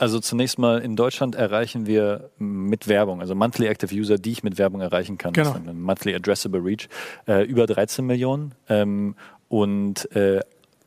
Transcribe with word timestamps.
Also 0.00 0.18
zunächst 0.18 0.58
mal 0.58 0.78
in 0.80 0.96
Deutschland 0.96 1.34
erreichen 1.34 1.84
wir 1.84 2.30
mit 2.38 2.88
Werbung, 2.88 3.20
also 3.20 3.34
Monthly 3.34 3.66
Active 3.66 3.94
User, 3.94 4.16
die 4.16 4.32
ich 4.32 4.42
mit 4.42 4.56
Werbung 4.56 4.80
erreichen 4.80 5.18
kann, 5.18 5.34
Genau. 5.34 5.50
das 5.52 5.60
ist 5.60 5.68
ein 5.68 5.78
Monthly 5.82 6.14
Addressable 6.14 6.64
Reach, 6.64 6.88
äh, 7.28 7.44
über 7.44 7.66
13 7.66 8.06
Millionen 8.06 8.54
ähm, 8.70 9.14
und 9.50 10.10
äh, 10.16 10.40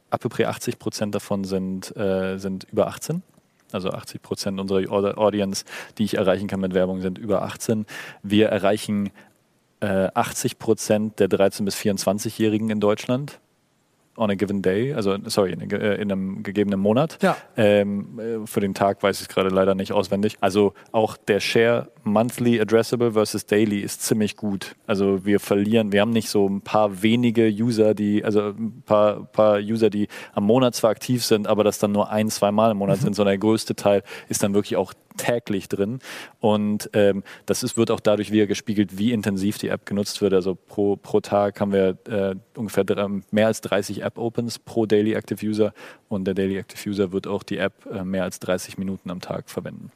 à 0.10 0.18
peu 0.18 0.30
près 0.30 0.46
80 0.48 0.80
Prozent 0.80 1.14
davon 1.14 1.44
sind, 1.44 1.96
äh, 1.96 2.40
sind 2.40 2.64
über 2.72 2.88
18. 2.88 3.22
Also 3.72 3.90
80 3.92 4.24
Prozent 4.24 4.60
unserer 4.60 4.80
Aud- 4.92 5.16
Audience, 5.18 5.64
die 6.00 6.06
ich 6.06 6.18
erreichen 6.18 6.48
kann 6.48 6.60
mit 6.60 6.74
Werbung, 6.74 7.02
sind 7.02 7.20
über 7.20 7.44
18. 7.44 7.86
Wir 8.24 8.48
erreichen 8.50 9.12
äh, 9.80 10.10
80 10.14 10.58
Prozent 10.58 11.20
der 11.20 11.30
13- 11.30 11.66
bis 11.66 11.76
24-Jährigen 11.76 12.72
in 12.72 12.80
Deutschland 12.80 13.40
on 14.16 14.30
a 14.30 14.36
given 14.36 14.62
day, 14.62 14.94
also 14.94 15.18
sorry, 15.26 15.54
in, 15.54 15.72
äh, 15.72 15.96
in 15.96 16.12
einem 16.12 16.44
gegebenen 16.44 16.80
Monat. 16.80 17.18
Ja. 17.22 17.36
Ähm, 17.58 18.20
äh, 18.20 18.48
für 18.48 18.60
den 18.60 18.74
Tag 18.74 19.02
weiß 19.02 19.18
ich 19.18 19.28
es 19.28 19.34
gerade 19.34 19.50
leider 19.50 19.76
nicht 19.76 19.92
auswendig. 19.92 20.38
Also 20.42 20.74
auch 20.92 21.18
der 21.18 21.40
Share 21.40 21.90
monthly 22.04 22.60
addressable 22.60 23.14
versus 23.14 23.46
daily 23.46 23.80
ist 23.80 24.02
ziemlich 24.04 24.36
gut. 24.36 24.76
Also 24.86 25.26
wir 25.26 25.40
verlieren, 25.40 25.92
wir 25.92 26.02
haben 26.02 26.12
nicht 26.12 26.30
so 26.30 26.48
ein 26.48 26.62
paar 26.62 27.02
wenige 27.02 27.48
User, 27.48 27.94
die, 27.94 28.24
also 28.24 28.50
ein 28.50 28.84
paar, 28.86 29.26
paar 29.26 29.58
User, 29.58 29.90
die 29.90 30.08
am 30.34 30.44
Monat 30.44 30.76
zwar 30.76 30.92
aktiv 30.92 31.26
sind, 31.26 31.48
aber 31.48 31.64
das 31.64 31.80
dann 31.80 31.92
nur 31.92 32.10
ein, 32.10 32.30
zwei 32.30 32.52
Mal 32.52 32.72
im 32.72 32.78
Monat 32.78 33.00
sind, 33.00 33.16
sondern 33.16 33.34
der 33.34 33.40
größte 33.40 33.76
Teil 33.76 34.04
ist 34.30 34.44
dann 34.44 34.54
wirklich 34.54 34.76
auch 34.76 34.94
täglich 35.18 35.70
drin. 35.70 36.00
Und 36.40 36.90
ähm, 36.94 37.24
das 37.46 37.64
ist, 37.64 37.78
wird 37.78 37.92
auch 37.92 38.00
dadurch 38.00 38.32
wieder 38.32 38.48
gespiegelt, 38.48 38.98
wie 38.98 39.12
intensiv 39.12 39.58
die 39.58 39.70
App 39.70 39.86
genutzt 39.86 40.22
wird. 40.22 40.34
Also 40.34 40.56
pro, 40.56 40.96
pro 40.96 41.20
Tag 41.20 41.60
haben 41.60 41.72
wir 41.72 41.98
äh, 42.08 42.36
ungefähr 42.56 42.84
mehr 43.32 43.48
als 43.48 43.62
30 43.62 44.04
App-Opens 44.04 44.60
pro 44.60 44.86
Daily 44.86 45.14
Active 45.14 45.46
User. 45.46 45.74
Und 46.10 46.26
der 46.26 46.34
Daily 46.34 46.58
Active 46.58 46.90
User 46.90 47.12
wird 47.12 47.28
auch 47.28 47.44
die 47.44 47.58
App 47.58 47.74
äh, 47.92 48.04
mehr 48.04 48.24
als 48.24 48.40
30 48.40 48.78
Minuten 48.78 49.10
am 49.10 49.22
Tag 49.22 49.50
verwenden. 49.50 49.92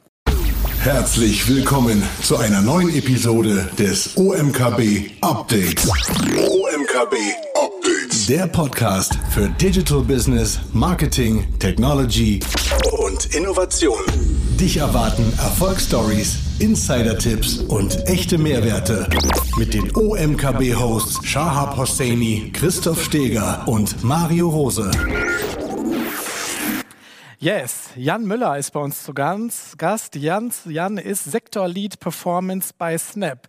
Herzlich 0.80 1.48
willkommen 1.48 2.02
zu 2.22 2.36
einer 2.36 2.62
neuen 2.62 2.88
Episode 2.94 3.68
des 3.78 4.16
OMKB 4.16 5.10
Updates. 5.20 5.88
OMKB 5.88 7.14
Updates. 7.54 8.26
Der 8.26 8.46
Podcast 8.46 9.18
für 9.30 9.48
Digital 9.48 10.00
Business, 10.02 10.60
Marketing, 10.72 11.44
Technology 11.58 12.40
und 12.92 13.34
Innovation. 13.34 13.98
Dich 14.60 14.78
erwarten 14.78 15.22
Erfolgsstories, 15.38 16.40
Insider-Tipps 16.58 17.58
und 17.58 18.08
echte 18.08 18.38
Mehrwerte 18.38 19.08
mit 19.56 19.72
den 19.72 19.94
OMKB-Hosts 19.94 21.24
Shahab 21.24 21.76
Hosseini, 21.76 22.50
Christoph 22.52 23.04
Steger 23.04 23.62
und 23.68 24.02
Mario 24.02 24.48
Rose. 24.48 24.90
Yes, 27.38 27.90
Jan 27.94 28.26
Müller 28.26 28.58
ist 28.58 28.72
bei 28.72 28.80
uns 28.80 29.04
zu 29.04 29.14
ganz 29.14 29.76
Gast. 29.78 30.16
Jan, 30.16 30.52
Jan 30.64 30.98
ist 30.98 31.22
Sektor 31.22 31.68
Lead 31.68 32.00
Performance 32.00 32.74
bei 32.76 32.98
Snap. 32.98 33.46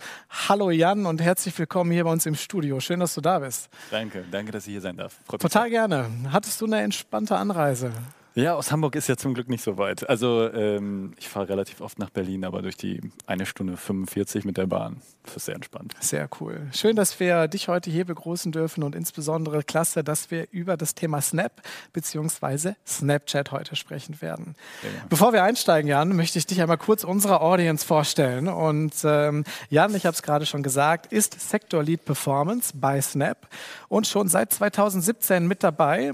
Hallo 0.47 0.69
Jan 0.69 1.07
und 1.07 1.23
herzlich 1.23 1.57
willkommen 1.57 1.89
hier 1.89 2.03
bei 2.03 2.11
uns 2.11 2.27
im 2.27 2.35
Studio. 2.35 2.79
Schön, 2.79 2.99
dass 2.99 3.15
du 3.15 3.21
da 3.21 3.39
bist. 3.39 3.67
Danke, 3.89 4.25
danke, 4.29 4.51
dass 4.51 4.67
ich 4.67 4.73
hier 4.73 4.81
sein 4.81 4.95
darf. 4.95 5.13
Freut 5.25 5.41
mich 5.41 5.51
Total 5.51 5.71
gerne. 5.71 6.05
Hattest 6.31 6.61
du 6.61 6.67
eine 6.67 6.81
entspannte 6.81 7.35
Anreise? 7.35 7.93
Ja, 8.39 8.55
aus 8.55 8.71
Hamburg 8.71 8.95
ist 8.95 9.09
ja 9.09 9.17
zum 9.17 9.33
Glück 9.33 9.49
nicht 9.49 9.61
so 9.61 9.77
weit. 9.77 10.09
Also 10.09 10.49
ähm, 10.53 11.13
ich 11.19 11.27
fahre 11.27 11.49
relativ 11.49 11.81
oft 11.81 11.99
nach 11.99 12.09
Berlin, 12.09 12.45
aber 12.45 12.61
durch 12.61 12.77
die 12.77 13.01
eine 13.27 13.45
Stunde 13.45 13.75
45 13.75 14.45
mit 14.45 14.55
der 14.55 14.65
Bahn. 14.65 15.01
Das 15.25 15.35
ist 15.35 15.45
sehr 15.45 15.55
entspannt. 15.55 15.93
Sehr 15.99 16.29
cool. 16.39 16.61
Schön, 16.71 16.95
dass 16.95 17.19
wir 17.19 17.49
dich 17.49 17.67
heute 17.67 17.91
hier 17.91 18.05
begrüßen 18.05 18.53
dürfen 18.53 18.83
und 18.83 18.95
insbesondere 18.95 19.63
klasse, 19.63 20.05
dass 20.05 20.31
wir 20.31 20.47
über 20.51 20.77
das 20.77 20.95
Thema 20.95 21.19
Snap 21.19 21.61
bzw. 21.91 22.75
Snapchat 22.87 23.51
heute 23.51 23.75
sprechen 23.75 24.21
werden. 24.21 24.55
Ja. 24.83 24.89
Bevor 25.09 25.33
wir 25.33 25.43
einsteigen, 25.43 25.89
Jan, 25.89 26.15
möchte 26.15 26.39
ich 26.39 26.47
dich 26.47 26.61
einmal 26.61 26.77
kurz 26.77 27.03
unserer 27.03 27.41
Audience 27.41 27.85
vorstellen. 27.85 28.47
Und 28.47 28.93
ähm, 29.03 29.43
Jan, 29.69 29.93
ich 29.95 30.05
habe 30.05 30.15
es 30.15 30.23
gerade 30.23 30.45
schon 30.45 30.63
gesagt, 30.63 31.11
ist 31.11 31.41
Sector 31.41 31.83
Lead 31.83 32.05
Performance 32.05 32.71
bei 32.73 33.01
Snap 33.01 33.49
und 33.89 34.07
schon 34.07 34.29
seit 34.29 34.53
2017 34.53 35.45
mit 35.45 35.61
dabei. 35.61 36.13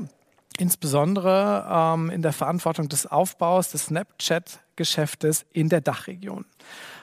Insbesondere 0.57 1.67
ähm, 1.69 2.09
in 2.09 2.21
der 2.21 2.33
Verantwortung 2.33 2.87
des 2.87 3.05
Aufbaus 3.07 3.71
des 3.71 3.87
Snapchat-Geschäftes 3.87 5.45
in 5.51 5.69
der 5.69 5.81
Dachregion. 5.81 6.45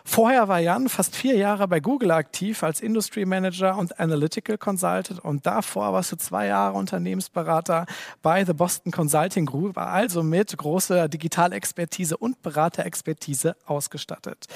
Vorher 0.04 0.48
war 0.48 0.58
Jan 0.58 0.88
fast 0.88 1.14
vier 1.14 1.36
Jahre 1.36 1.68
bei 1.68 1.80
Google 1.80 2.10
aktiv 2.10 2.62
als 2.62 2.80
Industry 2.80 3.24
Manager 3.24 3.78
und 3.78 3.98
Analytical 4.00 4.58
Consultant 4.58 5.20
und 5.20 5.46
davor 5.46 5.92
warst 5.92 6.12
du 6.12 6.16
zwei 6.16 6.48
Jahre 6.48 6.76
Unternehmensberater 6.76 7.86
bei 8.20 8.44
The 8.44 8.52
Boston 8.52 8.90
Consulting 8.90 9.46
Group, 9.46 9.78
also 9.78 10.22
mit 10.22 10.56
großer 10.56 11.08
Digitalexpertise 11.08 12.16
und 12.16 12.42
Beraterexpertise 12.42 13.54
ausgestattet. 13.66 14.46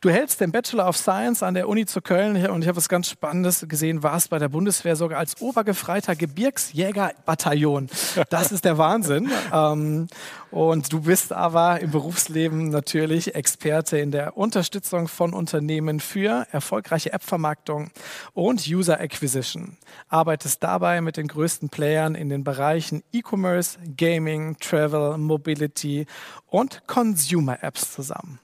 Du 0.00 0.10
hältst 0.10 0.40
den 0.40 0.50
Bachelor 0.50 0.88
of 0.88 0.96
Science 0.96 1.42
an 1.42 1.54
der 1.54 1.68
Uni 1.68 1.86
zu 1.86 2.00
Köln 2.00 2.36
und 2.48 2.62
ich 2.62 2.68
habe 2.68 2.76
was 2.76 2.88
ganz 2.88 3.08
Spannendes 3.08 3.64
gesehen, 3.68 4.02
warst 4.02 4.30
bei 4.30 4.38
der 4.38 4.48
Bundeswehr 4.48 4.96
sogar 4.96 5.18
als 5.18 5.40
Obergefreiter 5.40 6.16
Gebirgsjägerbataillon. 6.16 7.88
Das 8.30 8.50
ist 8.50 8.64
der 8.64 8.76
Wahnsinn. 8.76 9.30
Ähm, 9.52 10.08
und 10.50 10.92
du 10.92 11.02
bist 11.02 11.32
aber 11.32 11.80
im 11.80 11.90
Berufsleben 11.90 12.70
natürlich 12.70 13.34
Experte 13.34 13.98
in 13.98 14.10
der 14.10 14.36
Unterstützung 14.36 14.95
von 15.06 15.34
Unternehmen 15.34 16.00
für 16.00 16.46
erfolgreiche 16.50 17.12
App-Vermarktung 17.12 17.90
und 18.32 18.66
User 18.66 18.98
Acquisition. 19.00 19.76
Arbeitest 20.08 20.62
dabei 20.62 21.00
mit 21.02 21.18
den 21.18 21.28
größten 21.28 21.68
Playern 21.68 22.14
in 22.14 22.30
den 22.30 22.42
Bereichen 22.42 23.02
E-Commerce, 23.12 23.78
Gaming, 23.96 24.56
Travel, 24.58 25.18
Mobility 25.18 26.06
und 26.46 26.86
Consumer 26.86 27.62
Apps 27.62 27.92
zusammen. 27.92 28.40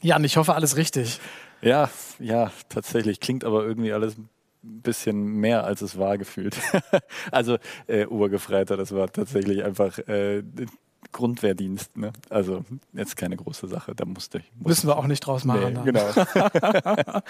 Jan, 0.00 0.24
ich 0.24 0.36
hoffe, 0.36 0.54
alles 0.54 0.76
richtig. 0.76 1.20
Ja, 1.62 1.88
ja, 2.18 2.50
tatsächlich. 2.68 3.20
Klingt 3.20 3.44
aber 3.44 3.64
irgendwie 3.64 3.92
alles 3.92 4.18
ein 4.18 4.28
bisschen 4.62 5.24
mehr, 5.24 5.64
als 5.64 5.80
es 5.82 5.98
war 5.98 6.18
gefühlt. 6.18 6.56
also 7.30 7.58
äh, 7.86 8.06
Obergefreiter, 8.06 8.76
das 8.76 8.92
war 8.92 9.10
tatsächlich 9.10 9.64
einfach 9.64 9.98
äh, 10.08 10.42
Grundwehrdienst. 11.14 11.96
Ne? 11.96 12.12
Also 12.28 12.64
jetzt 12.92 13.16
keine 13.16 13.36
große 13.36 13.66
Sache, 13.68 13.94
da 13.94 14.04
musste 14.04 14.38
ich. 14.38 14.44
Musste 14.56 14.68
Müssen 14.68 14.88
wir 14.88 14.98
auch 14.98 15.06
nicht 15.06 15.20
draus 15.20 15.44
machen. 15.44 15.80
Nee, 15.84 15.92
genau. 15.92 16.02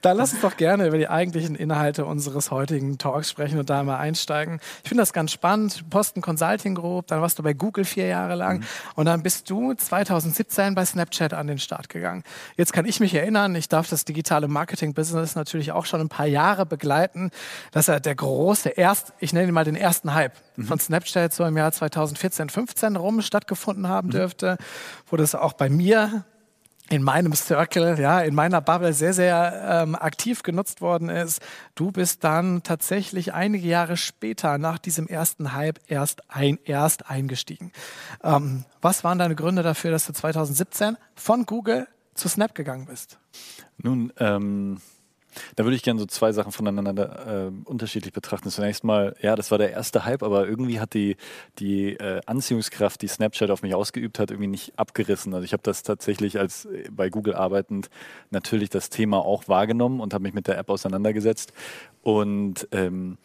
Dann 0.00 0.16
lass 0.16 0.32
uns 0.32 0.40
doch 0.40 0.56
gerne 0.56 0.86
über 0.86 0.96
die 0.96 1.08
eigentlichen 1.08 1.54
Inhalte 1.54 2.06
unseres 2.06 2.50
heutigen 2.50 2.98
Talks 2.98 3.28
sprechen 3.30 3.58
und 3.58 3.68
da 3.68 3.82
mal 3.82 3.98
einsteigen. 3.98 4.60
Ich 4.82 4.88
finde 4.88 5.02
das 5.02 5.12
ganz 5.12 5.32
spannend. 5.32 5.84
Posten 5.90 6.22
Consulting 6.22 6.74
Group, 6.74 7.08
dann 7.08 7.20
warst 7.20 7.38
du 7.38 7.42
bei 7.42 7.52
Google 7.52 7.84
vier 7.84 8.06
Jahre 8.06 8.34
lang 8.36 8.60
Mhm. 8.60 8.64
und 8.94 9.06
dann 9.06 9.22
bist 9.22 9.50
du 9.50 9.74
2017 9.74 10.74
bei 10.74 10.84
Snapchat 10.84 11.34
an 11.34 11.46
den 11.48 11.58
Start 11.58 11.88
gegangen. 11.88 12.22
Jetzt 12.56 12.72
kann 12.72 12.86
ich 12.86 13.00
mich 13.00 13.12
erinnern, 13.14 13.54
ich 13.54 13.68
darf 13.68 13.88
das 13.88 14.04
digitale 14.04 14.48
Marketing-Business 14.48 15.34
natürlich 15.34 15.72
auch 15.72 15.84
schon 15.86 16.00
ein 16.00 16.08
paar 16.08 16.26
Jahre 16.26 16.64
begleiten. 16.64 17.30
Das 17.72 17.84
ist 17.84 17.88
ja 17.88 18.00
der 18.00 18.14
große, 18.14 18.70
erst, 18.70 19.12
ich 19.18 19.32
nenne 19.32 19.48
ihn 19.48 19.54
mal 19.54 19.64
den 19.64 19.76
ersten 19.76 20.14
Hype 20.14 20.34
Mhm. 20.56 20.64
von 20.64 20.78
Snapchat 20.78 21.32
so 21.32 21.44
im 21.44 21.56
Jahr 21.56 21.72
2014, 21.72 22.48
15 22.48 22.96
rum 22.96 23.22
stattgefunden 23.22 23.88
haben 23.88 24.08
Mhm. 24.08 24.12
dürfte, 24.12 24.58
wo 25.06 25.16
das 25.16 25.34
auch 25.34 25.52
bei 25.54 25.68
mir 25.68 26.24
in 26.90 27.02
meinem 27.02 27.32
Circle, 27.32 27.98
ja, 27.98 28.20
in 28.20 28.34
meiner 28.34 28.60
Bubble 28.60 28.92
sehr, 28.92 29.14
sehr 29.14 29.82
ähm, 29.82 29.94
aktiv 29.94 30.42
genutzt 30.42 30.82
worden 30.82 31.08
ist. 31.08 31.40
Du 31.74 31.90
bist 31.90 32.22
dann 32.22 32.62
tatsächlich 32.64 33.32
einige 33.32 33.66
Jahre 33.66 33.96
später 33.96 34.58
nach 34.58 34.78
diesem 34.78 35.06
ersten 35.06 35.54
Hype 35.54 35.80
erst, 35.86 36.20
ein, 36.28 36.58
erst 36.64 37.08
eingestiegen. 37.08 37.72
Ähm, 38.22 38.64
was 38.82 39.04
waren 39.04 39.18
deine 39.18 39.36
Gründe 39.36 39.62
dafür, 39.62 39.90
dass 39.90 40.06
du 40.06 40.12
2017 40.12 40.98
von 41.14 41.46
Google 41.46 41.88
zu 42.14 42.28
Snap 42.28 42.54
gegangen 42.54 42.84
bist? 42.84 43.18
Nun, 43.78 44.12
ähm, 44.18 44.78
da 45.56 45.64
würde 45.64 45.76
ich 45.76 45.82
gerne 45.82 46.00
so 46.00 46.06
zwei 46.06 46.32
Sachen 46.32 46.52
voneinander 46.52 47.46
äh, 47.46 47.50
unterschiedlich 47.64 48.12
betrachten. 48.12 48.50
Zunächst 48.50 48.84
mal, 48.84 49.14
ja, 49.20 49.36
das 49.36 49.50
war 49.50 49.58
der 49.58 49.70
erste 49.70 50.04
Hype, 50.04 50.22
aber 50.22 50.46
irgendwie 50.46 50.80
hat 50.80 50.94
die, 50.94 51.16
die 51.58 51.94
äh, 51.94 52.20
Anziehungskraft, 52.26 53.02
die 53.02 53.08
Snapchat 53.08 53.50
auf 53.50 53.62
mich 53.62 53.74
ausgeübt 53.74 54.18
hat, 54.18 54.30
irgendwie 54.30 54.48
nicht 54.48 54.78
abgerissen. 54.78 55.34
Also 55.34 55.44
ich 55.44 55.52
habe 55.52 55.62
das 55.62 55.82
tatsächlich 55.82 56.38
als 56.38 56.66
äh, 56.66 56.88
bei 56.90 57.10
Google 57.10 57.34
arbeitend 57.34 57.90
natürlich 58.30 58.70
das 58.70 58.90
Thema 58.90 59.18
auch 59.24 59.48
wahrgenommen 59.48 60.00
und 60.00 60.14
habe 60.14 60.22
mich 60.22 60.34
mit 60.34 60.46
der 60.46 60.58
App 60.58 60.70
auseinandergesetzt. 60.70 61.52
Und 62.02 62.68
ähm, 62.72 63.18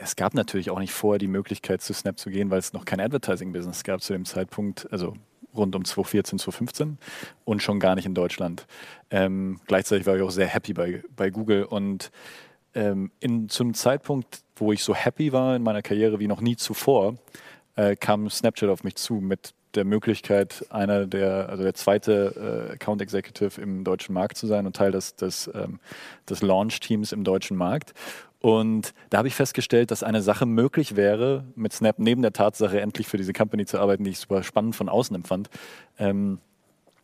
es 0.00 0.16
gab 0.16 0.34
natürlich 0.34 0.70
auch 0.70 0.78
nicht 0.78 0.92
vorher 0.92 1.18
die 1.18 1.28
Möglichkeit, 1.28 1.82
zu 1.82 1.94
Snap 1.94 2.18
zu 2.18 2.30
gehen, 2.30 2.50
weil 2.50 2.58
es 2.58 2.72
noch 2.72 2.84
kein 2.84 3.00
Advertising-Business 3.00 3.84
gab 3.84 4.02
zu 4.02 4.12
dem 4.12 4.24
Zeitpunkt, 4.24 4.90
also 4.90 5.14
rund 5.56 5.74
um 5.74 5.84
2014, 5.84 6.38
2015 6.38 6.98
und 7.44 7.62
schon 7.62 7.80
gar 7.80 7.94
nicht 7.94 8.06
in 8.06 8.14
Deutschland. 8.14 8.66
Ähm, 9.10 9.60
gleichzeitig 9.66 10.06
war 10.06 10.16
ich 10.16 10.22
auch 10.22 10.30
sehr 10.30 10.46
happy 10.46 10.72
bei, 10.72 11.02
bei 11.14 11.30
Google 11.30 11.64
und 11.64 12.10
ähm, 12.74 13.10
in, 13.20 13.48
zu 13.48 13.70
Zeitpunkt, 13.72 14.40
wo 14.56 14.72
ich 14.72 14.84
so 14.84 14.94
happy 14.94 15.32
war 15.32 15.56
in 15.56 15.62
meiner 15.62 15.82
Karriere 15.82 16.18
wie 16.20 16.28
noch 16.28 16.40
nie 16.40 16.56
zuvor, 16.56 17.16
äh, 17.74 17.96
kam 17.96 18.28
Snapchat 18.28 18.68
auf 18.68 18.84
mich 18.84 18.96
zu 18.96 19.14
mit 19.14 19.54
der 19.74 19.84
Möglichkeit, 19.84 20.64
einer 20.70 21.06
der, 21.06 21.48
also 21.48 21.62
der 21.62 21.74
zweite 21.74 22.68
äh, 22.70 22.72
Account 22.74 23.02
Executive 23.02 23.60
im 23.60 23.84
deutschen 23.84 24.14
Markt 24.14 24.36
zu 24.36 24.46
sein 24.46 24.66
und 24.66 24.74
Teil 24.74 24.90
des, 24.90 25.16
des, 25.16 25.50
ähm, 25.54 25.78
des 26.28 26.42
Launch-Teams 26.42 27.12
im 27.12 27.24
deutschen 27.24 27.56
Markt. 27.56 27.92
Und 28.46 28.94
da 29.10 29.18
habe 29.18 29.26
ich 29.26 29.34
festgestellt, 29.34 29.90
dass 29.90 30.04
eine 30.04 30.22
Sache 30.22 30.46
möglich 30.46 30.94
wäre, 30.94 31.42
mit 31.56 31.72
Snap 31.72 31.98
neben 31.98 32.22
der 32.22 32.32
Tatsache 32.32 32.80
endlich 32.80 33.08
für 33.08 33.16
diese 33.16 33.32
Company 33.32 33.66
zu 33.66 33.80
arbeiten, 33.80 34.04
die 34.04 34.10
ich 34.10 34.20
super 34.20 34.44
spannend 34.44 34.76
von 34.76 34.88
außen 34.88 35.16
empfand. 35.16 35.50
Ähm, 35.98 36.38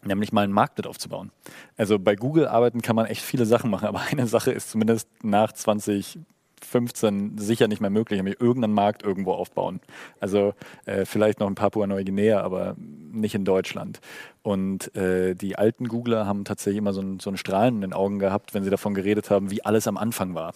nämlich 0.04 0.30
mal 0.32 0.42
einen 0.42 0.52
Markt 0.52 0.78
mit 0.78 0.86
aufzubauen. 0.86 1.32
Also 1.76 1.98
bei 1.98 2.14
Google 2.14 2.46
arbeiten 2.46 2.80
kann 2.80 2.94
man 2.94 3.06
echt 3.06 3.22
viele 3.22 3.44
Sachen 3.44 3.70
machen, 3.72 3.88
aber 3.88 4.02
eine 4.02 4.28
Sache 4.28 4.52
ist 4.52 4.70
zumindest 4.70 5.08
nach 5.24 5.50
2015 5.50 7.38
sicher 7.38 7.66
nicht 7.66 7.80
mehr 7.80 7.90
möglich, 7.90 8.18
nämlich 8.18 8.40
irgendeinen 8.40 8.74
Markt 8.74 9.02
irgendwo 9.02 9.32
aufbauen. 9.32 9.80
Also 10.20 10.54
äh, 10.86 11.04
vielleicht 11.04 11.40
noch 11.40 11.48
in 11.48 11.56
Papua-Neuguinea, 11.56 12.40
aber 12.40 12.76
nicht 13.12 13.34
in 13.34 13.44
Deutschland. 13.44 14.00
Und 14.42 14.94
äh, 14.96 15.34
die 15.34 15.56
alten 15.56 15.86
Googler 15.86 16.26
haben 16.26 16.44
tatsächlich 16.44 16.78
immer 16.78 16.92
so 16.92 17.00
ein, 17.00 17.20
so 17.20 17.30
ein 17.30 17.36
Strahlen 17.36 17.76
in 17.76 17.80
den 17.82 17.92
Augen 17.92 18.18
gehabt, 18.18 18.54
wenn 18.54 18.64
sie 18.64 18.70
davon 18.70 18.92
geredet 18.94 19.30
haben, 19.30 19.50
wie 19.50 19.64
alles 19.64 19.86
am 19.86 19.96
Anfang 19.96 20.34
war. 20.34 20.52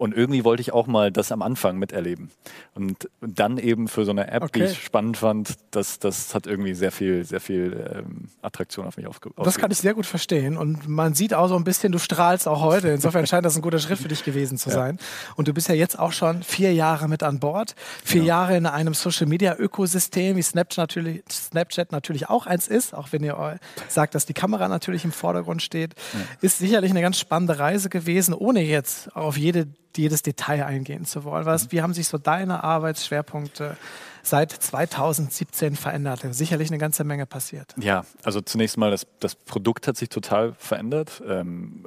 Und 0.00 0.16
irgendwie 0.16 0.44
wollte 0.44 0.62
ich 0.62 0.72
auch 0.72 0.86
mal 0.86 1.12
das 1.12 1.30
am 1.30 1.42
Anfang 1.42 1.76
miterleben. 1.76 2.30
Und 2.74 3.10
dann 3.20 3.58
eben 3.58 3.86
für 3.86 4.06
so 4.06 4.12
eine 4.12 4.28
App, 4.30 4.42
okay. 4.42 4.60
die 4.60 4.64
ich 4.64 4.82
spannend 4.82 5.18
fand, 5.18 5.58
das, 5.72 5.98
das 5.98 6.34
hat 6.34 6.46
irgendwie 6.46 6.72
sehr 6.72 6.90
viel, 6.90 7.22
sehr 7.24 7.40
viel 7.40 7.86
ähm, 7.94 8.28
Attraktion 8.40 8.86
auf 8.86 8.96
mich 8.96 9.06
aufgebaut. 9.06 9.46
Das 9.46 9.58
kann 9.58 9.70
ich 9.70 9.76
sehr 9.76 9.92
gut 9.92 10.06
verstehen. 10.06 10.56
Und 10.56 10.88
man 10.88 11.12
sieht 11.12 11.34
auch 11.34 11.48
so 11.48 11.56
ein 11.56 11.64
bisschen, 11.64 11.92
du 11.92 11.98
strahlst 11.98 12.48
auch 12.48 12.62
heute. 12.62 12.88
Insofern 12.88 13.26
scheint 13.26 13.44
das 13.44 13.56
ein 13.56 13.62
guter 13.62 13.78
Schritt 13.78 13.98
für 13.98 14.08
dich 14.08 14.24
gewesen 14.24 14.56
zu 14.56 14.70
sein. 14.70 14.96
Ja. 14.98 15.34
Und 15.36 15.48
du 15.48 15.52
bist 15.52 15.68
ja 15.68 15.74
jetzt 15.74 15.98
auch 15.98 16.12
schon 16.12 16.42
vier 16.42 16.72
Jahre 16.72 17.06
mit 17.06 17.22
an 17.22 17.38
Bord. 17.38 17.74
Vier 18.02 18.22
genau. 18.22 18.28
Jahre 18.28 18.56
in 18.56 18.64
einem 18.64 18.94
Social 18.94 19.26
Media 19.26 19.54
Ökosystem, 19.54 20.34
wie 20.34 20.42
Snapchat 20.42 20.78
natürlich, 20.78 21.22
Snapchat 21.30 21.89
natürlich 21.92 22.28
auch 22.28 22.46
eins 22.46 22.68
ist, 22.68 22.94
auch 22.94 23.12
wenn 23.12 23.22
ihr 23.24 23.58
sagt, 23.88 24.14
dass 24.14 24.26
die 24.26 24.34
Kamera 24.34 24.68
natürlich 24.68 25.04
im 25.04 25.12
Vordergrund 25.12 25.62
steht. 25.62 25.94
Ja. 26.12 26.20
Ist 26.40 26.58
sicherlich 26.58 26.90
eine 26.90 27.00
ganz 27.00 27.18
spannende 27.18 27.58
Reise 27.58 27.88
gewesen, 27.88 28.34
ohne 28.34 28.62
jetzt 28.62 29.14
auf 29.16 29.36
jede 29.36 29.68
jedes 29.96 30.22
Detail 30.22 30.64
eingehen 30.64 31.04
zu 31.04 31.24
wollen. 31.24 31.46
Was, 31.46 31.64
mhm. 31.64 31.72
wie 31.72 31.82
haben 31.82 31.94
sich 31.94 32.08
so 32.08 32.18
deine 32.18 32.62
Arbeitsschwerpunkte 32.62 33.76
seit 34.22 34.52
2017 34.52 35.76
verändert? 35.76 36.20
Sicherlich 36.30 36.68
eine 36.68 36.78
ganze 36.78 37.04
Menge 37.04 37.26
passiert. 37.26 37.74
Ja, 37.78 38.04
also 38.22 38.40
zunächst 38.40 38.76
mal, 38.76 38.90
das, 38.90 39.06
das 39.18 39.34
Produkt 39.34 39.88
hat 39.88 39.96
sich 39.96 40.08
total 40.08 40.54
verändert. 40.54 41.22
Ähm, 41.26 41.86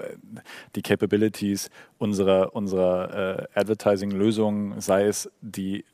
die 0.76 0.82
Capabilities 0.82 1.70
unserer, 2.04 2.54
unserer 2.54 3.48
äh, 3.56 3.60
Advertising-Lösung, 3.60 4.82
sei 4.82 5.06
es 5.06 5.32
die, 5.40 5.86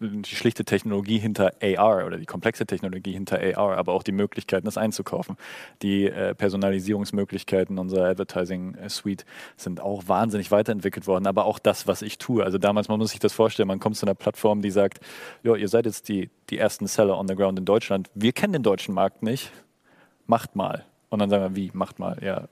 die 0.00 0.36
schlichte 0.36 0.66
Technologie 0.66 1.16
hinter 1.16 1.52
AR 1.62 2.06
oder 2.06 2.18
die 2.18 2.26
komplexe 2.26 2.66
Technologie 2.66 3.12
hinter 3.12 3.38
AR, 3.38 3.78
aber 3.78 3.94
auch 3.94 4.02
die 4.02 4.12
Möglichkeiten, 4.12 4.66
das 4.66 4.76
einzukaufen. 4.76 5.38
Die 5.80 6.04
äh, 6.04 6.34
Personalisierungsmöglichkeiten 6.34 7.78
unserer 7.78 8.10
Advertising-Suite 8.10 9.24
sind 9.56 9.80
auch 9.80 10.06
wahnsinnig 10.06 10.50
weiterentwickelt 10.50 11.06
worden, 11.06 11.26
aber 11.26 11.46
auch 11.46 11.58
das, 11.58 11.86
was 11.86 12.02
ich 12.02 12.18
tue. 12.18 12.44
Also 12.44 12.58
damals, 12.58 12.88
man 12.88 12.98
muss 12.98 13.12
sich 13.12 13.20
das 13.20 13.32
vorstellen, 13.32 13.68
man 13.68 13.80
kommt 13.80 13.96
zu 13.96 14.04
einer 14.04 14.14
Plattform, 14.14 14.60
die 14.60 14.70
sagt, 14.70 15.00
ja, 15.42 15.56
ihr 15.56 15.68
seid 15.68 15.86
jetzt 15.86 16.10
die, 16.10 16.28
die 16.50 16.58
ersten 16.58 16.86
Seller 16.86 17.18
on 17.18 17.28
the 17.28 17.34
ground 17.34 17.58
in 17.58 17.64
Deutschland. 17.64 18.10
Wir 18.14 18.32
kennen 18.32 18.52
den 18.52 18.62
deutschen 18.62 18.94
Markt 18.94 19.22
nicht. 19.22 19.50
Macht 20.26 20.54
mal. 20.54 20.84
Und 21.08 21.20
dann 21.20 21.30
sagen 21.30 21.42
wir, 21.44 21.56
wie, 21.56 21.70
macht 21.72 21.98
mal? 21.98 22.18
Ja, 22.20 22.48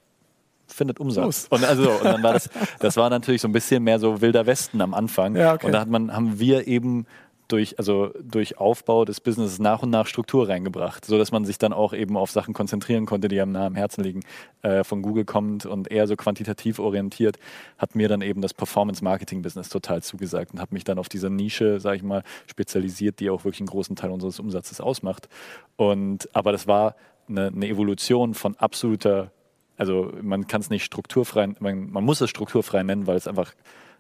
findet 0.67 1.01
Umsatz. 1.01 1.47
Und, 1.51 1.65
also, 1.65 1.91
und 1.91 2.05
dann 2.05 2.23
war 2.23 2.33
das, 2.33 2.51
das 2.81 2.97
war 2.97 3.11
natürlich 3.11 3.41
so 3.41 3.49
ein 3.49 3.53
bisschen 3.53 3.83
mehr 3.83 3.99
so 3.99 4.21
wilder 4.21 4.47
Westen 4.47 4.81
am 4.81 4.95
Anfang. 4.95 5.37
Ja, 5.37 5.55
okay. 5.55 5.67
Und 5.67 5.73
da 5.73 5.81
hat 5.81 5.89
man, 5.89 6.15
haben 6.15 6.39
wir 6.39 6.67
eben 6.67 7.07
durch, 7.49 7.79
also 7.79 8.11
durch 8.23 8.59
Aufbau 8.59 9.05
des 9.05 9.21
Businesses 9.21 9.59
nach 9.59 9.83
und 9.83 9.91
nach 9.91 10.07
Struktur 10.07 10.49
reingebracht, 10.49 11.05
sodass 11.05 11.33
man 11.33 11.45
sich 11.45 11.59
dann 11.59 11.73
auch 11.73 11.93
eben 11.93 12.17
auf 12.17 12.31
Sachen 12.31 12.55
konzentrieren 12.55 13.07
konnte, 13.07 13.29
die 13.29 13.41
einem 13.41 13.53
nah 13.53 13.67
am 13.67 13.75
Herzen 13.75 14.03
liegen. 14.03 14.21
Äh, 14.63 14.85
von 14.85 15.03
Google 15.03 15.25
kommt 15.25 15.67
und 15.67 15.91
eher 15.91 16.07
so 16.07 16.17
quantitativ 16.17 16.79
orientiert, 16.79 17.39
hat 17.79 17.95
mir 17.95 18.09
dann 18.09 18.23
eben 18.23 18.41
das 18.41 18.55
Performance-Marketing-Business 18.55 19.69
total 19.69 20.03
zugesagt 20.03 20.53
und 20.53 20.61
habe 20.61 20.75
mich 20.75 20.85
dann 20.85 20.99
auf 20.99 21.09
diese 21.09 21.31
Nische, 21.31 21.81
sage 21.81 21.97
ich 21.97 22.03
mal, 22.03 22.23
spezialisiert, 22.47 23.21
die 23.21 23.31
auch 23.31 23.45
wirklich 23.45 23.61
einen 23.61 23.69
großen 23.69 23.97
Teil 23.97 24.11
unseres 24.11 24.41
Umsatzes 24.41 24.81
ausmacht. 24.81 25.29
Und, 25.77 26.29
aber 26.35 26.53
das 26.53 26.67
war 26.67 26.97
eine, 27.29 27.49
eine 27.49 27.69
Evolution 27.69 28.35
von 28.35 28.57
absoluter, 28.57 29.31
also 29.76 30.12
man 30.23 30.47
kann 30.47 30.61
es 30.61 30.71
nicht 30.71 30.85
strukturfrei, 30.85 31.49
man, 31.59 31.91
man 31.91 32.05
muss 32.05 32.21
es 32.21 32.31
strukturfrei 32.31 32.82
nennen, 32.82 33.06
weil 33.06 33.17
es 33.17 33.26
einfach, 33.26 33.53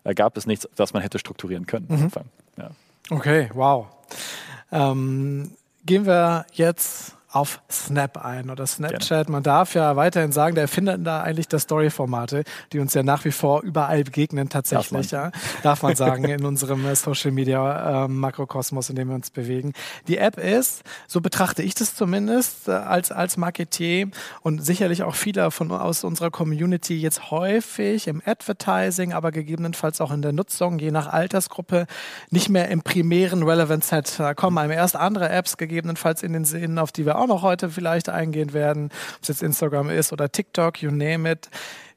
da 0.04 0.12
gab 0.12 0.36
es 0.36 0.46
nichts, 0.46 0.68
was 0.76 0.92
man 0.92 1.02
hätte 1.02 1.18
strukturieren 1.18 1.66
können 1.66 1.86
mhm. 1.88 1.94
am 1.94 2.02
Anfang. 2.04 2.24
Ja. 2.58 2.70
Okay, 3.10 3.50
wow. 3.54 3.86
Ähm, 4.72 5.52
gehen 5.84 6.06
wir 6.06 6.46
jetzt 6.52 7.13
auf 7.34 7.60
Snap 7.70 8.24
ein 8.24 8.48
oder 8.48 8.64
Snapchat. 8.64 9.08
Gerne. 9.08 9.30
Man 9.32 9.42
darf 9.42 9.74
ja 9.74 9.96
weiterhin 9.96 10.30
sagen, 10.30 10.54
der 10.54 10.62
Erfinder 10.62 10.96
da 10.96 11.20
eigentlich 11.22 11.48
der 11.48 11.58
Story-Formate, 11.58 12.44
die 12.72 12.78
uns 12.78 12.94
ja 12.94 13.02
nach 13.02 13.24
wie 13.24 13.32
vor 13.32 13.62
überall 13.62 14.04
begegnen, 14.04 14.48
tatsächlich. 14.48 15.08
Darf 15.08 15.32
man, 15.32 15.32
ja, 15.32 15.60
darf 15.62 15.82
man 15.82 15.96
sagen, 15.96 16.24
in 16.24 16.44
unserem 16.44 16.86
äh, 16.86 16.94
Social 16.94 17.32
Media 17.32 18.04
äh, 18.04 18.08
Makrokosmos, 18.08 18.88
in 18.88 18.96
dem 18.96 19.08
wir 19.08 19.16
uns 19.16 19.30
bewegen. 19.30 19.72
Die 20.06 20.18
App 20.18 20.38
ist, 20.38 20.84
so 21.08 21.20
betrachte 21.20 21.64
ich 21.64 21.74
das 21.74 21.96
zumindest, 21.96 22.68
äh, 22.68 22.72
als, 22.72 23.10
als 23.10 23.36
Marketier 23.36 24.10
und 24.42 24.64
sicherlich 24.64 25.02
auch 25.02 25.16
viele 25.16 25.50
von 25.50 25.72
aus 25.72 26.04
unserer 26.04 26.30
Community 26.30 27.00
jetzt 27.00 27.32
häufig 27.32 28.06
im 28.06 28.22
Advertising, 28.24 29.12
aber 29.12 29.32
gegebenenfalls 29.32 30.00
auch 30.00 30.12
in 30.12 30.22
der 30.22 30.32
Nutzung, 30.32 30.78
je 30.78 30.92
nach 30.92 31.12
Altersgruppe, 31.12 31.86
nicht 32.30 32.48
mehr 32.48 32.68
im 32.68 32.82
primären 32.82 33.42
Relevant 33.42 33.82
Set. 33.82 34.14
Da 34.18 34.34
kommen 34.34 34.56
einem 34.58 34.70
erst 34.70 34.94
andere 34.94 35.30
Apps 35.30 35.56
gegebenenfalls 35.56 36.22
in 36.22 36.32
den 36.32 36.44
Sinn, 36.44 36.78
auf 36.78 36.92
die 36.92 37.04
wir 37.04 37.18
auch 37.18 37.23
auch 37.24 37.28
noch 37.28 37.42
heute 37.42 37.70
vielleicht 37.70 38.08
eingehen 38.08 38.52
werden, 38.52 38.86
ob 39.16 39.22
es 39.22 39.28
jetzt 39.28 39.42
Instagram 39.42 39.90
ist 39.90 40.12
oder 40.12 40.30
TikTok, 40.30 40.82
you 40.82 40.90
name 40.90 41.30
it. 41.30 41.48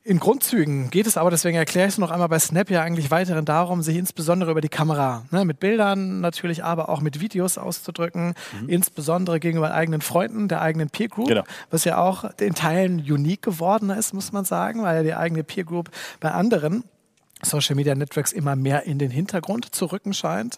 In 0.03 0.19
Grundzügen 0.19 0.89
geht 0.89 1.06
es 1.06 1.18
aber, 1.18 1.31
deswegen 1.31 1.57
erkläre 1.57 1.89
ich 1.89 1.95
es 1.95 1.97
noch 1.97 2.12
einmal 2.12 2.29
bei 2.29 2.39
Snap 2.39 2.69
ja 2.69 2.81
eigentlich 2.81 3.12
weiterhin 3.12 3.44
darum, 3.44 3.81
sich 3.81 3.97
insbesondere 3.97 4.51
über 4.51 4.62
die 4.62 4.69
Kamera, 4.69 5.25
ne, 5.31 5.44
mit 5.44 5.59
Bildern 5.59 6.21
natürlich, 6.21 6.63
aber 6.63 6.88
auch 6.88 7.01
mit 7.01 7.19
Videos 7.19 7.57
auszudrücken, 7.57 8.33
mhm. 8.62 8.69
insbesondere 8.69 9.41
gegenüber 9.41 9.74
eigenen 9.74 10.00
Freunden, 10.00 10.47
der 10.47 10.62
eigenen 10.62 10.89
Peer 10.89 11.09
Group, 11.09 11.30
ja. 11.30 11.44
was 11.71 11.83
ja 11.83 11.97
auch 11.97 12.23
in 12.39 12.56
Teilen 12.56 13.00
unique 13.00 13.41
geworden 13.41 13.89
ist, 13.89 14.13
muss 14.13 14.31
man 14.31 14.45
sagen, 14.45 14.81
weil 14.83 14.95
ja 14.95 15.03
die 15.03 15.13
eigene 15.13 15.44
Peer 15.44 15.65
Group 15.65 15.89
bei 16.21 16.31
anderen 16.31 16.85
Social 17.41 17.75
Media 17.75 17.94
Networks 17.94 18.31
immer 18.31 18.56
mehr 18.56 18.83
in 18.83 19.00
den 19.00 19.12
Hintergrund 19.12 19.75
zu 19.75 19.88
rücken 19.88 20.13
scheint. 20.13 20.57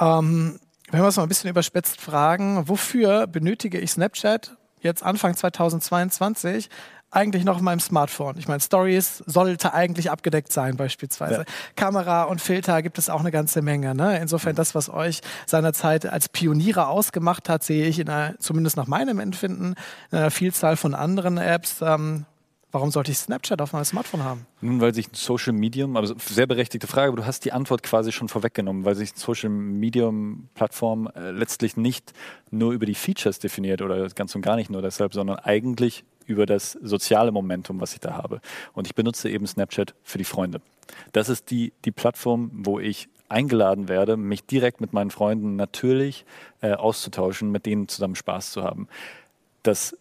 Ähm, 0.00 0.58
wenn 0.90 1.00
wir 1.00 1.08
es 1.08 1.16
mal 1.16 1.22
ein 1.22 1.28
bisschen 1.28 1.50
überspitzt 1.50 2.00
fragen, 2.00 2.68
wofür 2.68 3.26
benötige 3.26 3.78
ich 3.78 3.92
Snapchat 3.92 4.56
jetzt 4.80 5.02
Anfang 5.02 5.36
2022 5.36 6.68
eigentlich 7.12 7.44
noch 7.44 7.56
auf 7.56 7.62
meinem 7.62 7.80
Smartphone? 7.80 8.38
Ich 8.38 8.48
meine, 8.48 8.60
Stories 8.60 9.22
sollte 9.26 9.74
eigentlich 9.74 10.10
abgedeckt 10.10 10.52
sein, 10.52 10.76
beispielsweise. 10.76 11.40
Ja. 11.40 11.44
Kamera 11.76 12.24
und 12.24 12.40
Filter 12.40 12.82
gibt 12.82 12.98
es 12.98 13.10
auch 13.10 13.20
eine 13.20 13.30
ganze 13.30 13.62
Menge. 13.62 13.94
Ne? 13.94 14.18
Insofern, 14.18 14.54
das, 14.54 14.74
was 14.74 14.88
euch 14.88 15.20
seinerzeit 15.46 16.06
als 16.06 16.28
Pioniere 16.28 16.86
ausgemacht 16.86 17.48
hat, 17.48 17.62
sehe 17.62 17.86
ich 17.86 17.98
in 17.98 18.08
einer, 18.08 18.38
zumindest 18.38 18.76
nach 18.76 18.86
meinem 18.86 19.20
Empfinden, 19.20 19.74
in 20.10 20.18
einer 20.18 20.30
Vielzahl 20.30 20.76
von 20.76 20.94
anderen 20.94 21.38
Apps. 21.38 21.80
Ähm, 21.82 22.26
Warum 22.72 22.92
sollte 22.92 23.10
ich 23.10 23.18
Snapchat 23.18 23.60
auf 23.60 23.72
meinem 23.72 23.84
Smartphone 23.84 24.22
haben? 24.22 24.46
Nun, 24.60 24.80
weil 24.80 24.94
sich 24.94 25.08
ein 25.08 25.14
Social 25.14 25.52
Medium, 25.52 25.96
also 25.96 26.14
sehr 26.18 26.46
berechtigte 26.46 26.86
Frage, 26.86 27.08
aber 27.08 27.16
du 27.16 27.26
hast 27.26 27.44
die 27.44 27.52
Antwort 27.52 27.82
quasi 27.82 28.12
schon 28.12 28.28
vorweggenommen, 28.28 28.84
weil 28.84 28.94
sich 28.94 29.12
Social 29.16 29.50
Medium 29.50 30.48
Plattform 30.54 31.08
äh, 31.16 31.32
letztlich 31.32 31.76
nicht 31.76 32.12
nur 32.50 32.72
über 32.72 32.86
die 32.86 32.94
Features 32.94 33.40
definiert 33.40 33.82
oder 33.82 34.08
ganz 34.10 34.34
und 34.36 34.42
gar 34.42 34.54
nicht 34.54 34.70
nur 34.70 34.82
deshalb, 34.82 35.14
sondern 35.14 35.40
eigentlich 35.40 36.04
über 36.26 36.46
das 36.46 36.72
soziale 36.80 37.32
Momentum, 37.32 37.80
was 37.80 37.92
ich 37.92 38.00
da 38.00 38.12
habe. 38.14 38.40
Und 38.72 38.86
ich 38.86 38.94
benutze 38.94 39.28
eben 39.28 39.46
Snapchat 39.46 39.94
für 40.04 40.18
die 40.18 40.24
Freunde. 40.24 40.60
Das 41.12 41.28
ist 41.28 41.50
die, 41.50 41.72
die 41.84 41.90
Plattform, 41.90 42.50
wo 42.52 42.78
ich 42.78 43.08
eingeladen 43.28 43.88
werde, 43.88 44.16
mich 44.16 44.44
direkt 44.46 44.80
mit 44.80 44.92
meinen 44.92 45.10
Freunden 45.10 45.56
natürlich 45.56 46.24
äh, 46.60 46.72
auszutauschen, 46.72 47.50
mit 47.50 47.66
denen 47.66 47.88
zusammen 47.88 48.14
Spaß 48.14 48.52
zu 48.52 48.62
haben. 48.62 48.86
Das, 49.64 49.96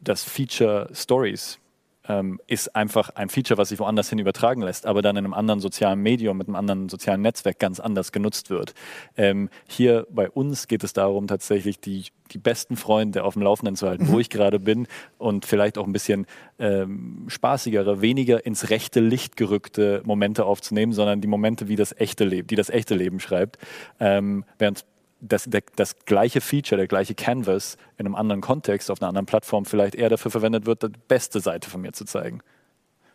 das 0.00 0.24
Feature 0.24 0.88
Stories, 0.92 1.58
ähm, 2.08 2.40
ist 2.46 2.74
einfach 2.76 3.10
ein 3.10 3.28
Feature, 3.28 3.58
was 3.58 3.70
sich 3.70 3.78
woanders 3.78 4.10
hin 4.10 4.18
übertragen 4.18 4.62
lässt, 4.62 4.86
aber 4.86 5.02
dann 5.02 5.16
in 5.16 5.24
einem 5.24 5.34
anderen 5.34 5.60
sozialen 5.60 6.00
Medium, 6.00 6.36
mit 6.36 6.48
einem 6.48 6.56
anderen 6.56 6.88
sozialen 6.88 7.22
Netzwerk 7.22 7.58
ganz 7.58 7.80
anders 7.80 8.12
genutzt 8.12 8.50
wird. 8.50 8.74
Ähm, 9.16 9.48
hier 9.66 10.06
bei 10.10 10.30
uns 10.30 10.68
geht 10.68 10.84
es 10.84 10.92
darum, 10.92 11.26
tatsächlich 11.26 11.80
die, 11.80 12.06
die 12.32 12.38
besten 12.38 12.76
Freunde 12.76 13.24
auf 13.24 13.34
dem 13.34 13.42
Laufenden 13.42 13.76
zu 13.76 13.88
halten, 13.88 14.04
mhm. 14.04 14.12
wo 14.12 14.20
ich 14.20 14.30
gerade 14.30 14.60
bin 14.60 14.86
und 15.18 15.46
vielleicht 15.46 15.78
auch 15.78 15.86
ein 15.86 15.92
bisschen 15.92 16.26
ähm, 16.58 17.24
spaßigere, 17.28 18.00
weniger 18.00 18.44
ins 18.44 18.70
rechte 18.70 19.00
Licht 19.00 19.36
gerückte 19.36 20.02
Momente 20.04 20.44
aufzunehmen, 20.44 20.92
sondern 20.92 21.20
die 21.20 21.28
Momente, 21.28 21.68
wie 21.68 21.76
das 21.76 21.94
echte 21.98 22.24
Leben, 22.24 22.46
die 22.48 22.56
das 22.56 22.70
echte 22.70 22.94
Leben 22.94 23.20
schreibt. 23.20 23.58
Ähm, 23.98 24.44
während 24.58 24.84
das, 25.28 25.44
der, 25.44 25.62
das 25.76 26.04
gleiche 26.04 26.40
Feature, 26.40 26.78
der 26.78 26.86
gleiche 26.86 27.14
Canvas 27.14 27.76
in 27.96 28.06
einem 28.06 28.14
anderen 28.14 28.40
Kontext, 28.40 28.90
auf 28.90 29.00
einer 29.00 29.08
anderen 29.08 29.26
Plattform 29.26 29.64
vielleicht 29.64 29.94
eher 29.94 30.08
dafür 30.08 30.30
verwendet 30.30 30.66
wird, 30.66 30.82
die 30.82 30.88
beste 31.08 31.40
Seite 31.40 31.70
von 31.70 31.80
mir 31.80 31.92
zu 31.92 32.04
zeigen. 32.04 32.42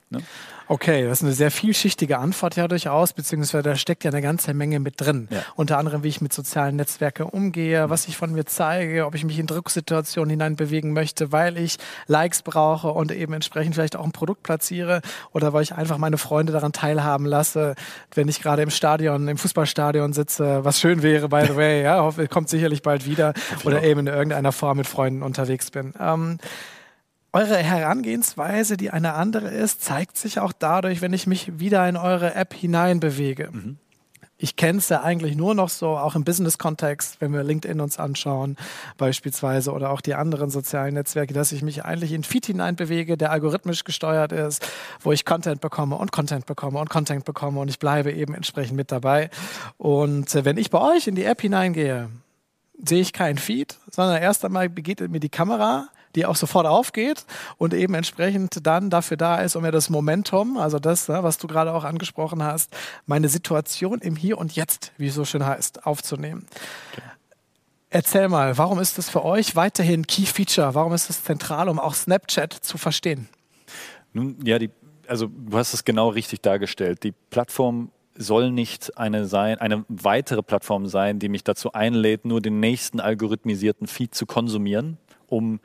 Ne? 0.09 0.19
Okay, 0.71 1.03
das 1.03 1.19
ist 1.19 1.23
eine 1.23 1.33
sehr 1.33 1.49
vielschichtige 1.49 2.19
Antwort 2.19 2.55
ja 2.55 2.67
durchaus, 2.67 3.13
beziehungsweise 3.13 3.63
da 3.63 3.75
steckt 3.75 4.03
ja 4.03 4.11
eine 4.11 4.21
ganze 4.21 4.53
Menge 4.53 4.79
mit 4.79 5.01
drin. 5.01 5.27
Ja. 5.31 5.41
Unter 5.55 5.79
anderem, 5.79 6.03
wie 6.03 6.09
ich 6.09 6.21
mit 6.21 6.31
sozialen 6.31 6.75
Netzwerken 6.75 7.23
umgehe, 7.23 7.87
mhm. 7.87 7.89
was 7.89 8.07
ich 8.07 8.17
von 8.17 8.31
mir 8.31 8.45
zeige, 8.45 9.07
ob 9.07 9.15
ich 9.15 9.23
mich 9.23 9.39
in 9.39 9.47
Drucksituationen 9.47 10.29
hineinbewegen 10.29 10.93
möchte, 10.93 11.31
weil 11.31 11.57
ich 11.57 11.77
Likes 12.05 12.43
brauche 12.43 12.89
und 12.89 13.11
eben 13.11 13.33
entsprechend 13.33 13.73
vielleicht 13.73 13.95
auch 13.95 14.03
ein 14.03 14.11
Produkt 14.11 14.43
platziere 14.43 15.01
oder 15.31 15.53
weil 15.53 15.63
ich 15.63 15.73
einfach 15.73 15.97
meine 15.97 16.19
Freunde 16.19 16.53
daran 16.53 16.71
teilhaben 16.71 17.25
lasse, 17.25 17.73
wenn 18.13 18.27
ich 18.27 18.39
gerade 18.39 18.61
im 18.61 18.69
Stadion, 18.69 19.27
im 19.27 19.37
Fußballstadion 19.37 20.13
sitze, 20.13 20.63
was 20.65 20.79
schön 20.79 21.01
wäre, 21.01 21.29
by 21.29 21.45
the 21.47 21.55
way, 21.55 21.81
ja, 21.81 22.01
hoffe, 22.01 22.27
kommt 22.27 22.49
sicherlich 22.49 22.83
bald 22.83 23.07
wieder 23.07 23.33
oder 23.63 23.81
eben 23.81 24.01
in 24.01 24.07
irgendeiner 24.07 24.51
Form 24.51 24.77
mit 24.77 24.87
Freunden 24.87 25.23
unterwegs 25.23 25.71
bin. 25.71 25.93
Ähm, 25.99 26.37
eure 27.33 27.57
Herangehensweise, 27.57 28.77
die 28.77 28.91
eine 28.91 29.13
andere 29.13 29.49
ist, 29.49 29.83
zeigt 29.83 30.17
sich 30.17 30.39
auch 30.39 30.51
dadurch, 30.51 31.01
wenn 31.01 31.13
ich 31.13 31.27
mich 31.27 31.59
wieder 31.59 31.87
in 31.87 31.97
eure 31.97 32.33
App 32.35 32.53
hineinbewege. 32.53 33.49
Mhm. 33.51 33.77
Ich 34.41 34.55
kenne 34.55 34.79
es 34.79 34.87
ja 34.87 35.03
eigentlich 35.03 35.35
nur 35.35 35.53
noch 35.53 35.67
so, 35.67 35.97
auch 35.97 36.15
im 36.15 36.23
Business-Kontext, 36.23 37.19
wenn 37.19 37.33
wir 37.33 37.43
LinkedIn 37.43 37.81
uns 37.81 37.99
anschauen, 37.99 38.55
beispielsweise, 38.97 39.73
oder 39.73 39.89
auch 39.89 39.99
die 39.99 40.15
anderen 40.15 40.49
sozialen 40.49 40.93
Netzwerke, 40.93 41.33
dass 41.33 41.51
ich 41.51 41.61
mich 41.61 41.83
eigentlich 41.83 42.13
in 42.13 42.23
Feed 42.23 42.45
hineinbewege, 42.45 43.17
der 43.17 43.31
algorithmisch 43.31 43.83
gesteuert 43.83 44.31
ist, 44.31 44.65
wo 45.01 45.11
ich 45.11 45.25
Content 45.25 45.59
bekomme 45.59 45.97
und 45.97 46.13
Content 46.13 46.45
bekomme 46.45 46.79
und 46.79 46.89
Content 46.89 47.25
bekomme 47.25 47.59
und 47.59 47.67
ich 47.67 47.79
bleibe 47.79 48.13
eben 48.13 48.33
entsprechend 48.33 48.77
mit 48.77 48.93
dabei. 48.93 49.29
Und 49.77 50.33
äh, 50.33 50.45
wenn 50.45 50.55
ich 50.55 50.69
bei 50.69 50.79
euch 50.79 51.07
in 51.07 51.15
die 51.15 51.25
App 51.25 51.41
hineingehe, 51.41 52.09
sehe 52.81 53.01
ich 53.01 53.11
kein 53.11 53.37
Feed, 53.37 53.77
sondern 53.91 54.21
erst 54.21 54.45
einmal 54.45 54.69
begegnet 54.69 55.11
mir 55.11 55.19
die 55.19 55.27
Kamera, 55.27 55.89
die 56.15 56.25
auch 56.25 56.35
sofort 56.35 56.65
aufgeht 56.65 57.25
und 57.57 57.73
eben 57.73 57.93
entsprechend 57.93 58.65
dann 58.65 58.89
dafür 58.89 59.17
da 59.17 59.37
ist, 59.37 59.55
um 59.55 59.63
mir 59.63 59.71
das 59.71 59.89
Momentum, 59.89 60.57
also 60.57 60.79
das, 60.79 61.07
ne, 61.07 61.23
was 61.23 61.37
du 61.37 61.47
gerade 61.47 61.73
auch 61.73 61.83
angesprochen 61.83 62.43
hast, 62.43 62.75
meine 63.05 63.29
Situation 63.29 63.99
im 63.99 64.15
Hier 64.15 64.37
und 64.37 64.55
Jetzt, 64.55 64.91
wie 64.97 65.07
es 65.07 65.15
so 65.15 65.25
schön 65.25 65.45
heißt, 65.45 65.85
aufzunehmen. 65.85 66.45
Okay. 66.93 67.03
Erzähl 67.91 68.29
mal, 68.29 68.57
warum 68.57 68.79
ist 68.79 68.99
das 68.99 69.09
für 69.09 69.25
euch 69.25 69.55
weiterhin 69.55 70.05
Key 70.05 70.25
Feature? 70.25 70.75
Warum 70.75 70.93
ist 70.93 71.09
es 71.09 71.23
zentral, 71.23 71.69
um 71.69 71.79
auch 71.79 71.95
Snapchat 71.95 72.53
zu 72.53 72.77
verstehen? 72.77 73.27
Nun, 74.13 74.37
ja, 74.45 74.59
die, 74.59 74.69
also 75.07 75.27
du 75.27 75.57
hast 75.57 75.73
es 75.73 75.83
genau 75.83 76.09
richtig 76.09 76.41
dargestellt. 76.41 77.03
Die 77.03 77.13
Plattform 77.31 77.91
soll 78.15 78.51
nicht 78.51 78.97
eine 78.97 79.25
sein, 79.25 79.57
eine 79.57 79.85
weitere 79.87 80.43
Plattform 80.43 80.85
sein, 80.85 81.17
die 81.17 81.29
mich 81.29 81.43
dazu 81.43 81.73
einlädt, 81.73 82.25
nur 82.25 82.41
den 82.41 82.59
nächsten 82.59 82.99
algorithmisierten 82.99 83.87
Feed 83.87 84.13
zu 84.13 84.27
konsumieren, 84.27 84.97
um 85.27 85.59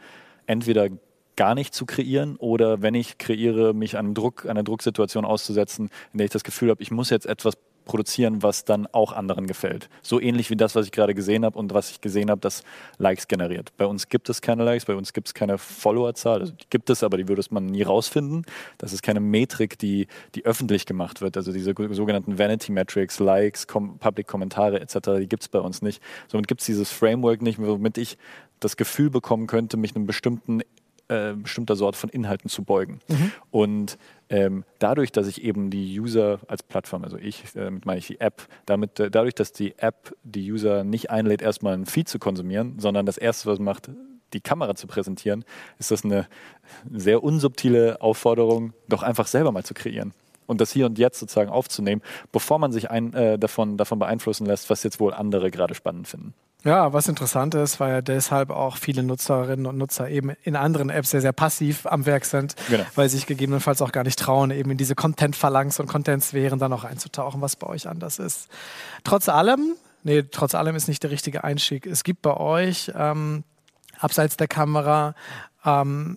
entweder 0.46 0.88
gar 1.36 1.54
nicht 1.54 1.74
zu 1.74 1.86
kreieren 1.86 2.36
oder 2.36 2.82
wenn 2.82 2.94
ich 2.94 3.18
kreiere, 3.18 3.74
mich 3.74 3.96
einem 3.96 4.14
Druck, 4.14 4.46
einer 4.46 4.62
Drucksituation 4.62 5.24
auszusetzen, 5.24 5.90
in 6.12 6.18
der 6.18 6.26
ich 6.26 6.30
das 6.30 6.44
Gefühl 6.44 6.70
habe, 6.70 6.82
ich 6.82 6.90
muss 6.90 7.10
jetzt 7.10 7.26
etwas 7.26 7.54
produzieren, 7.84 8.42
was 8.42 8.64
dann 8.64 8.86
auch 8.92 9.12
anderen 9.12 9.46
gefällt. 9.46 9.88
So 10.02 10.20
ähnlich 10.20 10.50
wie 10.50 10.56
das, 10.56 10.74
was 10.74 10.86
ich 10.86 10.92
gerade 10.92 11.14
gesehen 11.14 11.44
habe 11.44 11.58
und 11.58 11.74
was 11.74 11.90
ich 11.90 12.00
gesehen 12.00 12.30
habe, 12.30 12.40
das 12.40 12.62
Likes 12.98 13.28
generiert. 13.28 13.76
Bei 13.76 13.86
uns 13.86 14.08
gibt 14.08 14.28
es 14.28 14.40
keine 14.40 14.64
Likes, 14.64 14.86
bei 14.86 14.94
uns 14.94 15.12
gibt 15.12 15.28
es 15.28 15.34
keine 15.34 15.58
Followerzahl. 15.58 16.40
Also 16.40 16.52
die 16.52 16.64
gibt 16.70 16.90
es, 16.90 17.02
aber 17.02 17.16
die 17.16 17.28
würde 17.28 17.42
man 17.50 17.66
nie 17.66 17.82
rausfinden. 17.82 18.46
Das 18.78 18.92
ist 18.92 19.02
keine 19.02 19.20
Metrik, 19.20 19.78
die, 19.78 20.06
die 20.34 20.44
öffentlich 20.44 20.86
gemacht 20.86 21.20
wird. 21.20 21.36
Also 21.36 21.52
diese 21.52 21.74
sogenannten 21.90 22.38
Vanity 22.38 22.72
Metrics, 22.72 23.18
Likes, 23.18 23.66
Com 23.66 23.98
Public 23.98 24.26
Kommentare 24.26 24.80
etc., 24.80 24.98
die 25.18 25.28
gibt 25.28 25.42
es 25.42 25.48
bei 25.48 25.60
uns 25.60 25.82
nicht. 25.82 26.02
Somit 26.28 26.48
gibt 26.48 26.62
es 26.62 26.66
dieses 26.66 26.90
Framework 26.90 27.42
nicht, 27.42 27.60
womit 27.60 27.98
ich 27.98 28.16
das 28.64 28.76
Gefühl 28.76 29.10
bekommen 29.10 29.46
könnte, 29.46 29.76
mich 29.76 29.94
einem 29.94 30.06
bestimmten 30.06 30.62
äh, 31.08 31.34
bestimmter 31.34 31.76
Sorte 31.76 31.98
von 31.98 32.08
Inhalten 32.08 32.48
zu 32.48 32.62
beugen. 32.62 33.00
Mhm. 33.08 33.32
Und 33.50 33.98
ähm, 34.30 34.64
dadurch, 34.78 35.12
dass 35.12 35.26
ich 35.26 35.44
eben 35.44 35.70
die 35.70 36.00
User 36.00 36.40
als 36.48 36.62
Plattform, 36.62 37.04
also 37.04 37.18
ich, 37.18 37.44
äh, 37.54 37.64
damit 37.64 37.84
meine 37.84 37.98
ich 37.98 38.06
die 38.06 38.20
App, 38.20 38.48
damit, 38.64 38.98
äh, 39.00 39.10
dadurch, 39.10 39.34
dass 39.34 39.52
die 39.52 39.78
App 39.78 40.16
die 40.22 40.50
User 40.50 40.82
nicht 40.82 41.10
einlädt, 41.10 41.42
erstmal 41.42 41.74
einen 41.74 41.84
Feed 41.84 42.08
zu 42.08 42.18
konsumieren, 42.18 42.78
sondern 42.78 43.04
das 43.04 43.18
Erste, 43.18 43.50
was 43.50 43.58
macht, 43.58 43.90
die 44.32 44.40
Kamera 44.40 44.74
zu 44.74 44.86
präsentieren, 44.86 45.44
ist 45.78 45.90
das 45.90 46.04
eine 46.04 46.26
sehr 46.90 47.22
unsubtile 47.22 48.00
Aufforderung, 48.00 48.72
doch 48.88 49.02
einfach 49.02 49.26
selber 49.26 49.52
mal 49.52 49.62
zu 49.62 49.74
kreieren 49.74 50.14
und 50.46 50.60
das 50.60 50.72
hier 50.72 50.86
und 50.86 50.98
jetzt 50.98 51.18
sozusagen 51.20 51.50
aufzunehmen, 51.50 52.02
bevor 52.32 52.58
man 52.58 52.72
sich 52.72 52.90
ein, 52.90 53.12
äh, 53.14 53.38
davon, 53.38 53.76
davon 53.76 53.98
beeinflussen 53.98 54.46
lässt, 54.46 54.70
was 54.70 54.82
jetzt 54.82 55.00
wohl 55.00 55.12
andere 55.12 55.50
gerade 55.50 55.74
spannend 55.74 56.08
finden. 56.08 56.34
Ja, 56.64 56.94
was 56.94 57.08
interessant 57.08 57.54
ist, 57.54 57.78
weil 57.78 57.92
ja 57.92 58.00
deshalb 58.00 58.48
auch 58.48 58.78
viele 58.78 59.02
Nutzerinnen 59.02 59.66
und 59.66 59.76
Nutzer 59.76 60.08
eben 60.08 60.30
in 60.42 60.56
anderen 60.56 60.88
Apps 60.88 61.10
sehr, 61.10 61.20
sehr 61.20 61.32
passiv 61.32 61.84
am 61.84 62.06
Werk 62.06 62.24
sind, 62.24 62.56
genau. 62.68 62.84
weil 62.94 63.08
sie 63.10 63.18
sich 63.18 63.26
gegebenenfalls 63.26 63.82
auch 63.82 63.92
gar 63.92 64.02
nicht 64.02 64.18
trauen, 64.18 64.50
eben 64.50 64.70
in 64.70 64.78
diese 64.78 64.94
Content-Phalanx 64.94 65.78
und 65.78 65.88
Content-Sphären 65.88 66.58
dann 66.58 66.72
auch 66.72 66.84
einzutauchen, 66.84 67.42
was 67.42 67.56
bei 67.56 67.66
euch 67.66 67.86
anders 67.86 68.18
ist. 68.18 68.48
Trotz 69.04 69.28
allem, 69.28 69.74
nee, 70.04 70.22
trotz 70.22 70.54
allem 70.54 70.74
ist 70.74 70.88
nicht 70.88 71.02
der 71.02 71.10
richtige 71.10 71.44
Einstieg. 71.44 71.86
Es 71.86 72.02
gibt 72.02 72.22
bei 72.22 72.34
euch 72.34 72.90
ähm, 72.96 73.44
abseits 73.98 74.38
der 74.38 74.48
Kamera 74.48 75.14
ähm, 75.66 76.16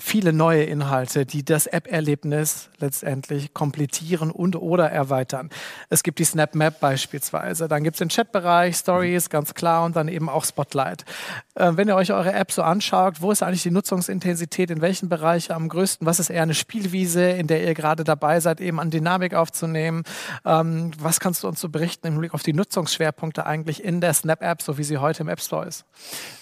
viele 0.00 0.32
neue 0.32 0.62
Inhalte, 0.62 1.26
die 1.26 1.44
das 1.44 1.66
App-Erlebnis 1.66 2.70
letztendlich 2.78 3.52
komplettieren 3.52 4.30
und 4.30 4.54
oder 4.54 4.90
erweitern. 4.90 5.50
Es 5.90 6.04
gibt 6.04 6.20
die 6.20 6.24
Snap 6.24 6.54
Map 6.54 6.78
beispielsweise, 6.78 7.66
dann 7.66 7.82
gibt 7.82 7.96
es 7.96 7.98
den 7.98 8.08
Chatbereich, 8.08 8.76
Stories, 8.76 9.28
ganz 9.28 9.54
klar, 9.54 9.84
und 9.84 9.96
dann 9.96 10.06
eben 10.06 10.28
auch 10.28 10.44
Spotlight. 10.44 11.04
Äh, 11.56 11.72
wenn 11.74 11.88
ihr 11.88 11.96
euch 11.96 12.12
eure 12.12 12.32
App 12.32 12.52
so 12.52 12.62
anschaut, 12.62 13.20
wo 13.20 13.32
ist 13.32 13.42
eigentlich 13.42 13.64
die 13.64 13.72
Nutzungsintensität, 13.72 14.70
in 14.70 14.80
welchen 14.80 15.08
Bereichen 15.08 15.52
am 15.52 15.68
größten, 15.68 16.06
was 16.06 16.20
ist 16.20 16.30
eher 16.30 16.42
eine 16.42 16.54
Spielwiese, 16.54 17.30
in 17.30 17.48
der 17.48 17.64
ihr 17.64 17.74
gerade 17.74 18.04
dabei 18.04 18.38
seid, 18.38 18.60
eben 18.60 18.78
an 18.78 18.90
Dynamik 18.90 19.34
aufzunehmen? 19.34 20.04
Ähm, 20.44 20.92
was 20.98 21.18
kannst 21.18 21.42
du 21.42 21.48
uns 21.48 21.60
so 21.60 21.68
berichten 21.68 22.06
im 22.06 22.18
Blick 22.18 22.34
auf 22.34 22.44
die 22.44 22.52
Nutzungsschwerpunkte 22.52 23.46
eigentlich 23.46 23.82
in 23.82 24.00
der 24.00 24.14
Snap-App, 24.14 24.62
so 24.62 24.78
wie 24.78 24.84
sie 24.84 24.98
heute 24.98 25.22
im 25.22 25.28
App 25.28 25.40
Store 25.40 25.66
ist? 25.66 25.84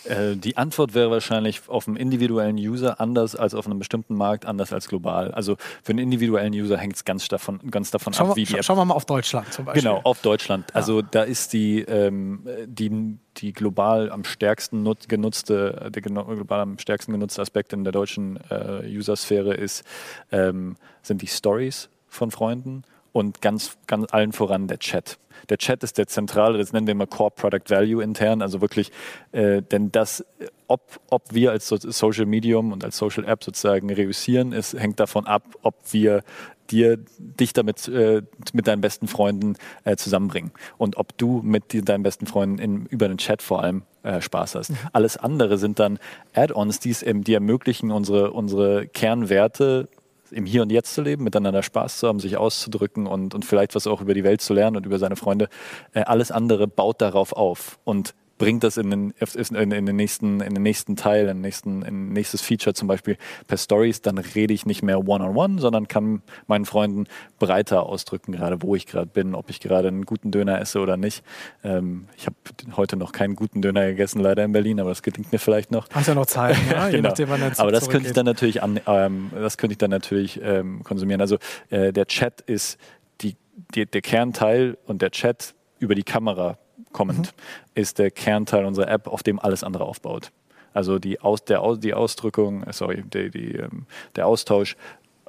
Äh, 0.05 0.37
die 0.37 0.59
Antwort 0.59 0.93
wäre 0.93 1.11
wahrscheinlich 1.11 1.63
auf 1.69 1.89
einem 1.89 1.97
individuellen 1.97 2.57
User 2.57 3.01
anders 3.01 3.35
als 3.35 3.46
auf 3.55 3.67
einem 3.67 3.79
bestimmten 3.79 4.15
Markt, 4.15 4.47
anders 4.47 4.73
als 4.73 4.89
global. 4.89 5.31
Also 5.33 5.57
für 5.83 5.91
einen 5.91 6.01
individuellen 6.01 6.53
User 6.53 6.77
hängt 6.77 6.97
es 6.97 7.05
ganz 7.05 7.29
davon, 7.29 7.61
ganz 7.71 7.91
davon 7.91 8.13
schauen 8.13 8.31
ab, 8.31 8.37
wie 8.37 8.45
die 8.45 8.55
App. 8.55 8.65
Schauen 8.65 8.79
wir 8.79 8.85
mal 8.85 8.95
auf 8.95 9.05
Deutschland 9.05 9.53
zum 9.53 9.65
Beispiel. 9.65 9.83
Genau, 9.83 10.01
auf 10.03 10.23
Deutschland. 10.23 10.75
Also 10.75 11.01
ja. 11.01 11.09
da 11.11 11.23
ist 11.23 11.53
die, 11.53 11.81
ähm, 11.81 12.47
die, 12.67 13.19
die 13.39 13.53
global 13.53 14.11
am 14.11 14.25
stärksten 14.25 14.83
nut, 14.83 15.09
genutzte, 15.09 15.91
der 15.95 16.03
global 16.03 16.61
am 16.61 16.79
stärksten 16.79 17.13
genutzte 17.13 17.43
Aspekt 17.43 17.73
in 17.73 17.85
der 17.85 17.93
deutschen 17.93 18.39
äh, 18.51 18.83
User-Sphäre 18.87 19.55
ist, 19.55 19.85
ähm, 20.33 20.77
sind 21.03 21.23
die 21.23 21.27
Stories 21.27 21.89
von 22.09 22.31
Freunden 22.31 22.85
und 23.17 23.41
ganz, 23.41 23.79
ganz 23.87 24.13
allen 24.13 24.33
voran 24.33 24.69
der 24.69 24.79
Chat. 24.79 25.19
Der 25.49 25.57
Chat 25.57 25.83
ist 25.83 25.97
der 25.97 26.07
zentrale, 26.07 26.59
das 26.59 26.73
nennen 26.73 26.87
wir 26.87 26.93
immer 26.93 27.07
Core 27.07 27.31
Product 27.31 27.65
Value 27.69 28.03
intern, 28.03 28.43
also 28.43 28.61
wirklich, 28.61 28.93
äh, 29.33 29.63
denn 29.63 29.91
das, 29.91 30.25
ob, 30.67 31.01
ob 31.09 31.33
wir 31.33 31.51
als 31.51 31.69
Social 31.69 32.27
Medium 32.27 32.73
und 32.73 32.85
als 32.85 32.99
Social 32.99 33.25
App 33.25 33.43
sozusagen 33.43 33.91
reüssieren, 33.91 34.53
ist, 34.53 34.75
hängt 34.75 35.01
davon 35.01 35.27
ab, 35.27 35.45
ob 35.63 35.77
wir 35.93 36.23
dir, 36.71 36.99
dich 37.19 37.55
damit 37.55 37.89
äh, 37.89 38.23
mit 38.53 38.67
deinen 38.67 38.83
besten 38.83 39.09
Freunden 39.09 39.57
äh, 39.85 39.97
zusammenbringen 39.97 40.51
und 40.77 40.99
ob 40.99 41.17
du 41.17 41.41
mit 41.43 41.73
die, 41.73 41.83
deinen 41.83 42.03
besten 42.03 42.27
Freunden 42.27 42.59
in, 42.59 42.87
über 42.87 43.09
den 43.09 43.19
Chat 43.19 43.41
vor 43.41 43.63
allem 43.63 43.85
äh, 44.03 44.21
Spaß 44.21 44.57
hast. 44.57 44.71
Mhm. 44.71 44.77
Alles 44.93 45.17
andere 45.17 45.57
sind 45.57 45.79
dann 45.79 45.99
Add-ons, 46.35 46.81
die, 46.81 46.95
die 47.23 47.35
ermöglichen, 47.35 47.91
unsere, 47.91 48.33
unsere 48.33 48.89
Kernwerte 48.89 49.89
im 50.31 50.47
Hier 50.47 50.63
und 50.63 50.73
Jetzt 50.73 50.95
zu 50.95 51.03
leben, 51.03 51.25
miteinander 51.25 51.63
Spaß 51.63 51.99
zu 51.99 52.09
haben, 52.09 52.21
sich 52.21 52.37
auszudrücken 52.37 53.07
und, 53.07 53.35
und 53.35 53.45
vielleicht 53.45 53.75
was 53.75 53.87
auch 53.87 54.01
über 54.01 54.15
die 54.15 54.25
Welt 54.25 54.41
zu 54.41 54.55
lernen 54.55 54.77
und 54.77 54.87
über 54.87 54.99
seine 54.99 55.17
Freunde. 55.17 55.49
Äh, 55.93 56.03
alles 56.03 56.31
andere 56.31 56.67
baut 56.67 57.01
darauf 57.01 57.33
auf. 57.33 57.79
Und 57.85 58.15
bringt 58.39 58.65
das 58.65 58.77
in 58.77 58.91
den, 58.91 59.15
in, 59.55 59.73
in 59.73 59.87
den, 59.87 59.97
nächsten, 59.97 60.41
in 60.41 60.55
den 60.55 60.63
nächsten 60.63 60.97
Teil, 60.97 61.23
in 61.23 61.39
den 61.39 61.41
nächsten, 61.41 61.83
in 61.83 62.13
nächstes 62.13 62.43
Feature 62.43 62.75
zum 62.75 62.89
Beispiel 62.89 63.17
per 63.47 63.57
Stories, 63.57 64.03
dann 64.03 64.19
rede 64.19 64.53
ich 64.53 64.67
nicht 64.67 64.83
mehr 64.83 64.99
one-on-one, 64.99 65.55
-on 65.55 65.57
-one, 65.57 65.61
sondern 65.61 65.89
kann 65.89 66.23
meinen 66.47 66.65
Freunden 66.65 67.07
breiter 67.39 67.85
ausdrücken, 67.85 68.33
gerade 68.33 68.63
wo 68.63 68.75
ich 68.75 68.87
gerade 68.87 69.07
bin, 69.07 69.35
ob 69.35 69.51
ich 69.51 69.61
gerade 69.61 69.89
einen 69.89 70.05
guten 70.05 70.31
Döner 70.31 70.61
esse 70.61 70.81
oder 70.81 70.97
nicht. 70.97 71.25
Ähm, 71.65 72.07
ich 72.17 72.27
habe 72.27 72.37
heute 72.77 72.97
noch 72.97 73.13
keinen 73.13 73.37
guten 73.37 73.63
Döner 73.63 73.87
gegessen, 73.87 74.21
leider 74.21 74.45
in 74.45 74.53
Berlin, 74.53 74.81
aber 74.81 74.91
das 74.91 75.03
gelingt 75.03 75.33
mir 75.33 75.39
vielleicht 75.39 75.71
noch. 75.71 75.89
Hast 75.91 76.09
ja 76.09 76.15
noch 76.15 76.27
Zeit, 76.27 76.57
ne? 76.69 76.89
genau. 76.91 77.09
nachdem, 77.09 77.31
wann 77.31 77.43
Aber 77.57 77.73
das 77.73 77.89
könnte 77.89 78.09
ich 78.09 78.15
dann 78.15 78.27
natürlich 78.27 78.63
an, 78.63 78.81
ähm, 78.87 79.31
das 79.35 79.57
könnte 79.57 79.73
ich 79.73 79.79
dann 79.79 79.91
natürlich 79.91 80.41
ähm, 80.43 80.83
konsumieren. 80.85 81.21
Also 81.21 81.39
äh, 81.71 81.93
der 81.93 82.07
Chat 82.07 82.43
ist 82.43 82.79
die, 83.23 83.37
die, 83.75 83.87
der 83.87 84.03
Kernteil 84.03 84.77
und 84.87 85.01
der 85.03 85.11
Chat 85.11 85.55
über 85.79 85.95
die 85.95 86.03
Kamera 86.03 86.59
kommend, 86.97 87.35
mhm. 87.37 87.43
ist 87.75 87.99
der 87.99 88.11
Kernteil 88.11 88.65
unserer 88.65 88.89
App, 88.89 89.07
auf 89.07 89.23
dem 89.23 89.39
alles 89.39 89.63
andere 89.63 89.85
aufbaut. 89.85 90.33
Also 90.73 90.99
die, 90.99 91.21
Aus, 91.21 91.45
der, 91.45 91.77
die 91.77 91.93
Ausdrückung, 91.93 92.65
sorry, 92.73 93.05
die, 93.13 93.31
die, 93.31 93.57
ähm, 93.57 93.87
der 94.17 94.27
Austausch 94.27 94.77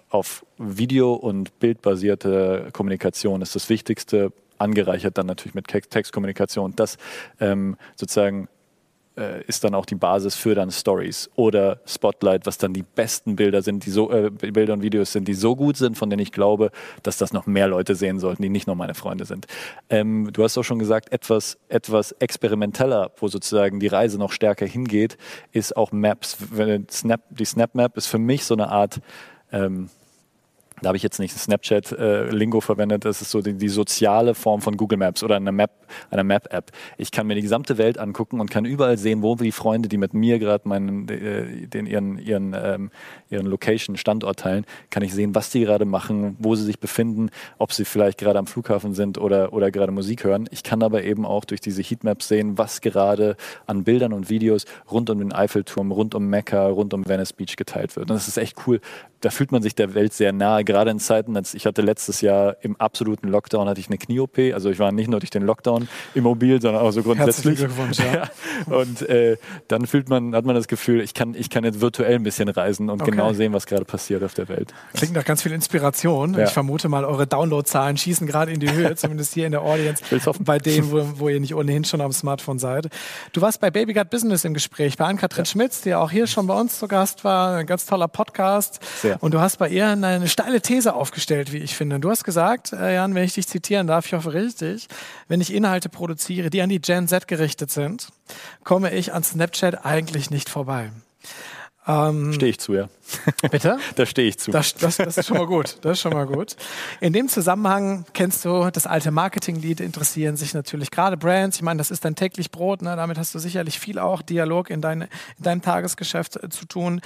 auf 0.09 0.45
Video- 0.57 1.13
und 1.13 1.59
bildbasierte 1.59 2.69
Kommunikation 2.71 3.41
ist 3.41 3.53
das 3.53 3.69
Wichtigste, 3.69 4.31
angereichert 4.57 5.17
dann 5.17 5.25
natürlich 5.25 5.55
mit 5.55 5.67
Textkommunikation. 5.67 6.74
Das 6.77 6.97
ähm, 7.41 7.75
sozusagen 7.97 8.47
äh, 9.17 9.43
ist 9.43 9.63
dann 9.63 9.75
auch 9.75 9.86
die 9.86 9.95
Basis 9.95 10.36
für 10.36 10.55
dann 10.55 10.71
Stories 10.71 11.29
oder 11.36 11.79
Spotlight, 11.86 12.45
was 12.45 12.57
dann 12.57 12.74
die 12.74 12.83
besten 12.83 13.36
Bilder 13.36 13.62
sind, 13.62 13.86
die 13.86 13.89
so 13.89 14.12
äh, 14.12 14.29
Bilder 14.29 14.74
und 14.74 14.81
Videos 14.81 15.12
sind, 15.12 15.27
die 15.27 15.33
so 15.33 15.55
gut 15.55 15.77
sind, 15.77 15.97
von 15.97 16.09
denen 16.09 16.21
ich 16.21 16.31
glaube, 16.31 16.71
dass 17.03 17.17
das 17.17 17.33
noch 17.33 17.45
mehr 17.45 17.67
Leute 17.67 17.95
sehen 17.95 18.19
sollten, 18.19 18.41
die 18.41 18.50
nicht 18.50 18.67
nur 18.67 18.75
meine 18.75 18.93
Freunde 18.93 19.25
sind. 19.25 19.47
Ähm, 19.89 20.29
du 20.31 20.43
hast 20.43 20.57
auch 20.57 20.63
schon 20.63 20.79
gesagt, 20.79 21.12
etwas 21.12 21.57
etwas 21.69 22.12
experimenteller, 22.13 23.12
wo 23.17 23.27
sozusagen 23.27 23.79
die 23.79 23.88
Reise 23.88 24.17
noch 24.17 24.31
stärker 24.31 24.65
hingeht, 24.65 25.17
ist 25.51 25.75
auch 25.75 25.91
Maps. 25.91 26.38
Snap, 26.91 27.21
die 27.29 27.45
Snap 27.45 27.75
Map 27.75 27.97
ist 27.97 28.07
für 28.07 28.17
mich 28.19 28.45
so 28.45 28.53
eine 28.53 28.69
Art 28.69 29.00
ähm, 29.51 29.89
da 30.81 30.89
habe 30.89 30.98
ich 30.98 31.03
jetzt 31.03 31.19
nicht 31.19 31.38
Snapchat-Lingo 31.38 32.57
äh, 32.60 32.62
verwendet, 32.62 33.05
das 33.05 33.22
ist 33.22 33.31
so 33.31 33.41
die, 33.41 33.53
die, 33.53 33.69
soziale 33.69 34.36
Form 34.36 34.62
von 34.62 34.77
Google 34.77 35.00
Maps 35.00 35.24
oder 35.24 35.36
eine 35.36 35.51
Map, 35.51 35.72
eine 36.12 36.24
Map-App. 36.24 36.72
Ich 36.98 37.12
kann 37.12 37.25
mir 37.25 37.36
die 37.36 37.41
gesamte 37.41 37.77
Welt 37.77 37.98
angucken 37.98 38.39
und 38.39 38.51
kann 38.51 38.65
überall 38.65 38.98
sehen, 38.98 39.24
wo 39.24 39.36
die 39.36 39.51
Freunde, 39.51 39.89
die 39.89 39.98
mit 39.98 40.13
mir 40.13 40.38
gerade 40.38 40.67
meinen, 40.67 41.10
äh, 41.10 41.67
ihren, 41.79 42.19
ihren, 42.19 42.55
ähm, 42.55 42.91
ihren 43.29 43.48
Location, 43.48 43.98
Standort 43.98 44.39
teilen, 44.39 44.65
kann 44.91 45.01
ich 45.03 45.13
sehen, 45.13 45.34
was 45.34 45.50
die 45.50 45.62
gerade 45.62 45.86
machen, 45.86 46.36
wo 46.39 46.55
sie 46.55 46.63
sich 46.63 46.79
befinden, 46.79 47.29
ob 47.57 47.74
sie 47.74 47.86
vielleicht 47.86 48.19
gerade 48.19 48.38
am 48.38 48.46
Flughafen 48.46 48.93
sind 48.93 49.17
oder, 49.17 49.53
oder 49.53 49.72
gerade 49.72 49.91
Musik 49.91 50.24
hören. 50.24 50.48
Ich 50.51 50.62
kann 50.62 50.84
aber 50.84 51.03
eben 51.03 51.25
auch 51.25 51.46
durch 51.46 51.62
diese 51.62 51.81
Heatmaps 51.81 52.27
sehen, 52.27 52.57
was 52.57 52.81
gerade 52.81 53.36
an 53.65 53.84
Bildern 53.84 54.13
und 54.13 54.29
Videos 54.29 54.65
rund 54.91 55.10
um 55.10 55.19
den 55.19 55.34
Eiffelturm, 55.34 55.91
rund 55.91 56.13
um 56.13 56.27
Mecca, 56.27 56.67
rund 56.67 56.93
um 56.93 57.05
Venice 57.07 57.34
Beach 57.34 57.55
geteilt 57.55 57.96
wird. 57.96 58.12
Und 58.12 58.15
das 58.15 58.27
ist 58.27 58.38
echt 58.38 58.67
cool. 58.67 58.79
Da 59.22 59.31
fühlt 59.31 59.51
man 59.51 59.63
sich 59.63 59.74
der 59.74 59.96
Welt 59.96 60.13
sehr 60.13 60.31
nahe 60.31 60.63
gerade 60.67 60.91
in 60.91 61.00
Zeiten, 61.00 61.36
als 61.36 61.55
ich 61.55 61.65
hatte 61.65 61.81
letztes 61.81 62.21
Jahr 62.21 62.57
im 62.62 62.75
absoluten 62.75 63.27
Lockdown 63.29 63.67
hatte 63.67 63.79
ich 63.79 63.88
eine 63.88 63.97
Knie-OP. 63.97 64.38
Also 64.53 64.69
ich 64.69 64.77
war 64.77 64.91
nicht 64.91 65.09
nur 65.09 65.19
durch 65.19 65.31
den 65.31 65.43
Lockdown 65.43 65.88
immobil, 66.13 66.62
sondern 66.62 66.83
auch 66.83 66.91
so 66.91 67.01
grundsätzlich. 67.01 67.57
Glückwunsch, 67.57 67.97
ja. 68.13 68.29
und 68.71 69.01
äh, 69.09 69.38
dann 69.67 69.88
fühlt 69.88 70.09
man, 70.09 70.36
hat 70.36 70.45
man 70.45 70.53
das 70.53 70.67
Gefühl, 70.67 71.01
ich 71.01 71.15
kann, 71.15 71.33
ich 71.33 71.50
kann 71.50 71.63
jetzt 71.63 71.81
virtuell 71.81 72.15
ein 72.15 72.24
bisschen 72.24 72.50
reisen 72.50 72.89
und 72.89 73.01
okay. 73.01 73.12
genau 73.12 73.33
sehen, 73.33 73.53
was 73.53 73.65
gerade 73.65 73.86
passiert 73.86 74.24
auf 74.24 74.33
der 74.36 74.50
Welt. 74.50 74.74
Klingt 74.93 75.13
nach 75.13 75.25
ganz 75.25 75.41
viel 75.41 75.53
Inspiration. 75.53 76.36
Ja. 76.36 76.43
Ich 76.43 76.51
vermute 76.51 76.89
mal, 76.89 77.05
eure 77.05 77.25
Downloadzahlen 77.25 77.97
schießen 77.97 78.27
gerade 78.27 78.51
in 78.51 78.59
die 78.59 78.71
Höhe, 78.71 78.95
zumindest 78.97 79.33
hier 79.33 79.45
in 79.45 79.53
der 79.53 79.62
Audience, 79.62 80.03
bei 80.41 80.59
denen, 80.59 80.91
wo, 80.91 81.19
wo, 81.19 81.29
ihr 81.29 81.39
nicht 81.39 81.55
ohnehin 81.55 81.86
schon 81.86 82.01
am 82.01 82.12
Smartphone 82.12 82.59
seid. 82.59 82.88
Du 83.31 83.41
warst 83.41 83.62
bei 83.62 83.71
Baby 83.71 83.93
Got 83.93 84.09
Business 84.09 84.43
im 84.43 84.53
Gespräch, 84.53 84.97
bei 84.97 85.05
Ann-Kathrin 85.05 85.45
ja. 85.45 85.50
Schmitz, 85.50 85.81
die 85.81 85.95
auch 85.95 86.12
hier 86.12 86.27
schon 86.27 86.45
bei 86.45 86.59
uns 86.59 86.77
zu 86.77 86.88
Gast 86.88 87.24
war. 87.24 87.55
Ein 87.55 87.65
ganz 87.65 87.86
toller 87.86 88.09
Podcast. 88.09 88.79
Sehr. 89.01 89.21
Und 89.24 89.33
du 89.33 89.39
hast 89.39 89.57
bei 89.57 89.69
ihr 89.69 89.88
eine 89.88 90.27
steile 90.27 90.56
These 90.61 90.93
aufgestellt, 90.93 91.51
wie 91.53 91.57
ich 91.57 91.75
finde. 91.75 91.99
Du 91.99 92.09
hast 92.09 92.23
gesagt, 92.23 92.73
äh, 92.73 92.95
Jan, 92.95 93.15
wenn 93.15 93.23
ich 93.23 93.33
dich 93.33 93.47
zitieren 93.47 93.87
darf, 93.87 94.05
ich 94.05 94.13
hoffe 94.13 94.33
richtig, 94.33 94.87
wenn 95.27 95.41
ich 95.41 95.53
Inhalte 95.53 95.89
produziere, 95.89 96.49
die 96.49 96.61
an 96.61 96.69
die 96.69 96.81
Gen 96.81 97.07
Z 97.07 97.27
gerichtet 97.27 97.71
sind, 97.71 98.09
komme 98.63 98.93
ich 98.93 99.13
an 99.13 99.23
Snapchat 99.23 99.85
eigentlich 99.85 100.29
nicht 100.29 100.49
vorbei. 100.49 100.91
Ähm, 101.88 102.34
stehe 102.34 102.50
ich 102.50 102.60
zu, 102.60 102.74
ja. 102.74 102.89
Bitte? 103.51 103.79
da 103.96 104.06
stehe 104.06 104.27
ich 104.27 104.38
zu. 104.38 104.51
Das, 104.51 104.75
das, 104.75 104.98
das, 104.98 105.17
ist 105.17 105.27
schon 105.27 105.38
mal 105.38 105.48
gut. 105.48 105.77
Das 105.82 105.94
ist 105.94 106.01
schon 106.01 106.12
mal 106.12 106.25
gut. 106.25 106.58
In 107.00 107.13
dem 107.13 107.29
Zusammenhang 107.29 108.06
kennst 108.13 108.44
du 108.44 108.70
das 108.70 108.86
alte 108.86 109.12
Marketing-Lied, 109.12 109.79
interessieren 109.79 110.36
sich 110.36 110.53
natürlich 110.53 110.91
gerade 110.91 111.15
Brands. 111.15 111.58
Ich 111.58 111.63
meine, 111.63 111.77
das 111.77 111.89
ist 111.89 112.03
dein 112.03 112.15
täglich 112.15 112.51
Brot. 112.51 112.82
Ne? 112.82 112.96
Damit 112.98 113.17
hast 113.17 113.34
du 113.34 113.39
sicherlich 113.39 113.79
viel 113.79 114.00
auch 114.00 114.22
Dialog 114.22 114.70
in, 114.70 114.82
dein, 114.82 115.03
in 115.03 115.44
deinem 115.44 115.62
Tagesgeschäft 115.62 116.44
äh, 116.44 116.50
zu 116.50 116.65
tun. 116.65 117.01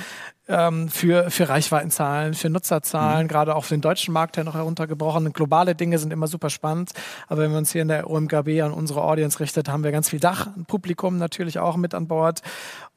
Ähm, 0.47 0.89
für, 0.89 1.29
für 1.29 1.47
Reichweitenzahlen, 1.47 2.33
für 2.33 2.49
Nutzerzahlen, 2.49 3.25
mhm. 3.25 3.29
gerade 3.29 3.55
auch 3.55 3.63
für 3.63 3.75
den 3.75 3.81
deutschen 3.81 4.13
Markt 4.13 4.37
ja 4.37 4.43
noch 4.43 4.55
heruntergebrochen. 4.55 5.31
Globale 5.31 5.75
Dinge 5.75 5.99
sind 5.99 6.11
immer 6.11 6.27
super 6.27 6.49
spannend. 6.49 6.91
Aber 7.27 7.41
wenn 7.43 7.51
wir 7.51 7.59
uns 7.59 7.71
hier 7.71 7.83
in 7.83 7.87
der 7.87 8.09
OMKB 8.09 8.61
an 8.63 8.73
unsere 8.73 9.03
Audience 9.03 9.39
richtet, 9.39 9.69
haben 9.69 9.83
wir 9.83 9.91
ganz 9.91 10.09
viel 10.09 10.19
Dachpublikum 10.19 11.19
natürlich 11.19 11.59
auch 11.59 11.77
mit 11.77 11.93
an 11.93 12.07
Bord. 12.07 12.41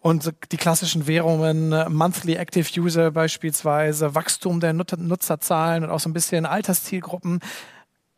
Und 0.07 0.35
die 0.53 0.59
klassischen 0.59 1.07
Währungen, 1.07 1.73
äh, 1.73 1.89
Monthly 1.89 2.35
Active 2.35 2.79
User 2.79 3.11
beispielsweise, 3.11 4.15
Wachstum 4.15 4.61
der 4.61 4.75
Nutzerzahlen 4.75 5.83
und 5.83 5.89
auch 5.89 5.99
so 5.99 6.11
ein 6.11 6.13
bisschen 6.13 6.45
Alterszielgruppen. 6.45 7.41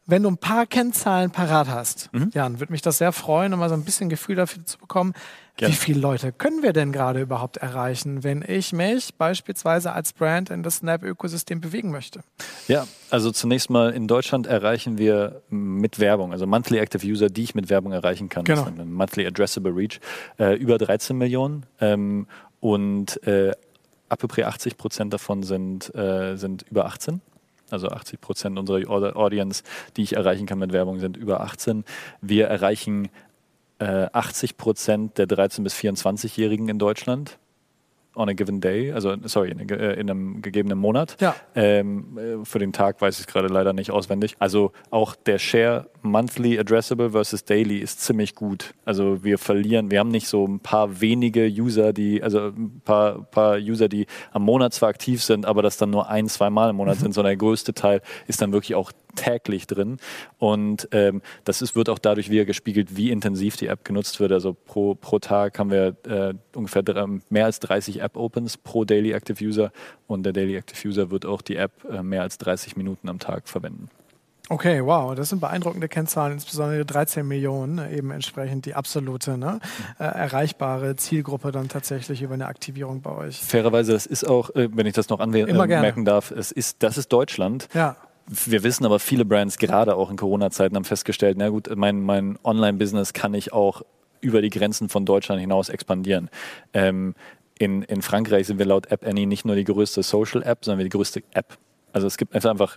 Wenn 0.07 0.23
du 0.23 0.31
ein 0.31 0.39
paar 0.39 0.67
Kennzahlen 0.67 1.31
parat 1.31 1.69
hast, 1.69 2.11
mhm. 2.13 2.31
Jan, 2.33 2.61
würde 2.61 2.73
mich 2.73 2.83
das 2.83 2.99
sehr 2.99 3.13
freuen, 3.13 3.53
um 3.53 3.59
mal 3.59 3.69
so 3.69 3.75
ein 3.75 3.85
bisschen 3.85 4.09
Gefühl 4.09 4.37
dafür 4.37 4.65
zu 4.65 4.79
bekommen, 4.79 5.15
Gerne. 5.57 5.73
Wie 5.73 5.77
viele 5.79 6.01
Leute 6.01 6.33
können 6.33 6.63
wir 6.63 6.75
denn 6.75 6.93
gerade 6.93 7.23
überhaupt 7.23 7.57
erreichen, 7.57 8.23
wenn 8.23 8.45
ich 8.47 8.75
mich 8.75 9.15
beispielsweise 9.15 9.93
als 9.93 10.13
Brand 10.13 10.51
in 10.51 10.63
das 10.63 10.77
Snap-Ökosystem 10.77 11.63
bewegen 11.63 11.91
möchte? 11.91 12.21
Ja, 12.69 12.87
also 13.09 13.31
zunächst 13.31 13.71
mal 13.71 13.91
in 13.93 14.07
Deutschland 14.07 14.47
erreichen 14.47 14.99
wir 14.99 15.41
mit 15.49 15.99
Werbung, 15.99 16.33
also 16.33 16.47
Monthly 16.47 16.77
Active 16.77 17.07
User, 17.07 17.29
die 17.29 17.43
ich 17.43 17.55
mit 17.55 17.71
Werbung 17.71 17.93
erreichen 17.93 18.29
kann. 18.29 18.45
Genau. 18.45 18.69
Monthly 18.85 19.27
Addressable 19.27 19.75
Reach, 19.75 19.99
äh, 20.39 20.57
über 20.57 20.77
13 20.77 21.17
Millionen. 21.17 21.65
Ähm, 21.81 22.27
und 22.61 23.27
äh, 23.27 23.53
ab 24.11 24.25
80 24.25 24.77
Prozent 24.77 25.15
davon 25.15 25.43
sind, 25.43 25.95
äh, 25.95 26.37
sind 26.37 26.67
über 26.71 26.85
18. 26.85 27.23
Also 27.71 27.89
80 27.89 28.21
Prozent 28.21 28.59
unserer 28.59 29.17
Audience, 29.17 29.63
die 29.97 30.03
ich 30.03 30.15
erreichen 30.15 30.47
kann 30.47 30.59
mit 30.59 30.73
Werbung, 30.73 31.01
sind 31.01 31.17
über 31.17 31.41
18. 31.41 31.85
Wir 32.21 32.47
erreichen 32.47 33.09
80 33.79 34.51
äh, 34.51 34.55
Prozent 34.55 35.19
der 35.19 35.27
13- 35.27 35.63
bis 35.63 35.75
24-Jährigen 35.75 36.69
in 36.69 36.79
Deutschland 36.79 37.39
on 38.17 38.29
a 38.29 38.33
given 38.33 38.61
day, 38.61 38.93
also 38.93 39.15
sorry, 39.27 39.51
in, 39.51 39.69
äh, 39.69 39.93
in 39.95 40.11
einem 40.11 40.43
gegebenen 40.43 40.79
Monat. 40.79 41.17
Ja. 41.21 41.35
Ähm, 41.55 42.19
äh, 42.19 42.45
für 42.45 42.59
den 42.59 42.73
Tag 42.73 43.01
weiß 43.01 43.17
ich 43.17 43.21
es 43.21 43.27
gerade 43.27 43.49
leider 43.49 43.73
nicht 43.73 43.91
auswendig. 43.91 44.37
Also 44.39 44.73
auch 44.91 45.15
der 45.15 45.39
Share 45.39 45.89
monthly 46.03 46.59
addressable 46.59 47.11
versus 47.11 47.45
daily 47.45 47.79
ist 47.79 48.01
ziemlich 48.01 48.35
gut. 48.35 48.75
Also 48.85 49.23
wir 49.23 49.39
verlieren, 49.39 49.91
wir 49.91 50.01
haben 50.01 50.11
nicht 50.11 50.29
so 50.29 50.47
ein 50.47 50.61
paar 50.61 51.01
wenige 51.01 51.47
User, 51.47 51.93
die, 51.93 52.23
also 52.23 52.49
ein 52.49 52.81
paar, 52.85 53.23
paar 53.31 53.57
User, 53.59 53.89
die 53.89 54.07
am 54.33 54.43
Monat 54.43 54.73
zwar 54.73 54.89
aktiv 54.89 55.23
sind, 55.23 55.47
aber 55.47 55.63
das 55.63 55.77
dann 55.77 55.91
nur 55.91 56.09
ein, 56.09 56.29
zwei 56.29 56.51
Mal 56.51 56.71
im 56.71 56.77
Monat 56.77 56.97
mhm. 56.97 57.03
sind, 57.03 57.15
sondern 57.15 57.31
der 57.31 57.37
größte 57.37 57.75
Teil 57.75 58.01
ist 58.27 58.41
dann 58.41 58.53
wirklich 58.53 58.75
auch 58.75 58.93
täglich 59.17 59.67
drin. 59.67 59.99
Und 60.39 60.89
ähm, 60.93 61.23
das 61.45 61.63
ist, 61.63 61.75
wird 61.75 61.89
auch 61.89 61.99
dadurch 61.99 62.31
wieder 62.31 62.45
gespiegelt, 62.45 62.97
wie 62.97 63.11
intensiv 63.11 63.57
die 63.57 63.67
App 63.67 63.85
genutzt 63.85 64.21
wird. 64.21 64.33
Also 64.33 64.55
pro, 64.55 64.95
pro 64.95 65.19
Tag 65.19 65.59
haben 65.59 65.71
wir 65.71 65.97
äh, 66.07 66.35
ungefähr 66.55 66.83
drei, 66.83 67.07
mehr 67.29 67.47
als 67.47 67.61
30 67.61 68.03
App-Opens 68.03 68.57
pro 68.59 68.85
Daily 68.85 69.13
Active 69.13 69.45
User. 69.45 69.73
Und 70.07 70.25
der 70.25 70.33
Daily 70.33 70.57
Active 70.57 70.89
User 70.89 71.11
wird 71.11 71.27
auch 71.27 71.43
die 71.43 71.57
App 71.57 71.73
äh, 71.91 72.03
mehr 72.03 72.23
als 72.23 72.39
30 72.39 72.77
Minuten 72.77 73.09
am 73.09 73.19
Tag 73.19 73.49
verwenden. 73.49 73.89
Okay, 74.49 74.85
wow, 74.85 75.13
das 75.17 75.31
sind 75.31 75.41
beeindruckende 75.41 75.89
Kennzahlen, 75.89 76.35
insbesondere 76.35 76.85
13 76.85 77.27
Millionen, 77.27 77.81
eben 77.93 78.13
entsprechend 78.13 78.65
die 78.65 78.75
absolute 78.75 79.37
ne, 79.37 79.59
äh, 79.99 80.05
erreichbare 80.05 80.95
Zielgruppe 80.95 81.51
dann 81.51 81.69
tatsächlich 81.69 82.23
über 82.23 82.35
eine 82.35 82.47
Aktivierung 82.47 83.03
bei 83.03 83.11
euch. 83.11 83.41
Fairerweise, 83.41 83.93
das 83.93 84.07
ist 84.07 84.23
auch, 84.23 84.51
äh, 84.51 84.69
wenn 84.73 84.87
ich 84.87 84.95
das 84.95 85.09
noch 85.09 85.19
anmerken 85.19 86.03
äh, 86.03 86.05
darf, 86.05 86.31
es 86.31 86.53
ist, 86.53 86.85
das 86.85 86.97
ist 86.97 87.13
Deutschland. 87.13 87.69
Ja. 87.75 87.97
Wir 88.29 88.63
wissen 88.65 88.85
aber, 88.85 88.99
viele 88.99 89.25
Brands, 89.25 89.59
gerade 89.59 89.95
auch 89.95 90.11
in 90.11 90.17
Corona-Zeiten, 90.17 90.75
haben 90.75 90.85
festgestellt, 90.85 91.37
na 91.39 91.49
gut, 91.49 91.69
mein, 91.77 92.01
mein 92.01 92.39
Online-Business 92.43 93.13
kann 93.13 93.35
ich 93.35 93.53
auch 93.53 93.83
über 94.21 94.43
die 94.43 94.51
Grenzen 94.51 94.89
von 94.89 95.05
Deutschland 95.05 95.41
hinaus 95.41 95.69
expandieren. 95.69 96.31
Ähm, 96.73 97.15
in, 97.59 97.83
in 97.83 98.03
Frankreich 98.03 98.47
sind 98.47 98.59
wir 98.59 98.67
laut 98.67 98.91
App 98.91 99.07
Annie 99.07 99.27
nicht 99.27 99.45
nur 99.45 99.57
die 99.57 99.65
größte 99.65 100.03
Social-App, 100.03 100.65
sondern 100.65 100.79
wir 100.79 100.85
die 100.85 100.97
größte 100.97 101.23
App. 101.33 101.57
Also 101.93 102.07
es 102.09 102.19
gibt 102.19 102.35
einfach 102.35 102.77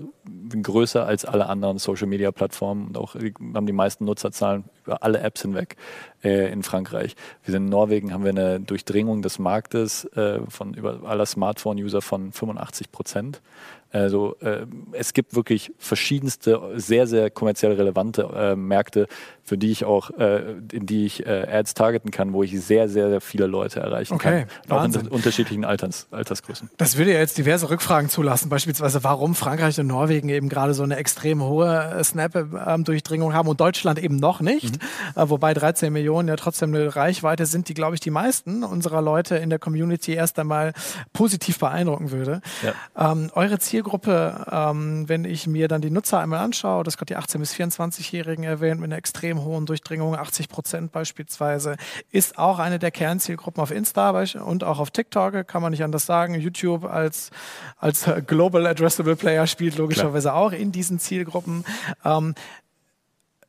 größer 0.63 1.05
als 1.05 1.25
alle 1.25 1.47
anderen 1.47 1.77
Social-Media-Plattformen 1.77 2.87
und 2.87 2.97
auch 2.97 3.15
haben 3.15 3.65
die 3.65 3.73
meisten 3.73 4.05
Nutzerzahlen 4.05 4.63
über 4.85 5.03
alle 5.03 5.19
Apps 5.19 5.41
hinweg 5.41 5.75
äh, 6.23 6.49
in 6.53 6.63
Frankreich. 6.63 7.17
Wir 7.43 7.51
sind 7.51 7.65
in 7.65 7.69
Norwegen, 7.69 8.13
haben 8.13 8.23
wir 8.23 8.29
eine 8.29 8.61
Durchdringung 8.61 9.21
des 9.21 9.37
Marktes 9.37 10.05
äh, 10.15 10.39
von 10.47 10.73
über 10.73 11.01
aller 11.03 11.25
Smartphone-User 11.25 12.01
von 12.01 12.31
85 12.31 12.93
Prozent. 12.93 13.41
Also 13.91 14.35
äh, 14.41 14.65
es 14.91 15.13
gibt 15.13 15.35
wirklich 15.35 15.71
verschiedenste, 15.77 16.61
sehr, 16.75 17.07
sehr 17.07 17.29
kommerziell 17.31 17.73
relevante 17.73 18.23
äh, 18.35 18.55
Märkte, 18.55 19.07
für 19.49 19.57
die 19.57 19.71
ich 19.71 19.83
auch, 19.83 20.11
äh, 20.11 20.53
in 20.71 20.85
die 20.85 21.07
ich 21.07 21.25
äh, 21.25 21.47
Ads 21.51 21.73
targeten 21.73 22.11
kann, 22.11 22.33
wo 22.33 22.43
ich 22.43 22.61
sehr, 22.61 22.87
sehr, 22.87 23.09
sehr 23.09 23.19
viele 23.19 23.47
Leute 23.47 23.79
erreichen 23.79 24.13
okay, 24.13 24.45
kann. 24.67 24.77
Auch 24.77 24.83
in 24.83 25.07
unterschiedlichen 25.07 25.65
Alters, 25.65 26.07
Altersgrößen. 26.11 26.69
Das 26.77 26.97
würde 26.97 27.13
ja 27.13 27.17
jetzt 27.17 27.35
diverse 27.39 27.67
Rückfragen 27.67 28.11
zulassen, 28.11 28.49
beispielsweise 28.49 29.03
warum 29.03 29.33
Frankreich 29.33 29.79
und 29.79 29.87
Norwegen 29.87 30.29
eben 30.29 30.49
gerade 30.49 30.75
so 30.75 30.83
eine 30.83 30.97
extrem 30.97 31.41
hohe 31.41 31.67
äh, 31.67 32.03
Snap-Durchdringung 32.03 33.33
haben 33.33 33.47
und 33.47 33.59
Deutschland 33.59 33.97
eben 33.97 34.17
noch 34.17 34.39
nicht. 34.39 34.79
Mhm. 35.15 35.21
Äh, 35.21 35.29
wobei 35.31 35.55
13 35.55 35.91
Millionen 35.91 36.27
ja 36.27 36.35
trotzdem 36.35 36.75
eine 36.75 36.95
Reichweite 36.95 37.47
sind, 37.47 37.69
die, 37.69 37.73
glaube 37.73 37.95
ich, 37.95 38.01
die 38.01 38.11
meisten 38.11 38.63
unserer 38.63 39.01
Leute 39.01 39.37
in 39.37 39.49
der 39.49 39.57
Community 39.57 40.13
erst 40.13 40.37
einmal 40.37 40.73
positiv 41.11 41.57
beeindrucken 41.57 42.11
würde. 42.11 42.41
Ja. 42.61 43.11
Ähm, 43.11 43.31
eure 43.33 43.57
Zielgruppe, 43.57 44.45
ähm, 44.51 45.09
wenn 45.09 45.25
ich 45.25 45.47
mir 45.47 45.67
dann 45.67 45.81
die 45.81 45.89
Nutzer 45.89 46.19
einmal 46.19 46.39
anschaue, 46.39 46.83
das 46.83 46.97
gerade 46.97 47.15
die 47.15 47.17
18- 47.17 47.39
bis 47.39 47.55
24-Jährigen 47.55 48.43
erwähnt, 48.43 48.79
mit 48.79 48.89
einer 48.89 48.97
extrem 48.97 49.38
hohen 49.43 49.65
Durchdringung, 49.65 50.15
80 50.15 50.49
Prozent 50.49 50.91
beispielsweise, 50.91 51.75
ist 52.11 52.37
auch 52.37 52.59
eine 52.59 52.79
der 52.79 52.91
Kernzielgruppen 52.91 53.61
auf 53.61 53.71
Insta 53.71 54.09
und 54.43 54.63
auch 54.63 54.79
auf 54.79 54.91
TikTok, 54.91 55.47
kann 55.47 55.61
man 55.61 55.71
nicht 55.71 55.83
anders 55.83 56.05
sagen. 56.05 56.35
YouTube 56.35 56.85
als, 56.85 57.31
als 57.77 58.09
Global 58.27 58.65
Addressable 58.65 59.15
Player 59.15 59.45
spielt 59.47 59.77
logischerweise 59.77 60.29
Klar. 60.29 60.35
auch 60.35 60.51
in 60.51 60.71
diesen 60.71 60.99
Zielgruppen. 60.99 61.63
Ähm, 62.03 62.35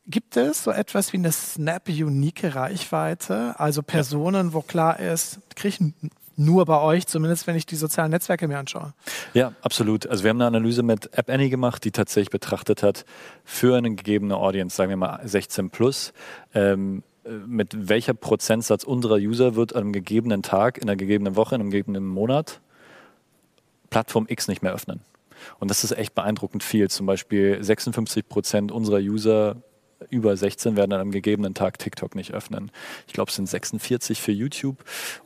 Gibt 0.07 0.35
es 0.35 0.63
so 0.63 0.71
etwas 0.71 1.13
wie 1.13 1.17
eine 1.17 1.31
Snap-unique 1.31 2.55
Reichweite? 2.55 3.59
Also 3.59 3.83
Personen, 3.83 4.53
wo 4.53 4.61
klar 4.61 4.99
ist, 4.99 5.39
kriege 5.55 5.69
ich 5.69 6.11
nur 6.45 6.65
bei 6.65 6.79
euch, 6.81 7.07
zumindest 7.07 7.47
wenn 7.47 7.55
ich 7.55 7.65
die 7.65 7.75
sozialen 7.75 8.11
Netzwerke 8.11 8.47
mir 8.47 8.57
anschaue. 8.57 8.93
Ja, 9.33 9.53
absolut. 9.61 10.07
Also 10.07 10.23
wir 10.23 10.29
haben 10.29 10.37
eine 10.37 10.47
Analyse 10.47 10.83
mit 10.83 11.17
App 11.17 11.29
Annie 11.29 11.49
gemacht, 11.49 11.83
die 11.83 11.91
tatsächlich 11.91 12.29
betrachtet 12.29 12.83
hat, 12.83 13.05
für 13.43 13.77
eine 13.77 13.95
gegebene 13.95 14.35
Audience, 14.37 14.75
sagen 14.75 14.89
wir 14.89 14.97
mal 14.97 15.19
16 15.23 15.69
plus, 15.69 16.13
ähm, 16.53 17.03
mit 17.45 17.89
welcher 17.89 18.13
Prozentsatz 18.13 18.83
unserer 18.83 19.15
User 19.15 19.55
wird 19.55 19.75
an 19.75 19.81
einem 19.83 19.93
gegebenen 19.93 20.41
Tag, 20.41 20.77
in 20.77 20.83
einer 20.83 20.95
gegebenen 20.95 21.35
Woche, 21.35 21.55
in 21.55 21.61
einem 21.61 21.71
gegebenen 21.71 22.05
Monat 22.05 22.61
Plattform 23.89 24.25
X 24.27 24.47
nicht 24.47 24.63
mehr 24.63 24.73
öffnen. 24.73 25.01
Und 25.59 25.69
das 25.69 25.83
ist 25.83 25.91
echt 25.91 26.15
beeindruckend 26.15 26.63
viel. 26.63 26.89
Zum 26.89 27.05
Beispiel 27.05 27.63
56 27.63 28.27
Prozent 28.27 28.71
unserer 28.71 28.99
User 28.99 29.57
über 30.09 30.35
16 30.35 30.75
werden 30.75 30.93
an 30.93 31.01
einem 31.01 31.11
gegebenen 31.11 31.53
Tag 31.53 31.79
TikTok 31.79 32.15
nicht 32.15 32.33
öffnen. 32.33 32.71
Ich 33.07 33.13
glaube, 33.13 33.29
es 33.29 33.35
sind 33.35 33.47
46 33.47 34.21
für 34.21 34.31
YouTube 34.31 34.77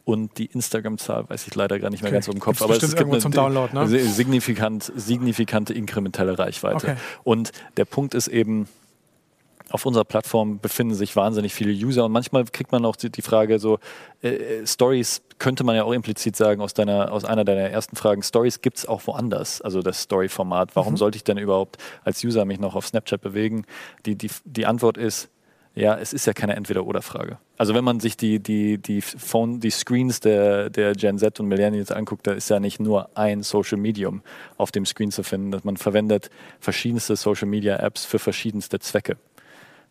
und 0.03 0.37
die 0.37 0.45
Instagram-Zahl 0.45 1.29
weiß 1.29 1.47
ich 1.47 1.55
leider 1.55 1.79
gar 1.79 1.89
nicht 1.89 2.03
mehr 2.03 2.09
okay. 2.09 2.17
ganz 2.17 2.27
im 2.27 2.39
Kopf. 2.39 2.59
Gibt's 2.59 2.61
aber 2.61 2.75
es 2.75 2.95
gibt 2.95 3.09
eine 3.09 3.19
zum 3.19 3.31
Download, 3.31 3.73
ne? 3.73 3.87
signifikant, 3.87 4.91
signifikante 4.95 5.73
inkrementelle 5.73 6.37
Reichweite. 6.37 6.75
Okay. 6.75 6.95
Und 7.23 7.51
der 7.77 7.85
Punkt 7.85 8.13
ist 8.13 8.27
eben, 8.27 8.67
auf 9.75 9.85
unserer 9.85 10.05
Plattform 10.05 10.59
befinden 10.59 10.95
sich 10.95 11.15
wahnsinnig 11.15 11.53
viele 11.53 11.71
User 11.71 12.05
und 12.05 12.11
manchmal 12.13 12.45
kriegt 12.45 12.71
man 12.71 12.85
auch 12.85 12.95
die, 12.95 13.09
die 13.09 13.21
Frage 13.21 13.59
so, 13.59 13.79
äh, 14.21 14.65
Stories 14.65 15.21
könnte 15.37 15.65
man 15.65 15.75
ja 15.75 15.83
auch 15.83 15.91
implizit 15.91 16.37
sagen 16.37 16.61
aus, 16.61 16.73
deiner, 16.73 17.11
aus 17.11 17.25
einer 17.25 17.43
deiner 17.43 17.69
ersten 17.69 17.97
Fragen, 17.97 18.23
Stories 18.23 18.61
gibt 18.61 18.77
es 18.77 18.87
auch 18.87 19.05
woanders, 19.05 19.61
also 19.61 19.81
das 19.81 20.01
Story-Format. 20.01 20.75
Warum 20.75 20.93
mhm. 20.93 20.97
sollte 20.97 21.17
ich 21.17 21.25
denn 21.25 21.37
überhaupt 21.37 21.77
als 22.05 22.23
User 22.23 22.45
mich 22.45 22.57
noch 22.57 22.75
auf 22.75 22.87
Snapchat 22.87 23.19
bewegen? 23.19 23.65
Die, 24.05 24.15
die, 24.15 24.29
die 24.45 24.65
Antwort 24.65 24.97
ist, 24.97 25.29
ja, 25.75 25.97
es 25.97 26.13
ist 26.13 26.25
ja 26.25 26.31
keine 26.31 26.55
Entweder-Oder-Frage. 26.55 27.37
Also 27.57 27.75
wenn 27.75 27.83
man 27.83 27.99
sich 27.99 28.15
die, 28.15 28.39
die, 28.39 28.77
die 28.77 29.01
Phone, 29.01 29.59
die 29.59 29.71
Screens 29.71 30.21
der, 30.21 30.69
der 30.69 30.93
Gen 30.93 31.17
Z 31.17 31.37
und 31.41 31.47
Millennials 31.49 31.91
anguckt, 31.91 32.27
da 32.27 32.31
ist 32.31 32.49
ja 32.49 32.61
nicht 32.61 32.79
nur 32.79 33.09
ein 33.17 33.43
Social 33.43 33.77
Medium 33.77 34.21
auf 34.55 34.71
dem 34.71 34.85
Screen 34.85 35.11
zu 35.11 35.21
finden. 35.23 35.59
Man 35.63 35.75
verwendet 35.75 36.29
verschiedenste 36.61 37.17
Social 37.17 37.49
Media 37.49 37.75
Apps 37.75 38.05
für 38.05 38.19
verschiedenste 38.19 38.79
Zwecke. 38.79 39.17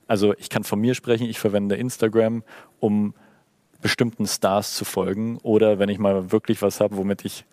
Also 0.07 0.35
ich 0.39 0.51
kann 0.51 0.65
von 0.65 0.81
mir 0.81 0.95
sprechen, 0.95 1.29
ich 1.29 1.39
verwende 1.39 1.77
Instagram, 1.77 2.43
um 2.81 3.15
bestimmten 3.81 4.27
Stars 4.27 4.75
zu 4.75 4.85
folgen 4.85 5.39
oder 5.43 5.79
wenn 5.79 5.89
ich 5.89 5.99
mal 5.99 6.33
wirklich 6.33 6.63
was 6.63 6.81
habe, 6.81 6.97
womit 6.97 7.25
ich 7.25 7.45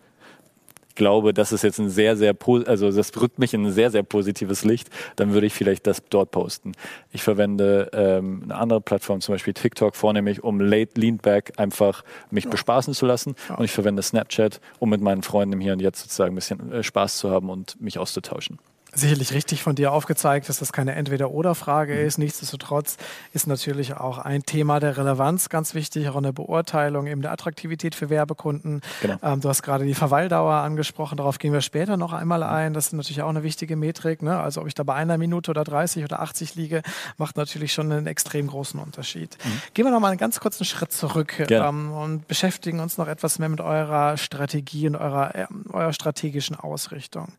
glaube, 0.94 1.34
das 1.34 1.52
ist 1.52 1.62
jetzt 1.62 1.78
ein 1.78 1.90
sehr, 1.90 2.16
sehr, 2.16 2.34
also 2.66 2.90
das 2.90 3.12
rückt 3.20 3.38
mich 3.38 3.54
in 3.54 3.66
ein 3.66 3.72
sehr, 3.72 3.90
sehr 3.90 4.02
positives 4.02 4.64
Licht, 4.64 4.88
dann 5.16 5.32
würde 5.32 5.46
ich 5.46 5.54
vielleicht 5.54 5.86
das 5.86 6.02
dort 6.08 6.30
posten. 6.30 6.72
Ich 7.10 7.22
verwende 7.22 7.90
ähm, 7.92 8.42
eine 8.44 8.54
andere 8.54 8.80
Plattform, 8.80 9.20
zum 9.20 9.34
Beispiel 9.34 9.54
TikTok, 9.54 9.96
vornehmlich, 9.96 10.42
um 10.42 10.60
Late 10.60 11.00
Lean 11.00 11.18
Back 11.18 11.52
einfach 11.56 12.04
mich 12.30 12.44
ja. 12.44 12.50
bespaßen 12.50 12.94
zu 12.94 13.06
lassen. 13.06 13.34
Ja. 13.48 13.56
Und 13.56 13.64
ich 13.64 13.72
verwende 13.72 14.02
Snapchat, 14.02 14.60
um 14.78 14.90
mit 14.90 15.00
meinen 15.00 15.22
Freunden 15.22 15.54
im 15.54 15.60
Hier 15.60 15.72
und 15.72 15.80
Jetzt 15.80 16.00
sozusagen 16.00 16.32
ein 16.32 16.36
bisschen 16.36 16.72
äh, 16.72 16.82
Spaß 16.82 17.18
zu 17.18 17.30
haben 17.30 17.50
und 17.50 17.80
mich 17.80 17.98
auszutauschen 17.98 18.58
sicherlich 18.94 19.32
richtig 19.32 19.62
von 19.62 19.74
dir 19.74 19.92
aufgezeigt, 19.92 20.48
dass 20.48 20.58
das 20.58 20.72
keine 20.72 20.94
Entweder-Oder-Frage 20.94 21.94
mhm. 21.94 22.06
ist. 22.06 22.18
Nichtsdestotrotz 22.18 22.98
ist 23.32 23.46
natürlich 23.46 23.94
auch 23.96 24.18
ein 24.18 24.42
Thema 24.42 24.80
der 24.80 24.96
Relevanz 24.96 25.48
ganz 25.48 25.74
wichtig, 25.74 26.08
auch 26.08 26.16
in 26.16 26.24
der 26.24 26.32
Beurteilung 26.32 27.06
eben 27.06 27.22
der 27.22 27.32
Attraktivität 27.32 27.94
für 27.94 28.10
Werbekunden. 28.10 28.82
Genau. 29.00 29.16
Ähm, 29.22 29.40
du 29.40 29.48
hast 29.48 29.62
gerade 29.62 29.84
die 29.84 29.94
Verweildauer 29.94 30.54
angesprochen, 30.54 31.16
darauf 31.16 31.38
gehen 31.38 31.52
wir 31.52 31.62
später 31.62 31.96
noch 31.96 32.12
einmal 32.12 32.40
mhm. 32.40 32.44
ein. 32.44 32.72
Das 32.74 32.88
ist 32.88 32.92
natürlich 32.92 33.22
auch 33.22 33.30
eine 33.30 33.42
wichtige 33.42 33.76
Metrik. 33.76 34.22
Ne? 34.22 34.38
Also 34.38 34.60
ob 34.60 34.66
ich 34.66 34.74
da 34.74 34.82
bei 34.82 34.94
einer 34.94 35.16
Minute 35.16 35.50
oder 35.50 35.64
30 35.64 36.04
oder 36.04 36.20
80 36.20 36.54
liege, 36.54 36.82
macht 37.16 37.36
natürlich 37.38 37.72
schon 37.72 37.90
einen 37.90 38.06
extrem 38.06 38.48
großen 38.48 38.78
Unterschied. 38.78 39.38
Mhm. 39.42 39.62
Gehen 39.72 39.86
wir 39.86 39.92
noch 39.92 40.00
mal 40.00 40.08
einen 40.08 40.18
ganz 40.18 40.38
kurzen 40.38 40.66
Schritt 40.66 40.92
zurück 40.92 41.34
ähm, 41.50 41.92
und 41.92 42.28
beschäftigen 42.28 42.80
uns 42.80 42.98
noch 42.98 43.08
etwas 43.08 43.38
mehr 43.38 43.48
mit 43.48 43.62
eurer 43.62 44.18
Strategie 44.18 44.86
und 44.86 44.96
eurer, 44.96 45.34
äh, 45.34 45.46
eurer 45.72 45.94
strategischen 45.94 46.56
Ausrichtung. 46.56 47.32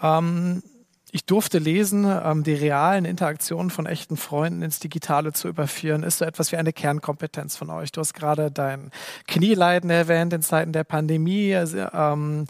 Ähm, 0.00 0.62
ich 1.12 1.24
durfte 1.24 1.58
lesen, 1.58 2.04
ähm, 2.04 2.42
die 2.42 2.54
realen 2.54 3.04
Interaktionen 3.04 3.70
von 3.70 3.86
echten 3.86 4.16
Freunden 4.16 4.62
ins 4.62 4.80
Digitale 4.80 5.32
zu 5.32 5.48
überführen, 5.48 6.02
ist 6.02 6.18
so 6.18 6.24
etwas 6.24 6.52
wie 6.52 6.56
eine 6.56 6.72
Kernkompetenz 6.72 7.56
von 7.56 7.70
euch. 7.70 7.92
Du 7.92 8.00
hast 8.00 8.14
gerade 8.14 8.50
dein 8.50 8.90
Knieleiden 9.26 9.90
erwähnt 9.90 10.32
in 10.32 10.42
Zeiten 10.42 10.72
der 10.72 10.84
Pandemie. 10.84 11.54
Also, 11.54 11.86
ähm, 11.92 12.46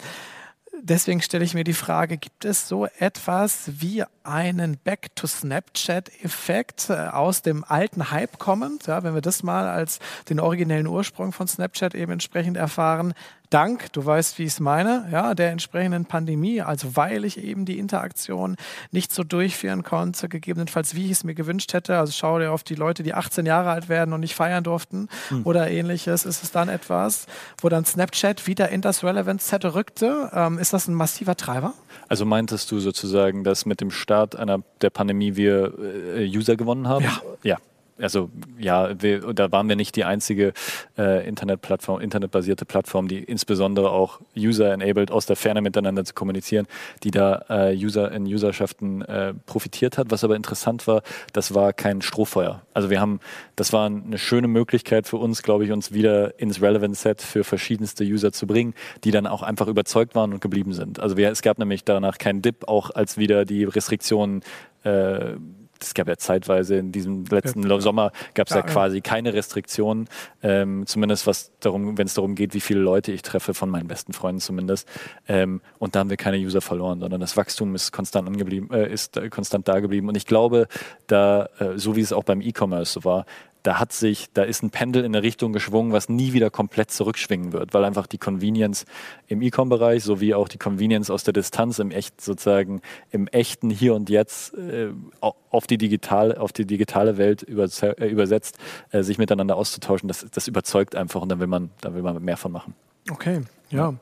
deswegen 0.81 1.21
stelle 1.21 1.45
ich 1.45 1.55
mir 1.55 1.65
die 1.65 1.75
Frage, 1.75 2.17
gibt 2.17 2.47
es 2.47 2.67
so 2.67 2.87
etwas 2.99 3.71
wie 3.81 4.05
einen 4.25 4.79
Back-to-Snapchat-Effekt 4.83 6.91
äh, 6.91 6.95
aus 6.95 7.43
dem 7.43 7.63
alten 7.63 8.11
Hype 8.11 8.39
kommend? 8.39 8.87
Ja, 8.87 9.03
wenn 9.03 9.15
wir 9.15 9.21
das 9.21 9.43
mal 9.43 9.69
als 9.69 9.99
den 10.29 10.41
originellen 10.41 10.87
Ursprung 10.87 11.33
von 11.33 11.47
Snapchat 11.47 11.95
eben 11.95 12.13
entsprechend 12.13 12.57
erfahren, 12.57 13.13
dank, 13.51 13.93
du 13.93 14.05
weißt, 14.05 14.39
wie 14.39 14.45
ich 14.45 14.53
es 14.53 14.61
meine, 14.61 15.09
ja, 15.11 15.35
der 15.35 15.51
entsprechenden 15.51 16.05
Pandemie, 16.07 16.61
also 16.61 16.97
weil 16.97 17.25
ich 17.25 17.43
eben 17.43 17.65
die 17.65 17.79
Interaktion 17.79 18.57
nicht 18.91 19.13
so 19.13 19.25
durchführen 19.25 19.83
konnte, 19.83 20.29
gegebenenfalls 20.29 20.95
wie 20.95 21.07
ich 21.07 21.13
es 21.13 21.25
mir 21.25 21.35
gewünscht 21.35 21.73
hätte. 21.73 21.99
Also 21.99 22.13
schau 22.13 22.39
dir 22.39 22.53
auf 22.53 22.65
die 22.65 22.75
Leute, 22.75 23.03
die 23.03 23.15
18 23.15 23.47
Jahre 23.47 23.71
alt 23.71 23.89
werden 23.89 24.13
und 24.13 24.21
nicht 24.21 24.35
feiern 24.35 24.65
durften 24.65 25.09
hm. 25.29 25.43
oder 25.45 25.71
ähnliches. 25.71 26.25
Ist 26.25 26.43
es 26.43 26.51
dann 26.51 26.69
etwas, 26.69 27.27
wo 27.61 27.69
dann 27.69 27.85
Snapchat 27.85 28.47
wieder 28.47 28.69
in 28.69 28.81
das 28.81 29.05
Relevance 29.05 29.49
Set 29.49 29.65
rückte? 29.65 30.31
Ähm, 30.33 30.59
ist 30.59 30.73
das 30.73 30.89
ein 30.89 30.95
massiver 30.95 31.37
Treiber? 31.37 31.75
Also 32.09 32.25
meintest 32.25 32.71
du 32.71 32.79
sozusagen, 32.79 33.45
dass 33.45 33.67
mit 33.67 33.81
dem 33.81 33.91
Start 33.91 34.37
einer 34.37 34.61
der 34.81 34.91
Pandemie 34.91 35.37
wir 35.37 35.73
äh, 35.79 36.27
User 36.27 36.57
gewonnen 36.57 36.89
haben? 36.89 37.05
Ja. 37.05 37.21
Ja, 37.43 37.57
also 37.99 38.31
ja, 38.59 39.01
wir, 39.01 39.33
da 39.33 39.51
waren 39.53 39.69
wir 39.69 39.77
nicht 39.77 39.97
die 39.97 40.05
einzige 40.05 40.53
äh, 40.99 41.27
Internetplattform, 41.27 42.01
internetbasierte 42.01 42.65
Plattform, 42.65 43.09
die 43.09 43.23
insbesondere 43.23 43.91
auch 43.91 44.21
User-enabled 44.37 45.11
aus 45.11 45.27
der 45.27 45.37
Ferne 45.37 45.61
miteinander 45.61 46.05
zu 46.05 46.15
kommunizieren, 46.15 46.67
die 47.03 47.11
da 47.11 47.45
äh, 47.49 47.77
User 47.77 48.13
in 48.13 48.25
Userschaften 48.25 49.03
äh, 49.03 49.35
profitiert 49.47 49.99
hat. 49.99 50.11
Was 50.11 50.25
aber 50.25 50.37
interessant 50.37 50.87
war, 50.87 51.03
das 51.33 51.55
war 51.55 51.73
kein 51.73 52.03
Strohfeuer. 52.03 52.63
Also 52.75 52.91
wir 52.91 53.01
haben, 53.01 53.21
das 53.57 53.73
war 53.73 53.87
eine 53.87 54.19
schöne 54.19 54.49
Möglichkeit 54.49 55.07
für 55.07 55.17
uns, 55.17 55.43
glaube 55.43 55.65
ich, 55.65 55.73
uns 55.73 55.93
wieder 55.93 56.39
ins 56.39 56.61
Relevant 56.61 56.97
Set 56.97 57.23
für 57.23 57.45
verschiedenste 57.45 58.05
User 58.05 58.33
zu 58.33 58.47
bringen, 58.47 58.75
die 59.05 59.11
dann 59.11 59.27
auch 59.27 59.43
einfach 59.43 59.69
überzeugt 59.69 60.15
waren 60.15 60.33
und 60.33 60.41
geblieben 60.41 60.73
sind. 60.73 61.01
Also 61.01 61.17
wir, 61.17 61.31
es 61.31 61.43
gab 61.43 61.59
nämlich 61.59 61.85
danach 61.85 62.19
keinen 62.19 62.43
Dip, 62.43 62.69
auch 62.69 62.91
als 62.91 63.17
wieder 63.17 63.45
die 63.45 63.65
Restriktionen 63.65 64.43
äh, 64.85 65.35
es 65.81 65.95
gab 65.95 66.09
ja 66.09 66.17
zeitweise 66.17 66.77
in 66.77 66.93
diesem 66.93 67.25
letzten 67.27 67.69
ja. 67.69 67.81
Sommer 67.81 68.13
gab 68.35 68.49
es 68.49 68.55
ja, 68.55 68.61
ja, 68.61 68.67
quasi 68.67 69.01
keine 69.01 69.35
Restriktionen, 69.35 70.09
ähm, 70.43 70.87
zumindest 70.87 71.27
was 71.27 71.53
darum, 71.61 71.99
wenn 71.99 72.07
es 72.07 72.15
darum 72.15 72.35
geht, 72.35 72.55
wie 72.55 72.61
viele 72.61 72.81
Leute 72.81 73.13
ich 73.13 73.23
treffe, 73.23 73.55
von 73.55 73.71
meinen 73.71 73.89
besten 73.89 74.13
Freunden 74.13 74.41
zumindest. 74.41 74.89
Ähm, 75.29 75.61
und 75.79 75.95
da 75.95 76.01
haben 76.01 76.11
wir 76.11 76.17
keine 76.17 76.39
User 76.39 76.61
verloren, 76.61 77.01
sondern 77.01 77.21
das 77.21 77.37
Wachstum 77.37 77.75
ist 77.75 77.93
konstant 77.93 78.29
angeblieben, 78.29 78.71
äh, 78.71 78.93
ist 78.93 79.17
äh, 79.17 79.29
konstant 79.29 79.69
da 79.69 79.81
geblieben. 79.81 80.09
Und 80.09 80.17
ich 80.17 80.27
glaube, 80.27 80.69
da, 81.07 81.49
äh, 81.59 81.77
so 81.77 81.97
wie 81.97 82.01
es 82.01 82.13
auch 82.13 82.25
beim 82.25 82.41
E-Commerce 82.41 82.93
so 82.93 83.05
war, 83.05 83.27
da 83.67 83.81
hat 83.81 83.93
sich, 83.93 84.29
da 84.33 84.45
ist 84.45 84.63
ein 84.63 84.71
Pendel 84.71 85.05
in 85.05 85.15
eine 85.15 85.25
Richtung 85.25 85.53
geschwungen, 85.53 85.93
was 85.93 86.09
nie 86.09 86.33
wieder 86.33 86.51
komplett 86.51 86.93
zurückschwingen 86.93 87.53
wird, 87.53 87.75
weil 87.75 87.85
einfach 87.85 88.07
die 88.07 88.19
Convenience 88.19 88.85
im 89.27 89.43
E-Com-Bereich 89.43 90.05
sowie 90.05 90.35
auch 90.35 90.47
die 90.47 90.59
Convenience 90.59 91.11
aus 91.11 91.25
der 91.25 91.33
Distanz 91.33 91.81
im 91.81 91.91
echt 91.91 92.21
sozusagen 92.21 92.81
im 93.11 93.27
echten 93.27 93.71
Hier 93.71 93.95
und 93.95 94.09
Jetzt 94.09 94.55
äh, 94.55 94.91
auf 95.21 95.67
die 95.67 95.79
digital, 95.79 96.37
auf 96.39 96.53
die 96.53 96.65
digitale 96.65 97.19
Welt 97.19 97.43
äh, 97.43 98.07
übersetzt, 98.07 98.57
äh, 98.91 99.03
sich 99.03 99.19
miteinander 99.19 99.57
auszutauschen, 99.57 100.07
das, 100.07 100.25
das 100.31 100.47
überzeugt 100.47 100.95
einfach 100.95 101.21
und 101.21 101.29
dann 101.29 101.41
will 101.41 101.49
man, 101.49 101.71
da 101.81 101.93
will 101.93 102.03
man 102.03 102.23
mehr 102.23 102.37
von 102.37 102.53
machen. 102.53 102.75
Okay, 103.11 103.41
ja. 103.71 103.95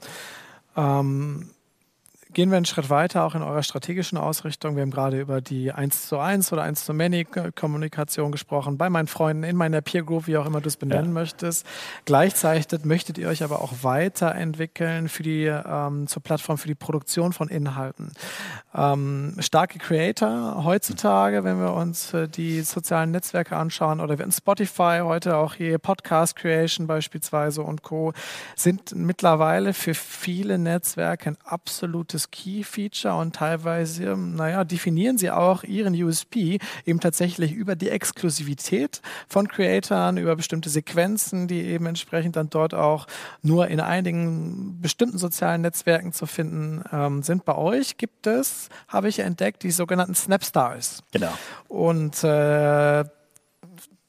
ja. 0.76 1.00
Ähm, 1.00 1.53
Gehen 2.34 2.50
wir 2.50 2.56
einen 2.56 2.66
Schritt 2.66 2.90
weiter, 2.90 3.22
auch 3.22 3.36
in 3.36 3.42
eurer 3.42 3.62
strategischen 3.62 4.18
Ausrichtung. 4.18 4.74
Wir 4.74 4.82
haben 4.82 4.90
gerade 4.90 5.20
über 5.20 5.40
die 5.40 5.70
1 5.70 6.08
zu 6.08 6.18
1 6.18 6.52
oder 6.52 6.64
1 6.64 6.84
zu 6.84 6.92
Many 6.92 7.24
Kommunikation 7.54 8.32
gesprochen, 8.32 8.76
bei 8.76 8.90
meinen 8.90 9.06
Freunden, 9.06 9.44
in 9.44 9.54
meiner 9.54 9.80
Peer 9.82 10.02
Group, 10.02 10.26
wie 10.26 10.36
auch 10.36 10.44
immer 10.44 10.60
du 10.60 10.66
es 10.66 10.76
benennen 10.76 11.06
ja. 11.06 11.12
möchtest. 11.12 11.64
Gleichzeitig 12.06 12.84
möchtet 12.84 13.18
ihr 13.18 13.28
euch 13.28 13.44
aber 13.44 13.62
auch 13.62 13.72
weiterentwickeln 13.82 15.08
für 15.08 15.22
die, 15.22 15.44
ähm, 15.44 16.08
zur 16.08 16.24
Plattform 16.24 16.58
für 16.58 16.66
die 16.66 16.74
Produktion 16.74 17.32
von 17.32 17.48
Inhalten. 17.48 18.10
Ähm, 18.74 19.36
starke 19.38 19.78
Creator 19.78 20.64
heutzutage, 20.64 21.44
wenn 21.44 21.60
wir 21.60 21.72
uns 21.72 22.12
äh, 22.14 22.26
die 22.28 22.62
sozialen 22.62 23.12
Netzwerke 23.12 23.56
anschauen 23.56 24.00
oder 24.00 24.18
wir 24.18 24.24
in 24.24 24.32
Spotify 24.32 25.02
heute 25.04 25.36
auch 25.36 25.54
hier 25.54 25.78
Podcast 25.78 26.34
Creation 26.34 26.88
beispielsweise 26.88 27.62
und 27.62 27.82
Co. 27.82 28.12
sind 28.56 28.96
mittlerweile 28.96 29.72
für 29.72 29.94
viele 29.94 30.58
Netzwerke 30.58 31.30
ein 31.30 31.38
absolutes 31.44 32.23
großes 32.24 32.30
Key-Feature 32.30 33.14
und 33.14 33.34
teilweise, 33.34 34.16
naja, 34.16 34.64
definieren 34.64 35.18
sie 35.18 35.30
auch 35.30 35.62
ihren 35.64 35.94
USP 35.94 36.58
eben 36.86 37.00
tatsächlich 37.00 37.52
über 37.52 37.76
die 37.76 37.90
Exklusivität 37.90 39.00
von 39.28 39.48
Creatoren, 39.48 40.16
über 40.16 40.36
bestimmte 40.36 40.70
Sequenzen, 40.70 41.48
die 41.48 41.62
eben 41.62 41.86
entsprechend 41.86 42.36
dann 42.36 42.50
dort 42.50 42.74
auch 42.74 43.06
nur 43.42 43.68
in 43.68 43.80
einigen 43.80 44.80
bestimmten 44.80 45.18
sozialen 45.18 45.62
Netzwerken 45.62 46.12
zu 46.12 46.26
finden 46.26 46.82
ähm, 46.92 47.22
sind. 47.22 47.44
Bei 47.44 47.56
euch 47.56 47.96
gibt 47.96 48.26
es, 48.26 48.68
habe 48.88 49.08
ich 49.08 49.18
entdeckt, 49.20 49.62
die 49.62 49.70
sogenannten 49.70 50.14
Snapstars. 50.14 51.02
Genau. 51.12 51.32
Und 51.68 52.22
äh, 52.24 53.04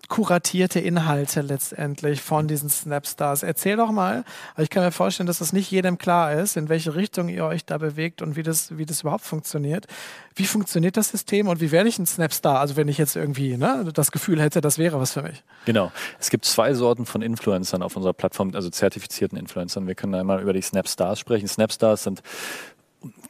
kuratierte 0.07 0.79
Inhalte 0.79 1.41
letztendlich 1.41 2.21
von 2.21 2.47
diesen 2.47 2.69
Snapstars. 2.69 3.43
Erzähl 3.43 3.77
doch 3.77 3.91
mal, 3.91 4.23
ich 4.57 4.69
kann 4.69 4.83
mir 4.83 4.91
vorstellen, 4.91 5.27
dass 5.27 5.39
das 5.39 5.53
nicht 5.53 5.71
jedem 5.71 5.97
klar 5.97 6.33
ist, 6.33 6.57
in 6.57 6.69
welche 6.69 6.95
Richtung 6.95 7.29
ihr 7.29 7.45
euch 7.45 7.65
da 7.65 7.77
bewegt 7.77 8.21
und 8.21 8.35
wie 8.35 8.43
das, 8.43 8.77
wie 8.77 8.85
das 8.85 9.01
überhaupt 9.01 9.23
funktioniert. 9.23 9.87
Wie 10.35 10.45
funktioniert 10.45 10.97
das 10.97 11.09
System 11.09 11.47
und 11.47 11.61
wie 11.61 11.71
werde 11.71 11.89
ich 11.89 11.97
ein 11.97 12.05
Snapstar? 12.05 12.59
Also 12.59 12.75
wenn 12.75 12.87
ich 12.87 12.97
jetzt 12.97 13.15
irgendwie 13.15 13.57
ne, 13.57 13.89
das 13.93 14.11
Gefühl 14.11 14.41
hätte, 14.41 14.61
das 14.61 14.77
wäre 14.77 14.99
was 14.99 15.13
für 15.13 15.21
mich. 15.21 15.43
Genau. 15.65 15.91
Es 16.19 16.29
gibt 16.29 16.45
zwei 16.45 16.73
Sorten 16.73 17.05
von 17.05 17.21
Influencern 17.21 17.81
auf 17.81 17.95
unserer 17.95 18.13
Plattform, 18.13 18.51
also 18.53 18.69
zertifizierten 18.69 19.37
Influencern. 19.37 19.87
Wir 19.87 19.95
können 19.95 20.15
einmal 20.15 20.41
über 20.41 20.53
die 20.53 20.61
Snapstars 20.61 21.19
sprechen. 21.19 21.47
Snapstars 21.47 22.03
sind 22.03 22.21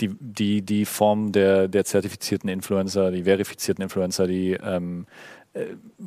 die, 0.02 0.16
die, 0.20 0.62
die 0.62 0.86
Form 0.86 1.32
der, 1.32 1.68
der 1.68 1.86
zertifizierten 1.86 2.50
Influencer, 2.50 3.12
die 3.12 3.24
verifizierten 3.24 3.84
Influencer, 3.84 4.28
die 4.28 4.52
ähm, 4.54 5.06
äh, 5.06 5.35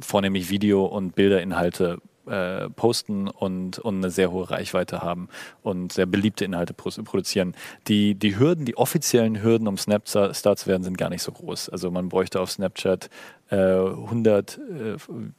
vornehmlich 0.01 0.51
Video- 0.51 0.85
und 0.85 1.15
Bilderinhalte 1.15 2.01
äh, 2.29 2.69
posten 2.71 3.29
und, 3.29 3.79
und 3.79 3.97
eine 3.97 4.11
sehr 4.11 4.31
hohe 4.31 4.51
Reichweite 4.51 5.01
haben 5.01 5.29
und 5.63 5.93
sehr 5.93 6.07
beliebte 6.07 6.45
Inhalte 6.45 6.75
produzieren. 6.75 7.55
Die, 7.87 8.15
die 8.15 8.39
Hürden, 8.39 8.65
die 8.65 8.77
offiziellen 8.77 9.43
Hürden, 9.43 9.67
um 9.67 9.79
Snapstar 9.79 10.35
zu 10.35 10.67
werden, 10.67 10.83
sind 10.83 10.99
gar 10.99 11.09
nicht 11.09 11.23
so 11.23 11.33
groß. 11.33 11.71
Also 11.71 11.91
man 11.91 12.09
bräuchte 12.09 12.41
auf 12.41 12.51
Snapchat 12.51 13.09
äh, 13.51 13.57
100 13.57 14.59
äh, 14.59 14.97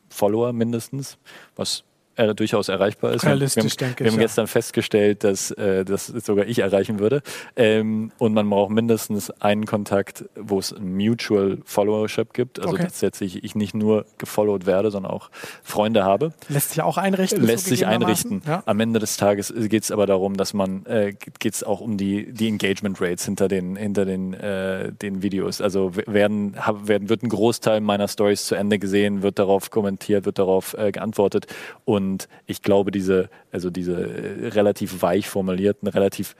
Follower 0.10 0.54
mindestens, 0.54 1.17
was 1.56 1.84
äh, 2.19 2.36
durchaus 2.36 2.67
erreichbar 2.67 3.13
ist. 3.13 3.25
Realistisch, 3.25 3.63
wir 3.63 3.69
haben, 3.69 3.77
denke 3.77 4.03
wir 4.03 4.12
haben 4.12 4.19
gestern 4.19 4.47
festgestellt, 4.47 5.23
dass 5.23 5.51
äh, 5.51 5.86
das 5.86 6.08
sogar 6.08 6.45
ich 6.45 6.60
erreichen 6.60 6.99
würde. 6.99 7.21
Ähm, 7.55 8.12
und 8.17 8.34
man 8.34 8.49
braucht 8.49 8.71
mindestens 8.71 9.32
einen 9.39 9.65
Kontakt, 9.65 10.25
wo 10.36 10.60
es 10.60 10.73
ein 10.73 10.97
Mutual 10.97 11.60
Followership 11.63 12.34
gibt. 12.34 12.60
Also 12.60 12.73
okay. 12.73 12.84
dass 12.84 12.99
tatsächlich 12.99 13.43
ich 13.43 13.55
nicht 13.55 13.73
nur 13.73 14.05
gefollowt 14.17 14.65
werde, 14.65 14.91
sondern 14.91 15.13
auch 15.13 15.29
Freunde 15.63 16.03
habe. 16.03 16.34
Lässt 16.49 16.71
sich 16.71 16.82
auch 16.82 16.97
einrichten. 16.97 17.41
Lässt 17.41 17.67
sich 17.67 17.86
einrichten. 17.86 18.41
Ja. 18.45 18.63
Am 18.65 18.79
Ende 18.79 18.99
des 18.99 19.15
Tages 19.17 19.53
geht 19.55 19.84
es 19.84 19.91
aber 19.91 20.05
darum, 20.05 20.36
dass 20.36 20.53
man 20.53 20.86
äh, 20.86 21.13
geht 21.39 21.53
es 21.53 21.63
auch 21.63 21.79
um 21.79 21.97
die, 21.97 22.34
die 22.34 22.49
Engagement 22.49 22.99
Rates 22.99 23.25
hinter 23.25 23.47
den, 23.47 23.77
hinter 23.77 24.03
den, 24.03 24.34
äh, 24.34 24.91
den 24.91 25.21
Videos. 25.21 25.62
Also 25.62 25.95
werden, 25.95 26.55
werden, 26.84 27.08
wird 27.08 27.23
ein 27.23 27.29
Großteil 27.29 27.79
meiner 27.79 28.08
Stories 28.08 28.45
zu 28.45 28.55
Ende 28.55 28.77
gesehen, 28.77 29.23
wird 29.23 29.39
darauf 29.39 29.71
kommentiert, 29.71 30.25
wird 30.25 30.39
darauf 30.39 30.73
äh, 30.77 30.91
geantwortet 30.91 31.47
und 31.86 32.09
und 32.10 32.28
ich 32.48 32.62
glaube, 32.62 32.91
diese, 32.91 33.30
also 33.52 33.69
diese 33.69 33.93
äh, 33.93 34.48
relativ 34.50 35.02
weich 35.02 35.30
formulierten, 35.30 35.88
relativ 35.88 36.36